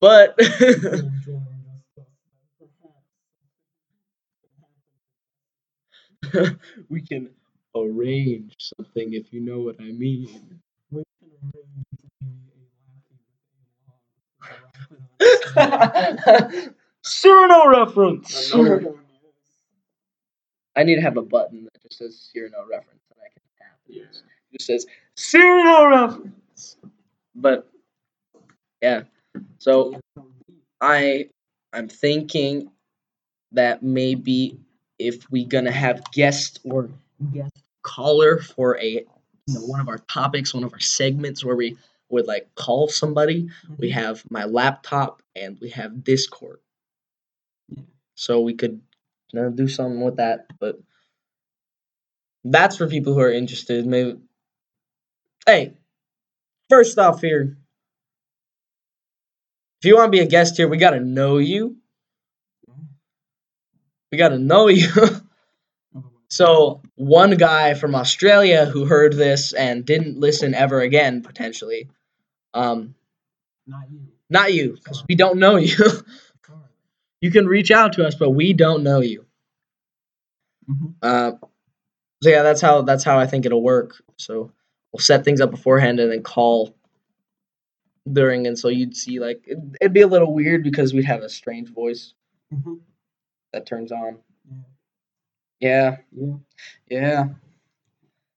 but 0.00 0.36
we 6.88 7.00
can 7.00 7.30
arrange 7.74 8.54
something 8.58 9.14
if 9.14 9.32
you 9.32 9.40
know 9.40 9.60
what 9.60 9.76
I 9.80 9.92
mean. 9.92 10.60
Cyrano 17.02 17.68
reference. 17.68 18.52
I 20.74 20.84
need 20.84 20.94
to 20.96 21.02
have 21.02 21.16
a 21.16 21.22
button 21.22 21.64
that 21.64 21.82
just 21.82 21.98
says 21.98 22.30
serial 22.32 22.64
reference 22.70 23.02
that 23.10 23.18
I 23.20 23.28
can 23.32 23.42
tap. 23.58 23.78
Yeah. 23.86 24.02
It 24.52 24.58
just 24.58 24.66
says 24.66 24.86
serial 25.16 25.86
reference. 25.88 26.76
But 27.34 27.70
yeah, 28.80 29.02
so 29.58 29.98
I 30.80 31.28
I'm 31.72 31.88
thinking 31.88 32.70
that 33.52 33.82
maybe 33.82 34.58
if 34.98 35.30
we're 35.30 35.46
gonna 35.48 35.70
have 35.72 36.02
guest 36.12 36.60
or 36.64 36.88
guest 37.32 37.52
caller 37.82 38.38
for 38.38 38.78
a 38.78 39.04
you 39.46 39.54
know 39.54 39.60
one 39.60 39.80
of 39.80 39.88
our 39.88 39.98
topics, 39.98 40.54
one 40.54 40.64
of 40.64 40.72
our 40.72 40.80
segments 40.80 41.44
where 41.44 41.56
we 41.56 41.76
would 42.10 42.26
like 42.26 42.48
call 42.54 42.88
somebody, 42.88 43.48
we 43.78 43.88
Mm-hmm. 43.88 43.98
have 43.98 44.22
my 44.30 44.44
laptop 44.44 45.22
and 45.36 45.58
we 45.60 45.70
have 45.70 46.04
Discord. 46.04 46.58
So 48.14 48.40
we 48.40 48.54
could 48.54 48.80
you 49.32 49.40
know, 49.40 49.50
do 49.50 49.68
something 49.68 50.00
with 50.02 50.16
that, 50.16 50.46
but 50.60 50.78
that's 52.44 52.76
for 52.76 52.86
people 52.86 53.14
who 53.14 53.20
are 53.20 53.32
interested. 53.32 53.86
Maybe. 53.86 54.18
Hey, 55.46 55.74
first 56.68 56.98
off, 56.98 57.20
here, 57.20 57.56
if 59.80 59.86
you 59.86 59.96
want 59.96 60.12
to 60.12 60.16
be 60.16 60.22
a 60.22 60.26
guest 60.26 60.56
here, 60.56 60.68
we 60.68 60.76
gotta 60.76 61.00
know 61.00 61.38
you. 61.38 61.76
We 64.10 64.18
gotta 64.18 64.38
know 64.38 64.68
you. 64.68 64.88
so 66.28 66.82
one 66.94 67.36
guy 67.36 67.74
from 67.74 67.94
Australia 67.94 68.66
who 68.66 68.84
heard 68.84 69.14
this 69.14 69.52
and 69.52 69.84
didn't 69.84 70.18
listen 70.18 70.54
ever 70.54 70.80
again, 70.80 71.22
potentially. 71.22 71.88
Um, 72.54 72.94
Not 73.66 73.90
you. 73.90 74.00
not 74.28 74.52
you, 74.52 74.74
because 74.74 75.02
we 75.08 75.14
don't 75.14 75.38
know 75.38 75.56
you. 75.56 75.76
You 77.22 77.30
can 77.30 77.46
reach 77.46 77.70
out 77.70 77.94
to 77.94 78.04
us, 78.06 78.14
but 78.16 78.30
we 78.30 78.52
don't 78.52 78.82
know 78.82 79.00
you. 79.00 79.24
Mhm. 80.68 80.94
Uh, 81.00 81.32
so 82.22 82.28
yeah, 82.30 82.42
that's 82.42 82.60
how 82.60 82.82
that's 82.82 83.04
how 83.04 83.18
I 83.18 83.26
think 83.26 83.46
it'll 83.46 83.62
work. 83.62 84.02
So 84.16 84.52
we'll 84.92 85.00
set 85.00 85.24
things 85.24 85.40
up 85.40 85.50
beforehand 85.50 86.00
and 86.00 86.10
then 86.12 86.22
call 86.22 86.74
during, 88.12 88.46
and 88.48 88.58
so 88.58 88.68
you'd 88.68 88.96
see 88.96 89.20
like 89.20 89.42
it, 89.46 89.58
it'd 89.80 89.92
be 89.92 90.00
a 90.02 90.06
little 90.08 90.34
weird 90.34 90.64
because 90.64 90.92
we'd 90.92 91.04
have 91.04 91.22
a 91.22 91.28
strange 91.28 91.68
voice 91.70 92.14
Mhm. 92.52 92.80
that 93.52 93.66
turns 93.66 93.92
on. 93.92 94.18
Yeah. 94.50 94.58
Yeah, 95.60 95.96
Yeah. 96.12 96.36
yeah. 96.90 97.28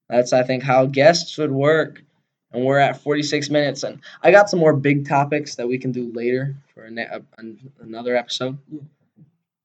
That's 0.09 0.33
I 0.33 0.43
think 0.43 0.63
how 0.63 0.85
guests 0.85 1.37
would 1.39 1.51
work. 1.51 2.01
And 2.51 2.63
we're 2.65 2.79
at 2.79 3.01
46 3.01 3.49
minutes, 3.49 3.83
and 3.83 3.99
I 4.21 4.31
got 4.31 4.49
some 4.49 4.59
more 4.59 4.73
big 4.73 5.07
topics 5.07 5.55
that 5.55 5.67
we 5.67 5.77
can 5.77 5.91
do 5.91 6.11
later 6.13 6.55
for 6.75 6.85
a 6.85 6.91
ne- 6.91 7.03
a- 7.07 7.23
an- 7.39 7.73
another 7.81 8.17
episode. 8.17 8.59
Yeah. 8.71 8.81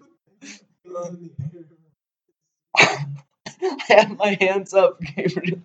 I 3.62 3.76
have 3.88 4.16
my 4.18 4.36
hands 4.40 4.74
up, 4.74 5.00
Gabriel. 5.00 5.60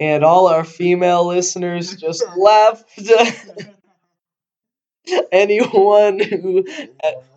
And 0.00 0.24
all 0.24 0.46
our 0.48 0.64
female 0.64 1.26
listeners 1.26 1.96
just 1.96 2.24
left. 2.36 2.84
anyone 5.32 6.18
who 6.20 6.64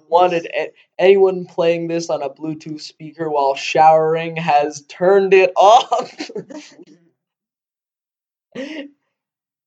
wanted 0.07 0.45
a- 0.47 0.71
anyone 0.97 1.45
playing 1.45 1.87
this 1.87 2.09
on 2.09 2.21
a 2.21 2.29
Bluetooth 2.29 2.81
speaker 2.81 3.29
while 3.29 3.55
showering 3.55 4.35
has 4.37 4.83
turned 4.87 5.33
it 5.33 5.51
off. 5.55 6.29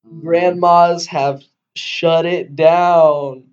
Mm. 0.06 0.20
Grandmas 0.22 1.06
have 1.06 1.42
shut 1.77 2.27
it 2.27 2.57
down. 2.57 3.45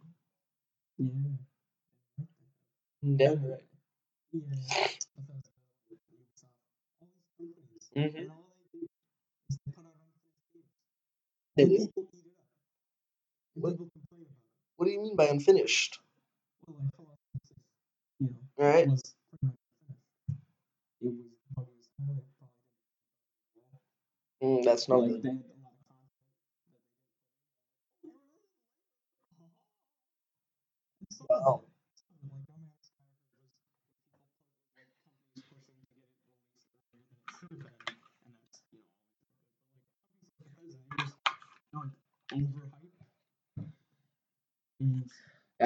Never. 3.02 3.60
Mhm. 7.96 8.30
They 11.56 11.66
do? 11.66 11.90
What? 13.54 13.76
What 14.78 14.86
do 14.88 14.92
you 14.92 15.02
mean 15.02 15.16
by 15.16 15.26
unfinished? 15.28 16.00
Alright. 18.60 18.90
Mm, 24.44 24.64
that's 24.64 24.88
not 24.90 25.02
good. 25.08 25.44
Yeah, 31.30 31.58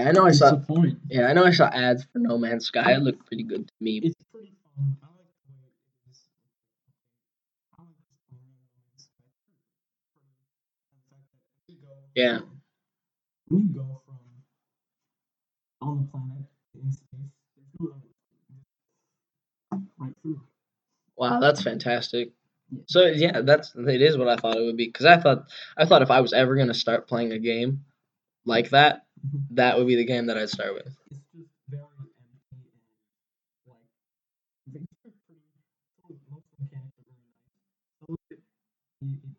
I 0.09 0.11
know 0.11 0.25
I 0.25 0.31
saw. 0.31 0.59
Yeah, 1.09 1.27
I 1.27 1.33
know 1.33 1.45
I 1.45 1.51
saw 1.51 1.67
ads 1.67 2.03
for 2.11 2.19
No 2.19 2.37
Man's 2.37 2.65
Sky. 2.67 2.93
It 2.93 3.01
looked 3.03 3.25
pretty 3.27 3.43
good 3.43 3.67
to 3.67 3.73
me. 3.81 3.99
It's 4.03 4.15
pretty 4.31 4.53
fun. 4.75 4.97
I 5.03 5.07
like 5.07 5.33
the 5.47 5.53
way 5.53 5.69
it 5.69 6.11
is. 6.11 6.19
Yeah. 12.15 12.39
On 15.83 15.97
the 15.99 16.03
planet 16.11 16.45
in 16.75 16.91
space, 16.91 17.07
there's 17.55 17.67
no 17.79 17.87
other 17.91 18.07
right 19.97 20.13
through. 20.21 20.41
Wow, 21.17 21.39
that's 21.39 21.61
fantastic. 21.63 22.31
Yeah. 22.71 22.81
So 22.87 23.05
yeah, 23.05 23.41
that's 23.41 23.73
it 23.75 24.01
is 24.01 24.17
what 24.17 24.27
I 24.29 24.35
thought 24.37 24.57
it 24.57 24.65
would 24.65 24.77
be. 24.77 24.91
Cause 24.91 25.05
I 25.05 25.17
thought 25.17 25.45
I 25.77 25.85
thought 25.85 26.01
if 26.01 26.11
I 26.11 26.21
was 26.21 26.33
ever 26.33 26.55
gonna 26.55 26.73
start 26.73 27.07
playing 27.07 27.31
a 27.33 27.39
game 27.39 27.85
like 28.45 28.69
that, 28.71 29.05
Mhm. 29.25 29.47
that 29.51 29.77
would 29.77 29.87
be 29.87 29.95
the 29.95 30.05
game 30.05 30.27
that 30.27 30.37
I'd 30.37 30.49
start 30.49 30.73
with. 30.73 30.87
It's 31.11 31.21
just 31.33 31.53
very 31.69 31.83
empty 31.99 32.23
and 32.51 32.67
like 33.67 33.85
they 34.67 34.79
are 34.79 34.87
pretty. 34.99 35.17
Some 35.97 36.09
of, 36.09 36.19
most 36.31 36.45
mechanics 36.59 36.97
are 36.99 37.05
very 37.07 37.23
nice. 37.23 37.53
Some 37.99 38.11
of 38.13 38.19
it, 38.31 38.41
you, 39.01 39.09
it 39.23 39.35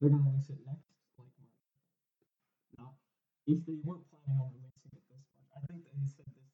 they're 0.00 0.10
gonna 0.10 0.22
release 0.30 0.50
it. 0.50 0.58
Next 0.66 0.84
like 2.78 2.96
if 3.46 3.58
they 3.66 3.76
weren't 3.84 4.04
planning 4.10 4.40
on 4.40 4.50
releasing 4.54 4.92
it 4.96 5.04
this. 5.08 5.24
I 5.56 5.60
think 5.66 5.84
they 5.84 6.06
said 6.06 6.26
this 6.34 6.48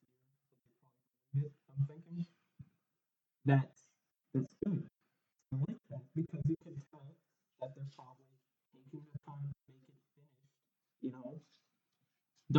year. 1.35 1.51
I'm 1.71 1.87
thinking 1.87 2.27
that's 3.45 3.85
that's 4.35 4.55
good. 4.65 4.85
I 5.53 5.57
like 5.69 5.81
that 5.91 6.03
because 6.15 6.43
you 6.47 6.57
can 6.65 6.77
tell 6.91 7.07
that 7.61 7.71
they're 7.75 7.93
probably 7.97 8.27
taking 8.75 9.07
the 9.13 9.19
time 9.27 9.47
to 9.51 9.73
make 9.73 9.89
it 9.89 10.01
finished. 10.15 10.55
You 11.03 11.11
know, 11.13 11.41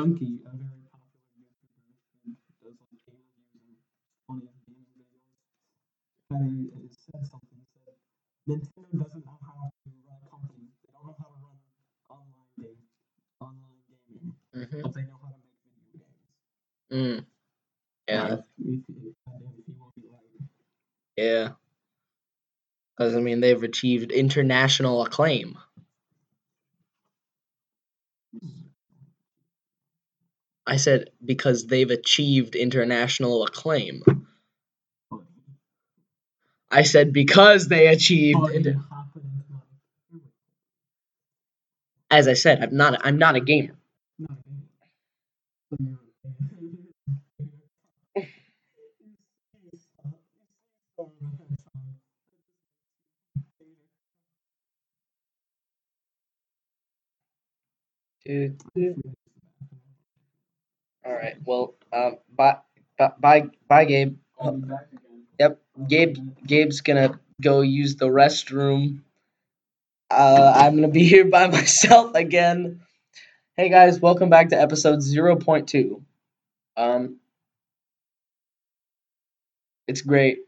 Donkey, 0.02 0.42
a 0.46 0.52
very 0.58 0.82
popular 0.90 1.30
YouTuber 1.38 1.94
who 2.26 2.66
does 2.66 2.78
like 2.82 2.98
game 3.06 3.22
reviews 3.38 3.78
and 3.78 3.78
funny 4.26 4.50
gaming 4.66 4.90
videos, 4.98 5.30
a, 6.34 6.38
a 6.38 6.90
said 6.90 7.24
something 7.30 7.62
said 7.74 7.94
Nintendo 8.50 9.04
doesn't 9.04 9.26
know 9.26 9.38
how 9.46 9.70
to 9.70 9.90
run 10.08 10.20
a 10.26 10.30
company. 10.30 10.66
They 10.84 10.92
don't 10.94 11.06
know 11.06 11.16
how 11.20 11.30
to 11.30 11.38
run 11.46 11.58
online 12.10 12.52
game, 12.58 12.82
online 13.40 13.82
gaming, 13.88 14.34
hmm 14.54 14.82
but 14.82 14.94
they 14.94 15.04
know 15.04 15.20
how 15.22 15.30
to 15.30 15.40
make 15.46 15.62
video 15.66 16.02
games. 16.02 16.26
Mm. 16.92 17.26
Yeah, 18.08 18.24
Like, 18.30 18.40
if, 18.60 18.82
if, 18.90 19.14
if 19.16 19.66
he 19.66 19.74
won't 19.78 19.96
be 19.96 20.04
right. 20.10 20.50
yeah. 21.18 21.54
Because 22.98 23.16
I 23.16 23.20
mean, 23.20 23.42
they've 23.42 23.64
achieved 23.64 24.12
international 24.12 25.04
acclaim. 25.04 25.58
I 30.72 30.78
said 30.78 31.12
because 31.26 31.68
they've 31.68 31.92
achieved 31.92 32.56
international 32.56 33.46
acclaim. 33.46 34.04
I 36.72 36.84
said 36.84 37.14
because 37.14 37.68
they 37.70 37.88
achieved. 37.88 38.40
inter- 38.56 38.74
happened 38.92 39.26
into 39.26 39.46
my 39.54 39.60
favorite. 40.12 40.24
As 42.12 42.28
I 42.28 42.34
said, 42.34 42.64
I'm 42.64 42.76
not. 42.78 43.02
I'm 43.06 43.18
not 43.18 43.36
a 43.38 43.42
gamer. 43.42 43.76
Not 58.26 59.21
All 61.12 61.18
right. 61.18 61.36
Well, 61.44 61.76
um, 61.92 62.20
bye, 62.34 62.58
bye, 62.98 63.12
bye, 63.20 63.50
bye, 63.68 63.84
Gabe. 63.84 64.16
I'll 64.40 64.54
be 64.54 64.66
back 64.66 64.88
again. 64.94 65.26
Yep, 65.40 65.62
Gabe. 65.90 66.18
Gabe's 66.48 66.80
gonna 66.80 67.20
go 67.42 67.60
use 67.60 67.98
the 67.98 68.08
restroom. 68.08 69.02
Uh, 70.10 70.54
I'm 70.56 70.76
gonna 70.76 70.88
be 70.88 71.04
here 71.10 71.26
by 71.26 71.48
myself 71.48 72.16
again. 72.16 72.80
Hey 73.58 73.68
guys, 73.68 74.00
welcome 74.00 74.30
back 74.30 74.50
to 74.50 74.56
episode 74.60 75.00
0.2. 75.00 76.02
Um, 76.78 77.18
it's 79.90 80.02
great, 80.02 80.40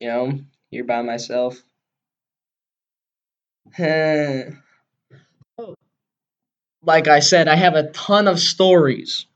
you 0.00 0.08
know, 0.08 0.40
here 0.72 0.82
by 0.82 1.02
myself. 1.02 1.62
like 6.82 7.06
I 7.06 7.20
said, 7.20 7.46
I 7.46 7.54
have 7.54 7.76
a 7.76 7.92
ton 7.92 8.26
of 8.26 8.40
stories, 8.40 9.26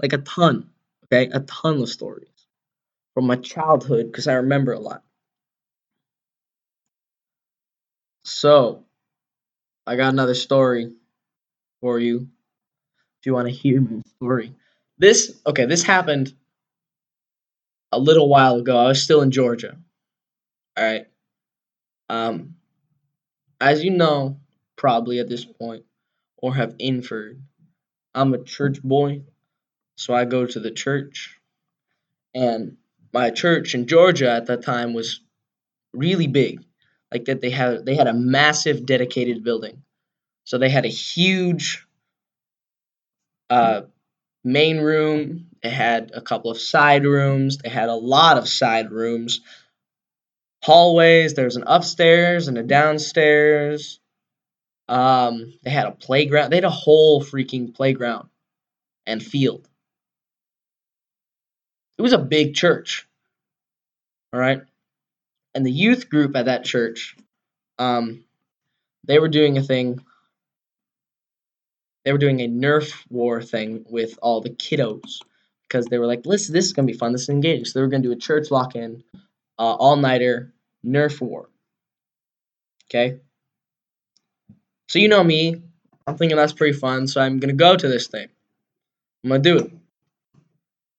like 0.00 0.12
a 0.12 0.18
ton. 0.18 0.70
Okay, 1.04 1.30
a 1.32 1.40
ton 1.40 1.80
of 1.80 1.88
stories 1.88 2.28
from 3.14 3.26
my 3.26 3.36
childhood 3.36 4.06
because 4.06 4.28
I 4.28 4.34
remember 4.34 4.72
a 4.72 4.78
lot. 4.78 5.02
So, 8.24 8.84
I 9.86 9.96
got 9.96 10.12
another 10.12 10.34
story 10.34 10.92
for 11.80 11.98
you. 11.98 12.28
If 13.20 13.26
you 13.26 13.32
want 13.32 13.48
to 13.48 13.54
hear 13.54 13.80
my 13.80 14.02
story, 14.16 14.54
this 14.98 15.40
okay, 15.46 15.64
this 15.64 15.82
happened 15.82 16.34
a 17.90 17.98
little 17.98 18.28
while 18.28 18.56
ago. 18.56 18.76
I 18.76 18.88
was 18.88 19.02
still 19.02 19.22
in 19.22 19.30
Georgia. 19.30 19.76
All 20.76 20.84
right. 20.84 21.06
Um, 22.10 22.56
as 23.60 23.82
you 23.82 23.90
know, 23.90 24.38
probably 24.76 25.18
at 25.18 25.28
this 25.28 25.44
point, 25.44 25.84
or 26.36 26.54
have 26.54 26.74
inferred, 26.78 27.42
I'm 28.14 28.34
a 28.34 28.42
church 28.44 28.82
boy, 28.82 29.22
so 29.98 30.14
I 30.14 30.24
go 30.24 30.46
to 30.46 30.60
the 30.60 30.70
church, 30.70 31.40
and 32.32 32.76
my 33.12 33.30
church 33.30 33.74
in 33.74 33.88
Georgia 33.88 34.30
at 34.30 34.46
that 34.46 34.62
time 34.62 34.94
was 34.94 35.20
really 35.92 36.28
big. 36.28 36.64
Like 37.10 37.24
that 37.24 37.40
they 37.40 37.50
had 37.50 37.84
they 37.84 37.96
had 37.96 38.06
a 38.06 38.12
massive 38.14 38.86
dedicated 38.86 39.42
building. 39.42 39.82
So 40.44 40.56
they 40.56 40.70
had 40.70 40.84
a 40.84 40.88
huge 40.88 41.84
uh 43.50 43.82
main 44.44 44.78
room, 44.78 45.48
they 45.62 45.70
had 45.70 46.12
a 46.14 46.20
couple 46.20 46.50
of 46.52 46.60
side 46.60 47.04
rooms, 47.04 47.58
they 47.58 47.68
had 47.68 47.88
a 47.88 47.94
lot 47.94 48.38
of 48.38 48.48
side 48.48 48.92
rooms, 48.92 49.40
hallways, 50.62 51.34
there 51.34 51.46
was 51.46 51.56
an 51.56 51.64
upstairs 51.66 52.46
and 52.46 52.56
a 52.56 52.62
downstairs. 52.62 53.98
Um 54.88 55.54
they 55.64 55.70
had 55.70 55.86
a 55.86 55.92
playground, 55.92 56.50
they 56.50 56.56
had 56.56 56.64
a 56.64 56.70
whole 56.70 57.20
freaking 57.22 57.74
playground 57.74 58.28
and 59.06 59.22
field. 59.22 59.67
It 61.98 62.02
was 62.02 62.12
a 62.12 62.18
big 62.18 62.54
church. 62.54 63.06
All 64.32 64.40
right. 64.40 64.62
And 65.54 65.66
the 65.66 65.72
youth 65.72 66.08
group 66.08 66.36
at 66.36 66.44
that 66.46 66.64
church, 66.64 67.16
um, 67.78 68.24
they 69.04 69.18
were 69.18 69.28
doing 69.28 69.58
a 69.58 69.62
thing. 69.62 70.04
They 72.04 72.12
were 72.12 72.18
doing 72.18 72.40
a 72.40 72.48
Nerf 72.48 72.94
war 73.10 73.42
thing 73.42 73.84
with 73.90 74.18
all 74.22 74.40
the 74.40 74.50
kiddos 74.50 75.20
because 75.68 75.86
they 75.86 75.98
were 75.98 76.06
like, 76.06 76.24
"Listen, 76.24 76.54
this 76.54 76.66
is 76.66 76.72
gonna 76.72 76.86
be 76.86 76.92
fun. 76.92 77.12
This 77.12 77.22
is 77.22 77.28
engaging." 77.30 77.64
So 77.64 77.78
they 77.78 77.82
were 77.82 77.88
gonna 77.88 78.02
do 78.02 78.12
a 78.12 78.16
church 78.16 78.50
lock-in, 78.50 79.02
uh, 79.58 79.74
all-nighter 79.74 80.52
Nerf 80.84 81.20
war. 81.20 81.48
Okay. 82.88 83.20
So 84.88 84.98
you 84.98 85.08
know 85.08 85.24
me, 85.24 85.62
I'm 86.06 86.16
thinking 86.16 86.36
that's 86.36 86.52
pretty 86.52 86.78
fun. 86.78 87.08
So 87.08 87.20
I'm 87.20 87.38
gonna 87.40 87.52
go 87.52 87.76
to 87.76 87.88
this 87.88 88.06
thing. 88.06 88.28
I'm 89.24 89.30
gonna 89.30 89.42
do 89.42 89.58
it. 89.58 89.77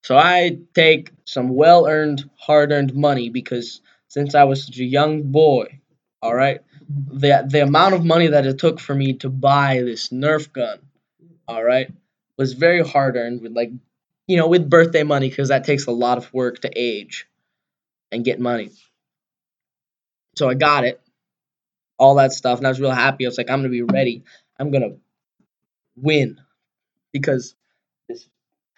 So 0.03 0.17
I 0.17 0.57
take 0.73 1.11
some 1.25 1.49
well-earned, 1.49 2.29
hard-earned 2.37 2.95
money 2.95 3.29
because 3.29 3.81
since 4.07 4.33
I 4.33 4.43
was 4.45 4.65
such 4.65 4.79
a 4.79 4.83
young 4.83 5.31
boy, 5.31 5.79
all 6.21 6.33
right, 6.33 6.61
mm-hmm. 6.91 7.17
the 7.17 7.47
the 7.47 7.63
amount 7.63 7.95
of 7.95 8.05
money 8.05 8.27
that 8.27 8.45
it 8.45 8.57
took 8.57 8.79
for 8.79 8.95
me 8.95 9.13
to 9.15 9.29
buy 9.29 9.81
this 9.83 10.09
Nerf 10.09 10.51
gun, 10.51 10.79
all 11.47 11.63
right, 11.63 11.91
was 12.37 12.53
very 12.53 12.81
hard-earned 12.87 13.41
with 13.41 13.53
like, 13.55 13.71
you 14.27 14.37
know, 14.37 14.47
with 14.47 14.69
birthday 14.69 15.03
money 15.03 15.29
because 15.29 15.49
that 15.49 15.65
takes 15.65 15.85
a 15.87 15.91
lot 15.91 16.17
of 16.17 16.33
work 16.33 16.59
to 16.61 16.71
age 16.75 17.27
and 18.11 18.25
get 18.25 18.39
money. 18.39 18.71
So 20.35 20.49
I 20.49 20.53
got 20.53 20.85
it, 20.85 21.01
all 21.97 22.15
that 22.15 22.31
stuff, 22.31 22.57
and 22.59 22.65
I 22.65 22.69
was 22.69 22.79
real 22.79 22.91
happy. 22.91 23.25
I 23.25 23.29
was 23.29 23.37
like, 23.37 23.49
I'm 23.49 23.59
gonna 23.59 23.69
be 23.69 23.81
ready. 23.81 24.23
I'm 24.57 24.71
gonna 24.71 24.95
win 25.95 26.39
because 27.11 27.55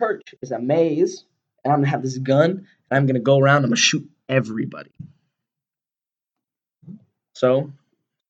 church 0.01 0.35
is 0.41 0.51
a 0.51 0.59
maze, 0.59 1.25
and 1.63 1.73
I'm 1.73 1.79
gonna 1.79 1.89
have 1.89 2.03
this 2.03 2.17
gun, 2.17 2.49
and 2.51 2.67
I'm 2.91 3.05
gonna 3.05 3.19
go 3.19 3.39
around. 3.39 3.57
I'm 3.57 3.69
gonna 3.71 3.75
shoot 3.77 4.09
everybody. 4.29 4.91
So, 7.35 7.71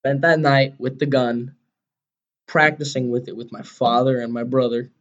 spent 0.04 0.22
that 0.22 0.40
night 0.40 0.76
with 0.80 1.00
the 1.00 1.06
gun, 1.06 1.56
practicing 2.48 3.10
with 3.10 3.28
it 3.28 3.36
with 3.36 3.52
my 3.52 3.62
father 3.64 4.20
and 4.20 4.34
my 4.34 4.44
brother, 4.44 4.92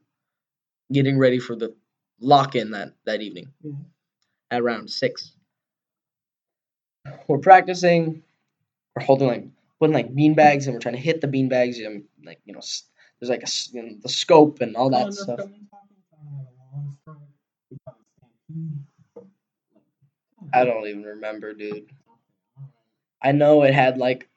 getting 0.92 1.18
ready 1.18 1.38
for 1.38 1.56
the 1.56 1.74
lock-in 2.20 2.72
that 2.72 2.94
that 3.06 3.22
evening 3.22 3.52
Yeah. 3.62 3.72
at 4.50 4.62
around 4.62 4.90
six. 4.90 5.32
We're 7.28 7.38
practicing. 7.38 8.22
We're 8.96 9.04
holding 9.04 9.28
like 9.28 9.44
putting 9.80 9.94
like 9.94 10.14
bean 10.14 10.34
bags, 10.34 10.66
and 10.66 10.74
we're 10.74 10.80
trying 10.80 10.96
to 10.96 11.00
hit 11.00 11.20
the 11.20 11.28
bean 11.28 11.48
bags. 11.48 11.78
And 11.80 12.04
like 12.24 12.40
you 12.44 12.52
know, 12.54 12.60
there's 13.20 13.30
like 13.30 13.42
a 13.42 13.50
you 13.72 13.82
know, 13.82 13.96
the 14.02 14.08
scope 14.08 14.60
and 14.60 14.76
all 14.76 14.90
that 14.90 15.08
Oh, 15.08 15.10
stuff 15.10 15.38
you're 15.38 15.48
talking 15.48 15.68
about, 15.70 16.36
like 16.36 16.46
a 16.48 16.76
long 16.76 16.96
strike. 17.00 17.16
We 17.70 17.78
call 17.86 17.96
it 18.00 18.06
stampede. 18.48 18.86
I 20.52 20.64
don't 20.64 20.86
even 20.86 21.04
remember, 21.04 21.52
dude. 21.54 21.90
I 23.22 23.32
know 23.32 23.62
it 23.62 23.74
had 23.74 23.98
like 23.98 24.28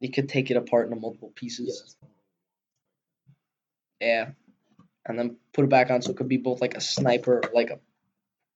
you 0.00 0.10
could 0.10 0.28
take 0.28 0.50
it 0.50 0.56
apart 0.56 0.88
into 0.88 1.00
multiple 1.00 1.32
pieces. 1.34 1.80
that's. 1.80 1.96
Yeah. 4.00 4.30
And 5.06 5.18
then 5.18 5.36
put 5.52 5.64
it 5.64 5.70
back 5.70 5.90
on 5.90 6.02
so 6.02 6.10
it 6.10 6.16
could 6.16 6.28
be 6.28 6.36
both 6.36 6.60
like 6.60 6.74
a 6.74 6.80
sniper 6.80 7.42
like 7.54 7.70
a 7.70 7.78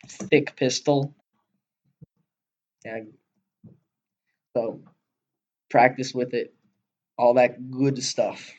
thick 0.07 0.57
pistol. 0.57 1.15
Yeah. 2.85 3.01
So 4.57 4.81
practice 5.71 6.13
with 6.13 6.35
it. 6.35 6.55
All 7.17 7.35
that 7.35 7.71
good 7.71 8.03
stuff. 8.03 8.53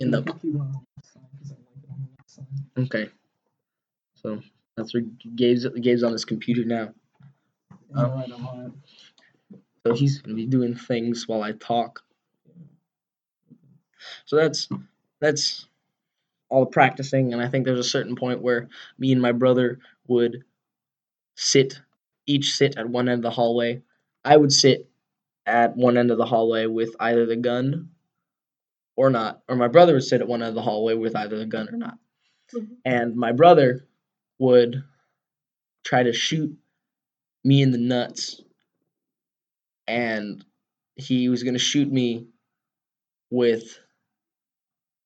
In 0.00 0.10
the 0.10 0.22
Okay. 2.76 3.08
So 4.24 4.40
that's 4.76 4.94
where 4.94 5.02
Gabe's 5.34 5.66
Gabe's 5.66 6.02
on 6.02 6.12
his 6.12 6.24
computer 6.24 6.64
now. 6.64 6.92
Alright, 7.96 8.30
I'm 8.32 8.46
on 8.46 8.66
it. 9.52 9.58
So 9.86 9.92
he's 9.92 10.18
gonna 10.20 10.34
be 10.34 10.46
doing 10.46 10.74
things 10.74 11.28
while 11.28 11.42
I 11.42 11.52
talk. 11.52 12.02
So 14.24 14.36
that's 14.36 14.68
that's 15.20 15.66
all 16.48 16.64
the 16.64 16.70
practicing, 16.70 17.32
and 17.32 17.42
I 17.42 17.48
think 17.48 17.64
there's 17.64 17.78
a 17.78 17.84
certain 17.84 18.16
point 18.16 18.42
where 18.42 18.68
me 18.98 19.12
and 19.12 19.20
my 19.20 19.32
brother 19.32 19.78
would 20.06 20.44
sit, 21.36 21.80
each 22.26 22.52
sit 22.52 22.76
at 22.76 22.88
one 22.88 23.08
end 23.08 23.18
of 23.18 23.22
the 23.22 23.30
hallway. 23.30 23.82
I 24.24 24.36
would 24.36 24.52
sit 24.52 24.88
at 25.46 25.76
one 25.76 25.98
end 25.98 26.10
of 26.10 26.18
the 26.18 26.24
hallway 26.24 26.66
with 26.66 26.94
either 27.00 27.26
the 27.26 27.36
gun 27.36 27.90
or 28.96 29.10
not, 29.10 29.42
or 29.48 29.56
my 29.56 29.68
brother 29.68 29.94
would 29.94 30.04
sit 30.04 30.20
at 30.20 30.28
one 30.28 30.42
end 30.42 30.50
of 30.50 30.54
the 30.54 30.62
hallway 30.62 30.94
with 30.94 31.16
either 31.16 31.38
the 31.38 31.46
gun 31.46 31.68
or 31.68 31.76
not. 31.76 31.98
Mhm. 32.54 32.76
And 32.84 33.16
my 33.16 33.32
brother 33.32 33.86
would 34.38 34.82
try 35.84 36.02
to 36.02 36.12
shoot 36.12 36.56
me 37.44 37.62
in 37.62 37.70
the 37.70 37.78
nuts, 37.78 38.40
and 39.86 40.44
he 40.96 41.28
was 41.28 41.42
gonna 41.42 41.58
shoot 41.58 41.90
me 41.90 42.26
with 43.30 43.78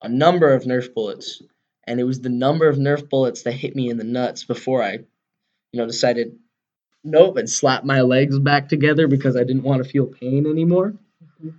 a 0.02 0.08
number 0.08 0.52
of 0.52 0.64
Nerf 0.64 0.94
bullets, 0.94 1.42
and 1.84 1.98
it 1.98 2.04
was 2.04 2.20
the 2.20 2.28
number 2.28 2.68
of 2.68 2.76
Nerf 2.76 3.08
bullets 3.08 3.42
that 3.42 3.52
hit 3.52 3.74
me 3.74 3.90
in 3.90 3.96
the 3.96 4.04
nuts 4.04 4.44
before 4.44 4.82
I, 4.82 4.92
you 4.92 5.80
know, 5.80 5.86
decided 5.86 6.38
nope 7.04 7.36
and 7.36 7.48
slapped 7.48 7.84
my 7.84 8.02
legs 8.02 8.38
back 8.38 8.68
together 8.68 9.08
because 9.08 9.36
I 9.36 9.44
didn't 9.44 9.62
want 9.62 9.82
to 9.82 9.88
feel 9.88 10.06
pain 10.06 10.46
anymore. 10.46 10.94
Mhm. 11.42 11.54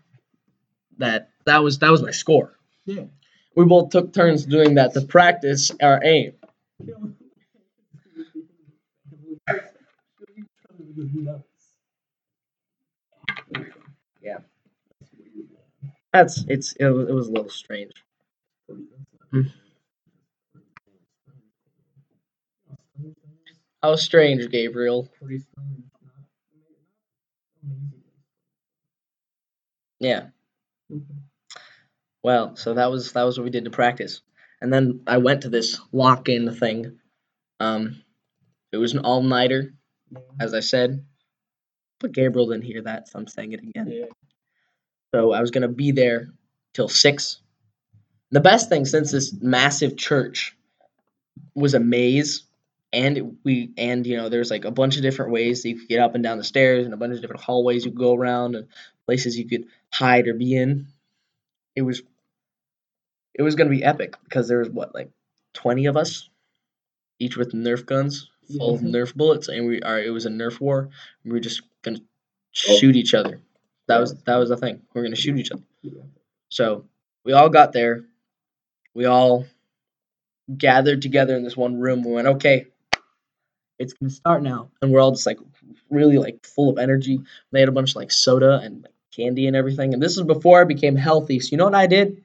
That 0.98 1.32
that 1.46 1.64
was 1.64 1.80
that 1.80 1.92
was 1.92 2.02
my 2.02 2.12
score. 2.12 2.56
Yeah. 2.86 3.06
We 3.56 3.66
both 3.66 3.90
took 3.90 4.14
turns 4.14 4.46
doing 4.46 4.76
that 4.76 4.94
to 4.94 5.02
practice 5.02 5.72
our 5.82 6.00
aim. 6.04 6.34
Yeah. 14.22 14.40
That's 16.14 16.44
it's 16.48 16.74
it 16.74 16.86
was, 16.86 17.10
it 17.10 17.14
was 17.14 17.28
a 17.28 17.32
little 17.32 17.50
strange. 17.50 17.94
How 23.82 23.96
strange, 23.96 24.50
Gabriel. 24.50 25.10
Yeah. 30.00 30.28
Well, 32.24 32.56
so 32.56 32.74
that 32.74 32.92
was 32.92 33.14
that 33.14 33.24
was 33.24 33.38
what 33.38 33.46
we 33.46 33.50
did 33.52 33.66
to 33.66 33.72
practice, 33.72 34.22
and 34.62 34.74
then 34.74 35.02
I 35.08 35.18
went 35.18 35.44
to 35.44 35.50
this 35.50 35.80
lock-in 35.94 36.54
thing. 36.56 37.00
Um, 37.60 38.04
it 38.72 38.78
was 38.78 38.94
an 38.94 39.00
all-nighter, 39.00 39.74
Yeah. 40.12 40.20
as 40.40 40.54
I 40.54 40.60
said, 40.60 41.04
but 42.00 42.12
Gabriel 42.14 42.48
didn't 42.48 42.64
hear 42.64 42.82
that, 42.84 43.10
so 43.10 43.20
I'm 43.20 43.28
saying 43.28 43.54
it 43.54 43.62
again. 43.62 43.88
Yeah. 43.88 44.06
So 45.14 45.34
I 45.34 45.42
was 45.42 45.52
gonna 45.52 45.68
be 45.68 45.92
there 45.92 46.30
till 46.74 46.88
six. 46.88 47.42
The 48.32 48.40
best 48.40 48.70
thing 48.70 48.86
since 48.86 49.12
this 49.12 49.34
massive 49.34 49.98
church 49.98 50.56
was 51.56 51.74
a 51.74 51.80
maze, 51.80 52.44
and 52.94 53.38
we 53.44 53.72
and 53.78 54.06
you 54.06 54.18
know 54.18 54.30
there's 54.30 54.52
like 54.52 54.66
a 54.66 54.72
bunch 54.72 54.96
of 54.96 55.02
different 55.02 55.32
ways 55.32 55.64
that 55.64 55.70
you 55.70 55.80
could 55.80 55.90
get 55.90 56.00
up 56.00 56.16
and 56.16 56.24
down 56.24 56.38
the 56.38 56.44
stairs, 56.44 56.86
and 56.86 56.94
a 56.94 56.98
bunch 56.98 57.16
of 57.16 57.22
different 57.22 57.42
hallways 57.44 57.86
you 57.86 57.92
could 57.92 58.00
go 58.00 58.16
around, 58.16 58.56
and 58.56 58.68
places 59.06 59.38
you 59.38 59.48
could 59.48 59.66
hide 59.92 60.28
or 60.28 60.34
be 60.34 60.56
in. 60.56 60.88
It 61.76 61.82
was 61.82 62.02
it 63.34 63.42
was 63.42 63.56
gonna 63.56 63.70
be 63.70 63.84
epic 63.84 64.16
because 64.24 64.48
there 64.48 64.60
was 64.60 64.70
what 64.70 64.94
like 64.94 65.10
twenty 65.54 65.88
of 65.88 65.98
us, 65.98 66.30
each 67.20 67.36
with 67.36 67.54
Nerf 67.54 67.86
guns 67.86 68.30
full 68.58 68.76
of 68.76 68.82
Yeah. 68.84 68.90
Nerf 68.90 69.16
bullets, 69.16 69.48
and 69.48 69.68
we 69.68 69.82
are 69.82 70.00
it 70.00 70.10
was 70.10 70.26
a 70.26 70.30
Nerf 70.30 70.60
war. 70.60 70.90
We 71.24 71.32
were 71.32 71.40
just 71.40 71.62
gonna 71.82 72.00
shoot 72.52 72.96
each 72.96 73.14
other. 73.14 73.42
That 73.88 74.00
was 74.00 74.16
that 74.24 74.38
was 74.38 74.50
the 74.50 74.58
thing. 74.58 74.82
We 74.94 75.02
are 75.02 75.04
gonna 75.04 75.16
shoot 75.16 75.38
each 75.38 75.52
other. 75.52 75.64
So 76.50 76.86
we 77.24 77.34
all 77.34 77.50
got 77.50 77.74
there. 77.74 78.06
We 78.94 79.06
all 79.06 79.46
gathered 80.56 81.02
together 81.02 81.36
in 81.36 81.44
this 81.44 81.56
one 81.56 81.80
room. 81.80 82.04
We 82.04 82.12
went, 82.12 82.28
okay, 82.28 82.68
it's 83.78 83.94
gonna 83.94 84.10
start 84.10 84.44
now, 84.44 84.72
and 84.82 84.92
we're 84.92 85.02
all 85.02 85.12
just 85.12 85.26
like 85.26 85.40
really 85.90 86.18
like 86.18 86.46
full 86.46 86.70
of 86.70 86.78
energy. 86.78 87.22
They 87.52 87.60
had 87.60 87.70
a 87.70 87.74
bunch 87.74 87.92
of 87.92 87.96
like 87.98 88.12
soda 88.12 88.60
and 88.64 88.84
like, 88.84 88.94
candy 89.16 89.48
and 89.48 89.56
everything. 89.56 89.94
And 89.94 90.02
this 90.02 90.18
is 90.18 90.24
before 90.24 90.62
I 90.62 90.66
became 90.66 90.96
healthy. 90.96 91.40
So 91.40 91.50
you 91.52 91.58
know 91.58 91.66
what 91.66 91.76
I 91.76 91.88
did? 91.88 92.24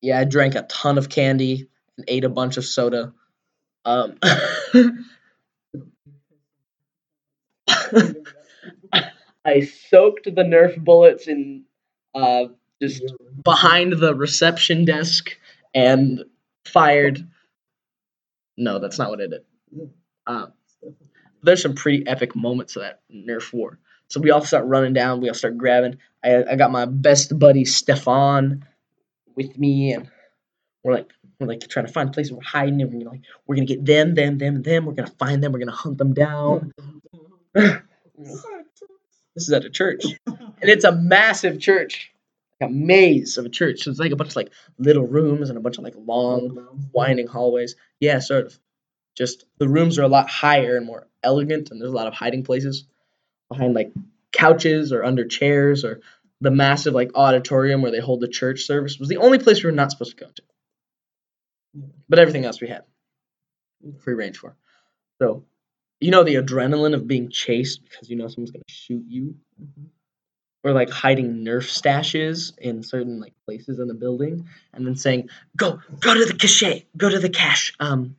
Yeah, 0.00 0.20
I 0.20 0.24
drank 0.24 0.54
a 0.54 0.62
ton 0.62 0.98
of 0.98 1.08
candy 1.08 1.68
and 1.96 2.04
ate 2.08 2.24
a 2.24 2.28
bunch 2.28 2.56
of 2.56 2.64
soda. 2.64 3.12
Um, 3.84 4.18
I 9.44 9.60
soaked 9.90 10.24
the 10.24 10.42
Nerf 10.42 10.82
bullets 10.82 11.28
in 11.28 11.64
uh, 12.14 12.44
just 12.80 13.02
behind 13.44 13.92
the 13.94 14.14
reception 14.14 14.84
desk 14.84 15.36
and 15.74 16.24
fired. 16.64 17.26
No, 18.56 18.78
that's 18.78 18.98
not 18.98 19.10
what 19.10 19.20
I 19.20 19.26
did. 19.26 19.90
Uh, 20.26 20.46
there's 21.42 21.62
some 21.62 21.74
pretty 21.74 22.06
epic 22.06 22.34
moments 22.34 22.76
of 22.76 22.82
that 22.82 23.00
Nerf 23.12 23.52
war. 23.52 23.78
So 24.08 24.20
we 24.20 24.30
all 24.30 24.44
start 24.44 24.66
running 24.66 24.92
down. 24.92 25.20
We 25.20 25.28
all 25.28 25.34
start 25.34 25.58
grabbing. 25.58 25.98
I, 26.22 26.44
I 26.44 26.56
got 26.56 26.70
my 26.70 26.84
best 26.86 27.38
buddy 27.38 27.64
Stefan 27.64 28.64
with 29.34 29.58
me, 29.58 29.92
and 29.92 30.08
we're 30.82 30.94
like 30.94 31.10
we're 31.38 31.46
like 31.46 31.68
trying 31.68 31.86
to 31.86 31.92
find 31.92 32.08
a 32.08 32.12
places 32.12 32.32
we're 32.32 32.42
hiding, 32.42 32.80
and 32.80 32.92
we're 32.92 33.08
like 33.08 33.22
we're 33.46 33.56
gonna 33.56 33.66
get 33.66 33.84
them, 33.84 34.14
them, 34.14 34.38
them, 34.38 34.62
them. 34.62 34.86
We're 34.86 34.94
gonna 34.94 35.12
find 35.18 35.42
them. 35.42 35.52
We're 35.52 35.58
gonna 35.58 35.72
hunt 35.72 35.98
them 35.98 36.14
down. 36.14 36.72
this 37.54 37.82
is 39.36 39.52
at 39.52 39.64
a 39.64 39.70
church, 39.70 40.04
and 40.26 40.54
it's 40.62 40.84
a 40.84 40.92
massive 40.92 41.60
church, 41.60 42.12
like 42.60 42.70
a 42.70 42.72
maze 42.72 43.38
of 43.38 43.46
a 43.46 43.50
church. 43.50 43.82
So 43.82 43.90
it's 43.90 44.00
like 44.00 44.12
a 44.12 44.16
bunch 44.16 44.30
of 44.30 44.36
like 44.36 44.52
little 44.78 45.06
rooms 45.06 45.48
and 45.48 45.58
a 45.58 45.60
bunch 45.60 45.78
of 45.78 45.84
like 45.84 45.94
long 45.96 46.88
winding 46.92 47.26
hallways. 47.26 47.76
Yeah, 48.00 48.18
sort 48.20 48.46
of. 48.46 48.58
Just 49.16 49.44
the 49.58 49.68
rooms 49.68 49.96
are 50.00 50.02
a 50.02 50.08
lot 50.08 50.28
higher 50.28 50.76
and 50.76 50.84
more 50.84 51.06
elegant, 51.22 51.70
and 51.70 51.80
there's 51.80 51.92
a 51.92 51.96
lot 51.96 52.08
of 52.08 52.14
hiding 52.14 52.42
places 52.42 52.84
behind 53.48 53.72
like 53.72 53.92
couches 54.32 54.92
or 54.92 55.04
under 55.04 55.24
chairs 55.24 55.84
or 55.84 56.00
the 56.40 56.50
massive 56.50 56.94
like 56.94 57.12
auditorium 57.14 57.80
where 57.80 57.90
they 57.90 58.00
hold 58.00 58.20
the 58.20 58.28
church 58.28 58.64
service 58.64 58.98
was 58.98 59.08
the 59.08 59.16
only 59.16 59.38
place 59.38 59.62
we 59.62 59.68
were 59.68 59.76
not 59.76 59.90
supposed 59.90 60.18
to 60.18 60.24
go 60.24 60.30
to. 60.30 60.42
But 62.08 62.18
everything 62.18 62.44
else 62.44 62.60
we 62.60 62.68
had 62.68 62.84
free 64.00 64.14
range 64.14 64.38
for. 64.38 64.56
So, 65.20 65.44
you 66.00 66.10
know 66.10 66.24
the 66.24 66.36
adrenaline 66.36 66.94
of 66.94 67.06
being 67.06 67.30
chased 67.30 67.82
because 67.82 68.10
you 68.10 68.16
know 68.16 68.28
someone's 68.28 68.50
gonna 68.50 68.64
shoot 68.68 69.04
you, 69.08 69.36
or 70.62 70.72
like 70.72 70.90
hiding 70.90 71.44
Nerf 71.44 71.64
stashes 71.64 72.56
in 72.58 72.82
certain 72.82 73.20
like 73.20 73.32
places 73.46 73.78
in 73.78 73.88
the 73.88 73.94
building, 73.94 74.48
and 74.72 74.86
then 74.86 74.96
saying, 74.96 75.28
"Go, 75.56 75.80
go 76.00 76.14
to 76.14 76.24
the 76.24 76.34
cache, 76.34 76.84
go 76.96 77.08
to 77.08 77.18
the 77.18 77.28
cache, 77.28 77.74
um, 77.80 78.16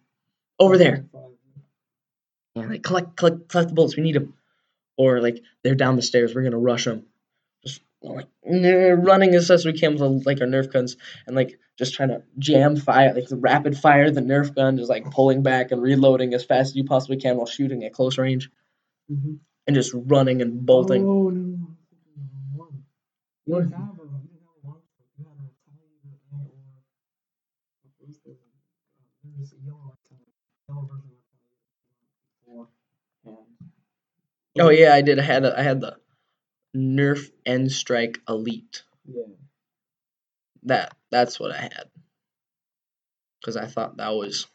over 0.60 0.78
there." 0.78 1.06
Yeah, 2.56 2.68
like 2.68 2.84
collect, 2.84 3.18
collect, 3.18 3.50
collect 3.50 3.70
the 3.70 3.76
bullets. 3.76 3.98
We 3.98 4.04
need 4.04 4.16
them. 4.16 4.34
Or 4.98 5.22
like 5.22 5.44
they're 5.64 5.76
down 5.76 5.98
the 5.98 6.02
stairs. 6.02 6.34
We're 6.34 6.44
gonna 6.44 6.58
rush 6.58 6.86
them. 6.86 7.06
Like 8.06 8.28
running 8.44 9.34
as 9.36 9.48
fast 9.48 9.52
as 9.62 9.66
we 9.66 9.74
can 9.74 9.94
with 9.98 10.26
like 10.26 10.40
our 10.42 10.48
Nerf 10.48 10.72
guns 10.72 10.96
and 11.26 11.36
like 11.36 11.60
just 11.78 11.94
trying 11.96 12.10
to 12.10 12.22
jam 12.38 12.76
fire, 12.76 13.14
like 13.14 13.28
the 13.28 13.36
rapid 13.36 13.78
fire 13.78 14.12
the 14.12 14.22
Nerf 14.22 14.54
gun, 14.56 14.78
just 14.78 14.90
like 14.90 15.10
pulling 15.12 15.42
back 15.44 15.72
and 15.72 15.82
reloading 15.82 16.34
as 16.34 16.46
fast 16.46 16.70
as 16.72 16.76
you 16.76 16.84
possibly 16.86 17.18
can 17.18 17.38
while 17.38 17.46
shooting 17.48 17.84
at 17.84 17.94
close 17.94 18.18
range 18.18 18.50
Mhm. 19.12 19.40
and 19.68 19.76
just 19.76 19.92
running 19.94 20.42
and 20.42 20.66
bolting. 20.66 21.04
Oh 21.06 21.30
no! 21.30 21.78
What? 23.46 23.64
didn't 23.64 23.74
have 23.74 24.00
a 24.00 24.04
you 24.04 24.30
didn't 24.30 24.42
have 24.42 24.64
a 24.64 24.68
long 24.68 24.82
scope. 24.82 25.08
You 25.18 25.26
had 25.26 25.38
a 25.38 25.50
Italian 25.50 26.00
and 26.04 26.14
or 26.34 26.50
what 27.98 28.08
was 28.08 28.18
the 28.24 28.36
there 29.24 29.32
was 29.40 29.54
a 29.54 29.58
yellow 29.66 29.94
Italian, 30.06 30.32
yellow 30.70 30.82
version 30.86 31.10
of 31.10 31.22
Italian 31.26 31.58
before, 32.46 32.68
and 33.26 34.60
Oh 34.60 34.70
yeah, 34.70 34.94
I 34.94 35.02
did. 35.02 35.20
I 35.20 35.24
had 35.24 35.44
a, 35.46 35.60
I 35.60 35.64
had 35.64 35.82
the 35.82 35.98
Nerf 36.76 37.32
N 37.46 37.70
Strike 37.70 38.20
Elite. 38.28 38.84
yeah, 39.08 39.24
That 40.64 40.96
that's 41.12 41.40
what 41.40 41.52
I 41.52 41.62
had 41.62 41.90
because 43.40 43.56
I 43.58 43.68
thought 43.68 43.98
that 43.98 44.10
was 44.10 44.48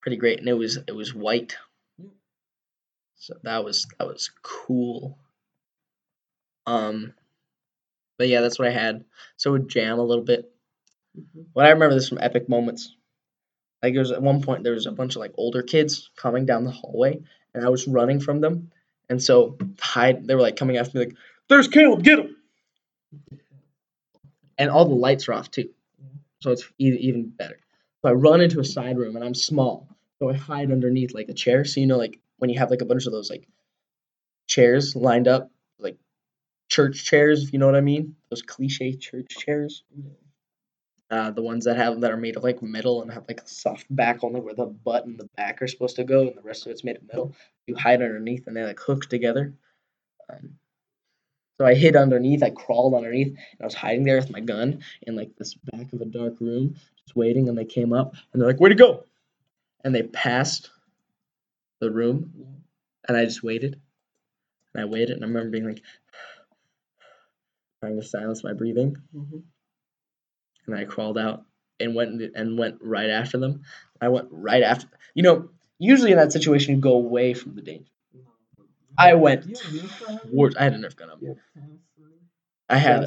pretty 0.00 0.16
great, 0.16 0.38
and 0.38 0.48
it 0.48 0.54
was 0.54 0.78
it 0.86 0.92
was 0.94 1.14
white, 1.14 1.56
so 3.16 3.34
that 3.42 3.64
was 3.64 3.86
that 3.98 4.06
was 4.06 4.30
cool. 4.42 5.18
Um, 6.66 7.14
but 8.18 8.28
yeah, 8.28 8.40
that's 8.40 8.58
what 8.58 8.68
I 8.68 8.72
had. 8.72 9.04
So 9.36 9.50
it 9.50 9.52
would 9.60 9.68
jam 9.68 9.98
a 9.98 10.04
little 10.04 10.24
bit. 10.24 10.50
Mhm. 11.18 11.46
What 11.52 11.66
I 11.66 11.70
remember, 11.70 11.94
there's 11.94 12.08
some 12.08 12.18
epic 12.20 12.48
moments. 12.48 12.94
Like 13.82 13.94
there 13.94 14.02
was 14.02 14.12
at 14.12 14.22
one 14.22 14.42
point 14.42 14.64
there 14.64 14.74
was 14.74 14.86
a 14.86 14.92
bunch 14.92 15.16
of 15.16 15.20
like 15.20 15.32
older 15.36 15.62
kids 15.62 16.10
coming 16.16 16.46
down 16.46 16.64
the 16.64 16.70
hallway, 16.70 17.20
and 17.54 17.64
I 17.64 17.68
was 17.68 17.88
running 17.88 18.20
from 18.20 18.40
them, 18.40 18.70
and 19.12 19.22
so 19.22 19.56
hide. 19.80 20.26
They 20.26 20.34
were 20.34 20.40
like 20.40 20.56
coming 20.56 20.76
after 20.78 20.98
me 20.98 21.04
like, 21.06 21.16
"There's 21.48 21.68
Caleb, 21.68 22.02
get 22.02 22.18
him!" 22.18 22.36
And 24.58 24.70
all 24.70 24.86
the 24.86 24.94
lights 24.94 25.28
are 25.28 25.34
off 25.34 25.50
too, 25.50 25.68
so 26.40 26.50
it's 26.50 26.64
even 26.78 27.28
better. 27.28 27.58
So 28.02 28.08
I 28.08 28.12
run 28.12 28.40
into 28.40 28.58
a 28.58 28.64
side 28.64 28.98
room, 28.98 29.14
and 29.14 29.24
I'm 29.24 29.34
small, 29.34 29.88
so 30.18 30.30
I 30.30 30.34
hide 30.34 30.72
underneath 30.72 31.14
like 31.14 31.28
a 31.28 31.34
chair. 31.34 31.64
So 31.64 31.80
you 31.80 31.86
know, 31.86 31.98
like 31.98 32.18
when 32.38 32.50
you 32.50 32.58
have 32.58 32.70
like 32.70 32.82
a 32.82 32.86
bunch 32.86 33.06
of 33.06 33.12
those 33.12 33.30
like 33.30 33.46
chairs 34.48 34.96
lined 34.96 35.28
up, 35.28 35.50
like 35.78 35.98
church 36.68 37.04
chairs, 37.04 37.44
if 37.44 37.52
you 37.52 37.58
know 37.58 37.66
what 37.66 37.76
I 37.76 37.80
mean, 37.82 38.16
those 38.30 38.42
cliche 38.42 38.96
church 38.96 39.28
chairs 39.28 39.84
uh, 41.12 41.30
the 41.32 41.42
ones 41.42 41.66
that 41.66 41.76
have 41.78 42.00
that 42.02 42.12
are 42.12 42.18
made 42.18 42.36
of 42.36 42.44
like 42.44 42.62
metal 42.62 43.02
and 43.02 43.12
have 43.12 43.26
like 43.28 43.42
a 43.42 43.48
soft 43.48 43.86
back 43.94 44.24
only 44.24 44.40
where 44.40 44.54
the 44.54 44.66
butt 44.66 45.06
and 45.06 45.18
the 45.18 45.28
back 45.36 45.62
are 45.62 45.68
supposed 45.68 45.96
to 45.96 46.04
go, 46.04 46.22
and 46.28 46.36
the 46.38 46.42
rest 46.42 46.66
of 46.66 46.72
it's 46.72 46.84
made 46.84 46.96
of 46.96 47.08
metal. 47.08 47.34
You 47.68 47.76
hide 47.76 48.02
underneath, 48.02 48.48
and 48.48 48.56
they 48.56 48.64
like 48.64 48.80
hook 48.80 49.08
together. 49.08 49.54
Um, 50.30 50.54
so 51.58 51.66
I 51.66 51.74
hid 51.74 51.96
underneath. 51.96 52.42
I 52.42 52.50
crawled 52.50 52.94
underneath, 52.94 53.28
and 53.28 53.38
I 53.60 53.64
was 53.64 53.74
hiding 53.74 54.04
there 54.04 54.16
with 54.16 54.30
my 54.30 54.40
gun 54.40 54.82
in 55.02 55.16
like 55.16 55.34
this 55.36 55.54
back 55.54 55.92
of 55.92 56.00
a 56.00 56.06
dark 56.06 56.40
room, 56.40 56.74
just 56.98 57.16
waiting. 57.16 57.48
And 57.48 57.56
they 57.56 57.64
came 57.64 57.92
up, 57.92 58.14
and 58.32 58.40
they're 58.40 58.48
like, 58.48 58.58
"Where'd 58.58 58.72
he 58.72 58.76
go?" 58.78 59.04
And 59.84 59.94
they 59.94 60.04
passed 60.04 60.70
the 61.80 61.90
room, 61.90 62.32
and 63.08 63.16
I 63.16 63.24
just 63.24 63.42
waited, 63.42 63.80
and 64.74 64.82
I 64.82 64.86
waited, 64.86 65.12
and 65.12 65.24
I 65.24 65.28
remember 65.28 65.50
being 65.50 65.66
like, 65.66 65.82
trying 67.80 68.00
to 68.00 68.06
silence 68.06 68.44
my 68.44 68.52
breathing 68.52 68.96
Mhm. 69.14 69.42
And 70.66 70.74
I 70.74 70.84
crawled 70.84 71.18
out 71.18 71.44
and 71.80 71.94
went 71.94 72.22
and 72.34 72.58
went 72.58 72.78
right 72.80 73.10
after 73.10 73.38
them. 73.38 73.62
I 74.00 74.08
went 74.08 74.28
right 74.30 74.62
after. 74.62 74.88
You 75.14 75.22
know, 75.22 75.48
usually 75.78 76.12
in 76.12 76.18
that 76.18 76.32
situation, 76.32 76.74
you 76.74 76.80
go 76.80 76.94
away 76.94 77.34
from 77.34 77.54
the 77.54 77.62
danger. 77.62 77.90
No, 78.14 78.20
but 78.56 78.64
you 78.64 78.68
I 78.98 79.14
went 79.14 79.46
you 79.46 79.56
had 79.56 79.64
a 79.64 79.78
Nerf 79.78 80.00
gun, 80.00 80.08
hadn't 80.14 80.24
you? 80.24 80.30
Towards, 80.30 80.56
I 80.56 80.64
had 80.64 80.74
a 80.74 80.78
Nerf 80.78 80.96
gun 80.96 81.10
on 81.10 81.20
me. 81.20 81.28
You 81.28 81.34
had 81.34 81.38
Pass 81.56 81.64
through? 81.94 82.12
I 82.68 82.78
had 82.78 83.04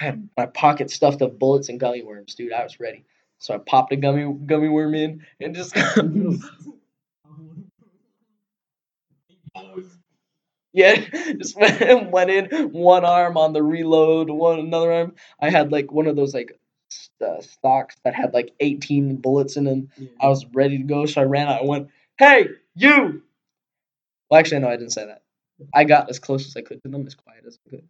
I 0.00 0.04
had 0.04 0.28
my 0.36 0.46
pocket 0.46 0.90
stuffed 0.90 1.22
of 1.22 1.38
bullets 1.38 1.68
and 1.68 1.80
gummy 1.80 2.02
worms, 2.02 2.34
dude. 2.34 2.52
I 2.52 2.62
was 2.62 2.78
ready. 2.80 3.04
So 3.38 3.54
I 3.54 3.58
popped 3.58 3.92
a 3.92 3.96
gummy 3.96 4.32
gummy 4.46 4.68
worm 4.68 4.94
in 4.94 5.24
and 5.40 5.54
just 5.54 5.76
yeah, 10.72 10.96
just 11.36 11.56
went, 11.56 12.10
went 12.10 12.30
in 12.30 12.72
one 12.72 13.04
arm 13.04 13.36
on 13.36 13.52
the 13.52 13.62
reload, 13.62 14.30
one 14.30 14.58
another 14.58 14.92
arm. 14.92 15.14
I 15.40 15.50
had 15.50 15.72
like 15.72 15.92
one 15.92 16.06
of 16.06 16.16
those 16.16 16.34
like 16.34 16.58
uh, 17.24 17.40
stocks 17.40 17.96
that 18.04 18.14
had 18.14 18.34
like 18.34 18.52
18 18.60 19.16
bullets 19.16 19.56
in 19.56 19.64
them. 19.64 19.90
Yeah. 19.96 20.08
I 20.20 20.28
was 20.28 20.46
ready 20.54 20.78
to 20.78 20.84
go, 20.84 21.06
so 21.06 21.20
I 21.22 21.24
ran 21.24 21.48
out 21.48 21.60
and 21.60 21.68
went, 21.68 21.88
"Hey, 22.18 22.48
you!" 22.76 23.22
Well, 24.30 24.38
actually, 24.40 24.60
no, 24.60 24.68
I 24.68 24.76
didn't 24.76 24.92
say 24.92 25.06
that. 25.06 25.22
I 25.74 25.84
got 25.84 26.10
as 26.10 26.18
close 26.18 26.46
as 26.46 26.56
I 26.56 26.62
could 26.62 26.82
to 26.82 26.88
them, 26.88 27.06
as 27.06 27.14
quiet 27.14 27.44
as 27.46 27.58
I 27.66 27.70
could, 27.70 27.88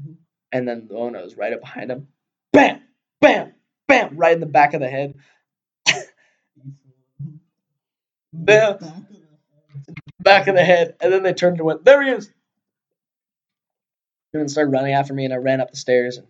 Mhm. 0.00 0.16
and 0.52 0.68
then 0.68 0.88
the 0.88 0.94
one 0.94 1.12
that 1.14 1.24
was 1.24 1.36
right 1.36 1.52
up 1.52 1.60
behind 1.60 1.90
him, 1.90 2.08
bam, 2.52 2.82
bam, 3.20 3.52
bam, 3.88 4.16
right 4.16 4.32
in 4.34 4.40
the 4.40 4.46
back 4.46 4.74
of 4.74 4.80
the 4.80 4.88
head. 4.88 5.14
Bam. 8.32 8.78
back 10.20 10.46
of 10.46 10.54
the 10.54 10.64
head, 10.64 10.94
and 11.00 11.12
then 11.12 11.22
they 11.22 11.32
turned 11.32 11.56
and 11.58 11.66
went, 11.66 11.84
"There 11.84 12.02
he 12.02 12.10
is!" 12.10 12.26
And 14.32 14.40
then 14.40 14.48
started 14.48 14.70
running 14.70 14.92
after 14.94 15.12
me, 15.14 15.24
and 15.24 15.34
I 15.34 15.38
ran 15.38 15.60
up 15.60 15.70
the 15.70 15.76
stairs. 15.76 16.18
And 16.18 16.26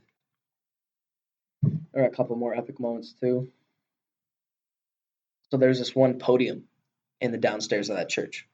there 1.93 2.03
were 2.03 2.09
a 2.09 2.15
couple 2.15 2.37
more 2.37 2.55
epic 2.55 2.79
moments 2.81 3.15
too. 3.21 3.51
So 5.51 5.57
there's 5.57 5.79
this 5.79 5.95
one 5.95 6.19
podium 6.19 6.65
in 7.21 7.33
the 7.33 7.39
downstairs 7.39 7.91
of 7.91 7.97
that 7.97 8.09
church. 8.09 8.47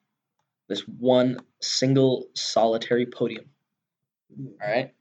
This 0.68 0.80
one 0.82 1.40
single 1.60 2.26
solitary 2.34 3.06
podium. 3.06 3.46
All 4.62 4.68
right. 4.68 4.92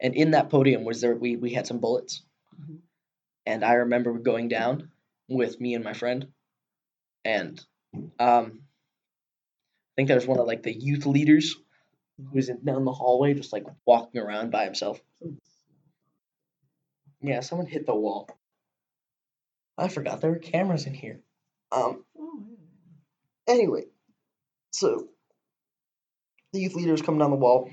And 0.00 0.14
in 0.14 0.32
that 0.32 0.50
podium 0.50 0.84
was 0.84 1.00
there 1.00 1.14
we 1.14 1.36
we 1.36 1.52
had 1.52 1.66
some 1.66 1.78
bullets. 1.78 2.22
Mhm. 2.58 2.78
And 3.46 3.64
I 3.64 3.74
remember 3.74 4.18
going 4.18 4.48
down 4.48 4.90
with 5.28 5.60
me 5.60 5.74
and 5.74 5.84
my 5.84 5.92
friend. 5.92 6.28
And 7.24 7.64
um 8.18 8.62
I 9.92 9.94
think 9.96 10.08
there 10.08 10.16
was 10.16 10.26
one 10.26 10.38
of 10.38 10.46
like 10.46 10.62
the 10.62 10.72
youth 10.72 11.04
leaders 11.04 11.56
who 12.16 12.34
was 12.34 12.48
in, 12.48 12.64
down 12.64 12.84
the 12.84 12.92
hallway 12.92 13.34
just 13.34 13.52
like 13.52 13.66
walking 13.86 14.20
around 14.20 14.50
by 14.50 14.64
himself. 14.64 15.00
Yeah, 17.22 17.40
someone 17.40 17.66
hit 17.66 17.86
the 17.86 17.94
wall. 17.94 18.28
I 19.78 19.88
forgot 19.88 20.20
there 20.20 20.30
were 20.30 20.38
cameras 20.38 20.86
in 20.86 20.94
here. 20.94 21.20
Um 21.70 22.04
anyway, 23.48 23.84
so 24.72 25.08
the 26.52 26.60
youth 26.60 26.74
leader 26.74 26.92
was 26.92 27.02
coming 27.02 27.20
down 27.20 27.30
the 27.30 27.36
wall. 27.36 27.70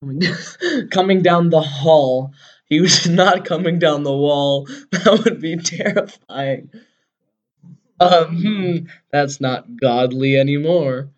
Coming, 0.90 1.22
down 1.22 1.50
the 1.50 1.60
hall. 1.60 2.32
He 2.66 2.80
was 2.80 3.06
not 3.08 3.44
coming 3.44 3.78
down 3.80 4.04
the 4.04 4.16
wall. 4.16 4.68
That 4.92 5.22
would 5.24 5.40
be 5.40 5.56
terrifying. 5.56 6.70
Um, 8.00 8.36
hmm, 8.36 8.76
that's 9.10 9.40
not 9.40 9.76
godly 9.76 10.36
anymore. 10.36 11.10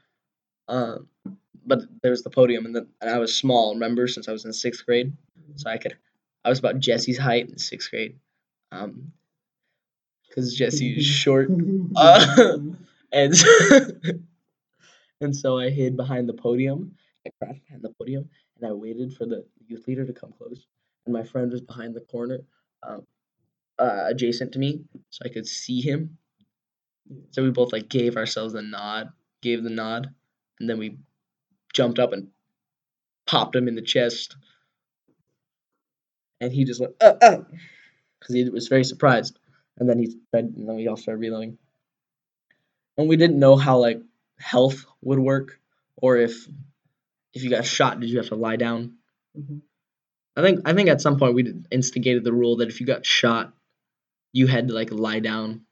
Um, 0.67 1.09
but 1.67 1.81
there's 2.03 2.23
the 2.23 2.31
podium, 2.31 2.65
and, 2.65 2.75
then 2.75 2.87
and 3.01 3.11
I 3.11 3.19
was 3.19 3.37
small. 3.37 3.75
Remember, 3.75 4.07
since 4.09 4.29
I 4.29 4.33
was 4.33 4.45
in 4.45 4.53
sixth 4.53 4.87
grade, 4.87 5.13
so 5.57 5.69
I 5.69 5.77
could. 5.77 5.97
I 6.45 6.49
was 6.49 6.59
about 6.59 6.81
Jesse's 6.81 7.19
height 7.19 7.49
in 7.49 7.59
sixth 7.59 7.91
grade. 7.91 8.19
Um, 8.73 9.13
because 10.29 10.55
Jesse 10.55 10.97
is 10.97 11.05
short, 11.23 11.51
Uh, 11.97 12.59
and 13.13 13.35
and 15.21 15.37
so 15.37 15.59
I 15.59 15.71
hid 15.71 15.97
behind 15.97 16.29
the 16.29 16.35
podium. 16.35 16.95
I 17.27 17.31
crouched 17.39 17.65
behind 17.67 17.83
the 17.83 17.91
podium, 17.91 18.29
and 18.57 18.71
I 18.71 18.73
waited 18.73 19.15
for 19.15 19.27
the 19.27 19.45
youth 19.67 19.87
leader 19.87 20.07
to 20.07 20.13
come 20.13 20.33
close. 20.39 20.67
And 21.07 21.13
my 21.13 21.25
friend 21.25 21.51
was 21.51 21.61
behind 21.61 21.95
the 21.95 22.01
corner, 22.03 22.41
um, 22.83 23.07
uh, 23.79 24.05
adjacent 24.09 24.53
to 24.53 24.59
me, 24.59 24.83
so 25.11 25.23
I 25.25 25.29
could 25.29 25.47
see 25.47 25.81
him. 25.81 26.19
So 27.33 27.43
we 27.43 27.51
both 27.51 27.73
like 27.73 27.89
gave 27.89 28.17
ourselves 28.17 28.55
a 28.55 28.63
nod, 28.63 29.11
gave 29.43 29.63
the 29.65 29.71
nod, 29.71 30.15
and 30.61 30.69
then 30.69 30.79
we 30.79 30.99
jumped 31.75 31.99
up 31.99 32.13
and 32.13 32.29
popped 33.27 33.57
him 33.57 33.69
in 33.69 33.75
the 33.75 33.83
chest. 33.83 34.37
And 36.41 36.53
he 36.53 36.65
just 36.65 36.81
went, 36.81 36.95
uh, 37.01 37.15
uh, 37.21 37.39
because 38.19 38.35
he 38.35 38.49
was 38.49 38.69
very 38.69 38.85
surprised. 38.85 39.39
And 39.79 39.89
then 39.89 39.99
he 39.99 40.15
tried, 40.31 40.45
and 40.45 40.69
then 40.69 40.77
we 40.77 40.89
all 40.89 40.97
started 40.97 41.21
reloading. 41.21 41.59
And 42.97 43.09
we 43.09 43.17
didn't 43.17 43.39
know 43.39 43.57
how 43.57 43.79
like 43.79 44.01
health 44.39 44.85
would 45.03 45.19
work, 45.19 45.61
or 45.97 46.17
if 46.17 46.47
if 47.33 47.43
you 47.45 47.51
got 47.51 47.65
shot, 47.65 48.01
did 48.01 48.11
you 48.11 48.19
have 48.19 48.29
to 48.29 48.35
lie 48.35 48.57
down? 48.57 48.99
Mhm. 49.39 49.63
I 50.37 50.43
think 50.43 50.61
I 50.65 50.73
think 50.75 50.89
at 50.89 51.01
some 51.01 51.19
point 51.19 51.35
we 51.35 51.55
instigated 51.71 52.25
the 52.25 52.33
rule 52.33 52.57
that 52.57 52.69
if 52.69 52.81
you 52.81 52.87
got 52.87 53.07
shot, 53.07 53.53
you 54.33 54.47
had 54.47 54.69
to 54.69 54.75
like 54.75 54.91
lie 54.93 55.21
down 55.21 55.67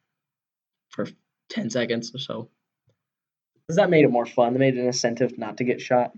for 0.90 1.06
ten 1.48 1.70
seconds 1.70 2.14
or 2.14 2.18
so. 2.18 2.50
Because 3.54 3.76
that 3.76 3.90
made 3.90 4.04
it 4.04 4.10
more 4.10 4.26
fun. 4.26 4.54
It 4.54 4.58
made 4.58 4.76
it 4.76 4.80
an 4.80 4.86
incentive 4.86 5.36
not 5.38 5.58
to 5.58 5.64
get 5.64 5.80
shot. 5.80 6.12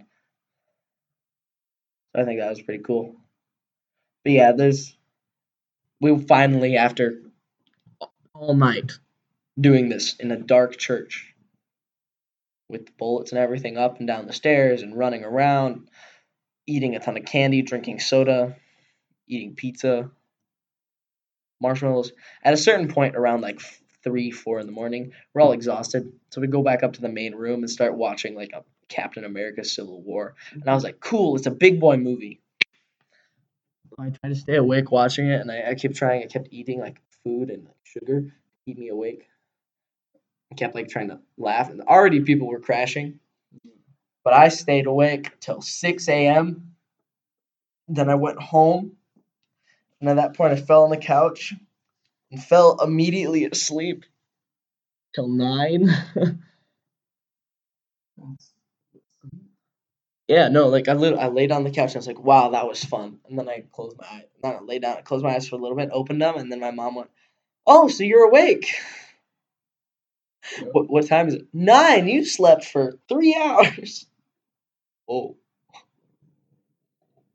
So 2.15 2.23
I 2.23 2.25
think 2.25 2.41
that 2.41 2.51
was 2.51 2.63
pretty 2.63 2.83
cool. 2.83 3.17
But 4.25 4.33
yeah, 4.33 4.53
there's 4.53 4.97
we 6.01 6.19
finally 6.19 6.77
after 6.77 7.23
all 8.35 8.55
night 8.55 8.93
doing 9.59 9.89
this 9.89 10.17
in 10.17 10.31
a 10.31 10.37
dark 10.37 10.77
church 10.77 11.35
with 12.69 12.97
bullets 12.97 13.33
and 13.33 13.39
everything 13.39 13.77
up 13.77 13.99
and 13.99 14.07
down 14.07 14.27
the 14.27 14.33
stairs 14.33 14.83
and 14.83 14.97
running 14.97 15.25
around, 15.25 15.89
eating 16.67 16.95
a 16.95 17.01
ton 17.01 17.17
of 17.17 17.25
candy, 17.25 17.63
drinking 17.63 17.99
soda, 17.99 18.57
eating 19.27 19.55
pizza, 19.55 20.11
marshmallows. 21.61 22.13
At 22.43 22.55
a 22.55 22.59
certain 22.59 22.89
point, 22.89 23.17
around 23.17 23.41
like 23.41 23.61
three, 24.03 24.31
four 24.31 24.61
in 24.61 24.67
the 24.67 24.73
morning, 24.73 25.13
we're 25.35 25.43
all 25.43 25.53
exhausted. 25.53 26.13
So 26.31 26.41
we 26.41 26.47
go 26.47 26.63
back 26.63 26.83
up 26.83 26.95
to 26.95 27.01
the 27.01 27.09
main 27.09 27.35
room 27.35 27.61
and 27.61 27.71
start 27.71 27.97
watching 27.97 28.35
like 28.35 28.53
a 28.53 28.65
Captain 28.89 29.25
America 29.25 29.65
Civil 29.65 30.01
War. 30.01 30.35
And 30.53 30.69
I 30.69 30.75
was 30.75 30.85
like, 30.85 31.01
cool, 31.01 31.37
it's 31.37 31.47
a 31.47 31.51
big 31.51 31.81
boy 31.81 31.97
movie. 31.97 32.41
I 33.99 34.11
tried 34.11 34.31
to 34.31 34.35
stay 34.35 34.57
awake 34.57 34.91
watching 34.91 35.29
it, 35.29 35.41
and 35.41 35.51
I, 35.51 35.71
I 35.71 35.75
kept 35.75 35.97
trying. 35.97 36.23
I 36.23 36.27
kept 36.27 36.49
eating 36.51 36.81
like 36.81 37.01
food 37.25 37.51
and 37.51 37.65
like, 37.65 37.75
sugar 37.85 38.23
to 38.23 38.31
keep 38.65 38.79
me 38.79 38.89
awake. 38.89 39.27
I 40.53 40.55
kept 40.55 40.75
like 40.75 40.89
trying 40.89 41.09
to 41.09 41.21
laugh, 41.37 41.71
and 41.71 41.81
already 41.83 42.21
people 42.21 42.49
were 42.49 42.61
crashing. 42.61 43.21
But 44.25 44.35
I 44.35 44.49
stayed 44.49 44.87
awake 44.87 45.41
till 45.41 45.61
6 45.61 46.09
a.m. 46.09 46.75
Then 47.89 48.09
I 48.09 48.15
went 48.15 48.41
home, 48.41 48.97
and 50.01 50.09
at 50.09 50.17
that 50.17 50.37
point, 50.37 50.53
I 50.53 50.57
fell 50.57 50.85
on 50.85 50.91
the 50.91 50.97
couch 50.97 51.55
and 52.31 52.43
fell 52.43 52.79
immediately 52.83 53.45
asleep 53.45 54.05
till 55.15 55.29
9. 55.29 55.89
Yeah, 60.31 60.47
no, 60.47 60.69
like 60.69 60.87
I 60.87 60.93
I 60.93 61.27
laid 61.27 61.51
on 61.51 61.65
the 61.65 61.73
couch 61.73 61.89
and 61.91 61.97
I 61.97 61.99
was 61.99 62.07
like, 62.07 62.23
wow, 62.23 62.51
that 62.51 62.69
was 62.69 62.85
fun. 62.85 63.19
And 63.29 63.37
then 63.37 63.49
I 63.49 63.65
closed 63.73 63.97
my 63.99 64.07
eyes. 64.13 64.25
Not 64.45 64.55
I 64.55 64.61
laid 64.61 64.83
down, 64.83 64.97
I 64.97 65.01
closed 65.01 65.25
my 65.25 65.35
eyes 65.35 65.49
for 65.49 65.57
a 65.57 65.59
little 65.59 65.77
bit, 65.77 65.89
opened 65.93 66.23
them, 66.23 66.37
and 66.37 66.53
then 66.53 66.61
my 66.61 66.71
mom 66.71 66.95
went, 66.95 67.11
oh, 67.67 67.89
so 67.89 68.05
you're 68.05 68.29
awake. 68.29 68.73
What, 70.73 70.89
what 70.89 71.07
time 71.09 71.29
is 71.29 71.35
it? 71.35 71.49
Nine. 71.53 72.07
You 72.07 72.25
slept 72.25 72.65
for 72.65 72.99
three 73.09 73.35
hours. 73.41 74.07
Oh. 75.09 75.37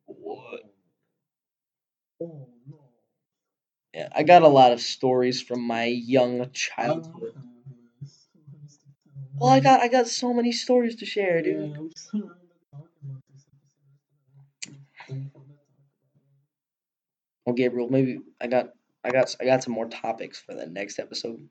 What? 0.07 0.61
Oh 2.21 2.49
no. 2.67 2.79
Yeah, 3.93 4.09
I 4.15 4.23
got 4.23 4.43
a 4.43 4.47
lot 4.47 4.73
of 4.73 4.81
stories 4.81 5.41
from 5.41 5.65
my 5.65 5.85
young 5.85 6.51
childhood. 6.51 7.33
Well, 9.37 9.49
I 9.49 9.59
got 9.59 9.81
I 9.81 9.89
got 9.89 10.07
so 10.07 10.33
many 10.33 10.51
stories 10.53 10.95
to 10.97 11.05
share, 11.05 11.37
Yeah, 11.37 11.43
dude. 11.43 11.77
I'm 11.77 11.91
sorry 11.95 12.23
to 12.23 12.55
talk 12.71 12.89
about 13.03 13.23
this 13.33 13.45
episode. 13.51 13.59
Thankful 15.07 15.41
to 15.41 15.47
talk 15.47 15.57
about 15.57 17.34
Well, 17.45 17.55
Gabriel, 17.55 17.89
maybe 17.89 18.19
I 18.41 18.47
got 18.47 18.69
I 19.03 19.11
got 19.11 19.35
I 19.39 19.45
got 19.45 19.63
some 19.63 19.73
more 19.73 19.87
topics 19.87 20.39
for 20.39 20.53
the 20.55 20.65
next 20.65 20.99
episode. 20.99 21.47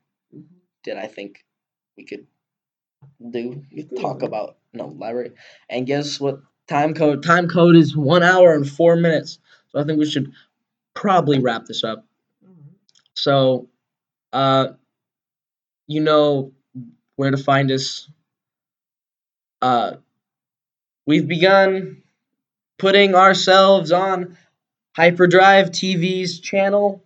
That 0.85 0.97
I 0.97 1.07
think 1.07 1.43
we 1.97 2.05
could 2.05 2.27
do. 3.31 3.63
Could 3.73 3.97
talk 3.99 4.21
about 4.21 4.57
no 4.73 4.87
library. 4.87 5.31
And 5.69 5.87
guess 5.87 6.19
what? 6.19 6.39
Time 6.67 6.93
code 6.93 7.23
time 7.23 7.47
code 7.47 7.75
is 7.75 7.95
one 7.95 8.23
hour 8.23 8.53
and 8.53 8.67
four 8.67 8.95
minutes. 8.95 9.39
So 9.69 9.79
I 9.79 9.83
think 9.83 9.99
we 9.99 10.09
should 10.09 10.31
probably 10.95 11.39
wrap 11.39 11.65
this 11.65 11.83
up. 11.83 12.05
Alright. 12.43 12.73
So, 13.13 13.69
uh, 14.33 14.69
you 15.87 16.01
know 16.01 16.53
where 17.15 17.31
to 17.31 17.37
find 17.37 17.71
us. 17.71 18.09
Uh, 19.61 19.97
we've 21.05 21.27
begun 21.27 22.03
putting 22.77 23.15
ourselves 23.15 23.91
on 23.91 24.37
Hyperdrive 24.95 25.71
TV's 25.71 26.39
channel. 26.39 27.03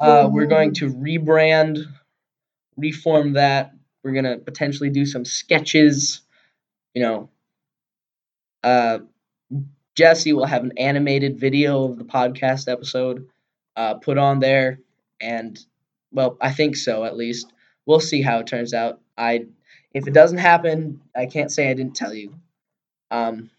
Uh, 0.00 0.28
we're 0.30 0.46
going 0.46 0.74
to 0.74 0.92
rebrand, 0.92 1.78
reform 2.76 3.34
that. 3.34 3.72
We're 4.02 4.12
gonna 4.12 4.38
potentially 4.38 4.90
do 4.90 5.06
some 5.06 5.24
sketches. 5.24 6.22
You 6.94 7.02
know, 7.02 7.30
uh, 8.64 8.98
Jesse 9.94 10.32
will 10.32 10.46
have 10.46 10.64
an 10.64 10.72
animated 10.76 11.38
video 11.38 11.84
of 11.84 11.98
the 11.98 12.04
podcast 12.04 12.70
episode 12.70 13.28
uh, 13.76 13.94
put 13.94 14.18
on 14.18 14.40
there, 14.40 14.80
and 15.20 15.58
well, 16.10 16.36
I 16.40 16.50
think 16.50 16.76
so 16.76 17.04
at 17.04 17.16
least. 17.16 17.52
We'll 17.86 18.00
see 18.00 18.22
how 18.22 18.40
it 18.40 18.48
turns 18.48 18.74
out. 18.74 19.00
I 19.16 19.46
if 19.94 20.08
it 20.08 20.14
doesn't 20.14 20.38
happen, 20.38 21.00
I 21.14 21.26
can't 21.26 21.52
say 21.52 21.70
I 21.70 21.74
didn't 21.74 21.94
tell 21.94 22.12
you. 22.12 22.34
Um, 23.12 23.50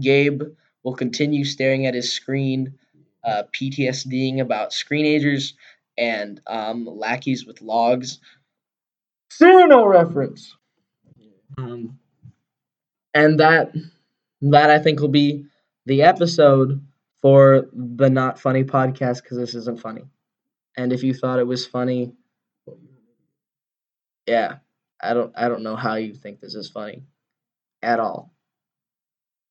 Gabe 0.00 0.42
will 0.82 0.94
continue 0.94 1.44
staring 1.44 1.86
at 1.86 1.94
his 1.94 2.12
screen, 2.12 2.78
uh, 3.24 3.44
PTSDing 3.52 4.40
about 4.40 4.70
screenagers 4.70 5.54
and 5.96 6.40
um, 6.46 6.86
lackeys 6.86 7.46
with 7.46 7.62
logs. 7.62 8.18
Cyrano 9.30 9.86
reference. 9.86 10.56
Um, 11.58 11.98
and 13.14 13.40
that 13.40 13.74
that 14.40 14.70
I 14.70 14.78
think 14.78 15.00
will 15.00 15.08
be 15.08 15.44
the 15.86 16.02
episode 16.02 16.84
for 17.20 17.68
the 17.72 18.10
not 18.10 18.38
funny 18.38 18.64
podcast 18.64 19.22
because 19.22 19.38
this 19.38 19.54
isn't 19.54 19.80
funny. 19.80 20.02
And 20.76 20.92
if 20.92 21.02
you 21.02 21.14
thought 21.14 21.38
it 21.38 21.46
was 21.46 21.66
funny, 21.66 22.12
yeah, 24.26 24.56
I 25.00 25.14
don't 25.14 25.32
I 25.36 25.48
don't 25.48 25.62
know 25.62 25.76
how 25.76 25.94
you 25.94 26.14
think 26.14 26.40
this 26.40 26.54
is 26.54 26.68
funny 26.68 27.04
at 27.82 28.00
all. 28.00 28.32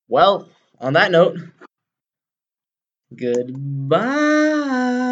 Well, 0.07 0.49
on 0.81 0.93
that 0.93 1.11
note, 1.11 1.37
goodbye. 3.15 5.10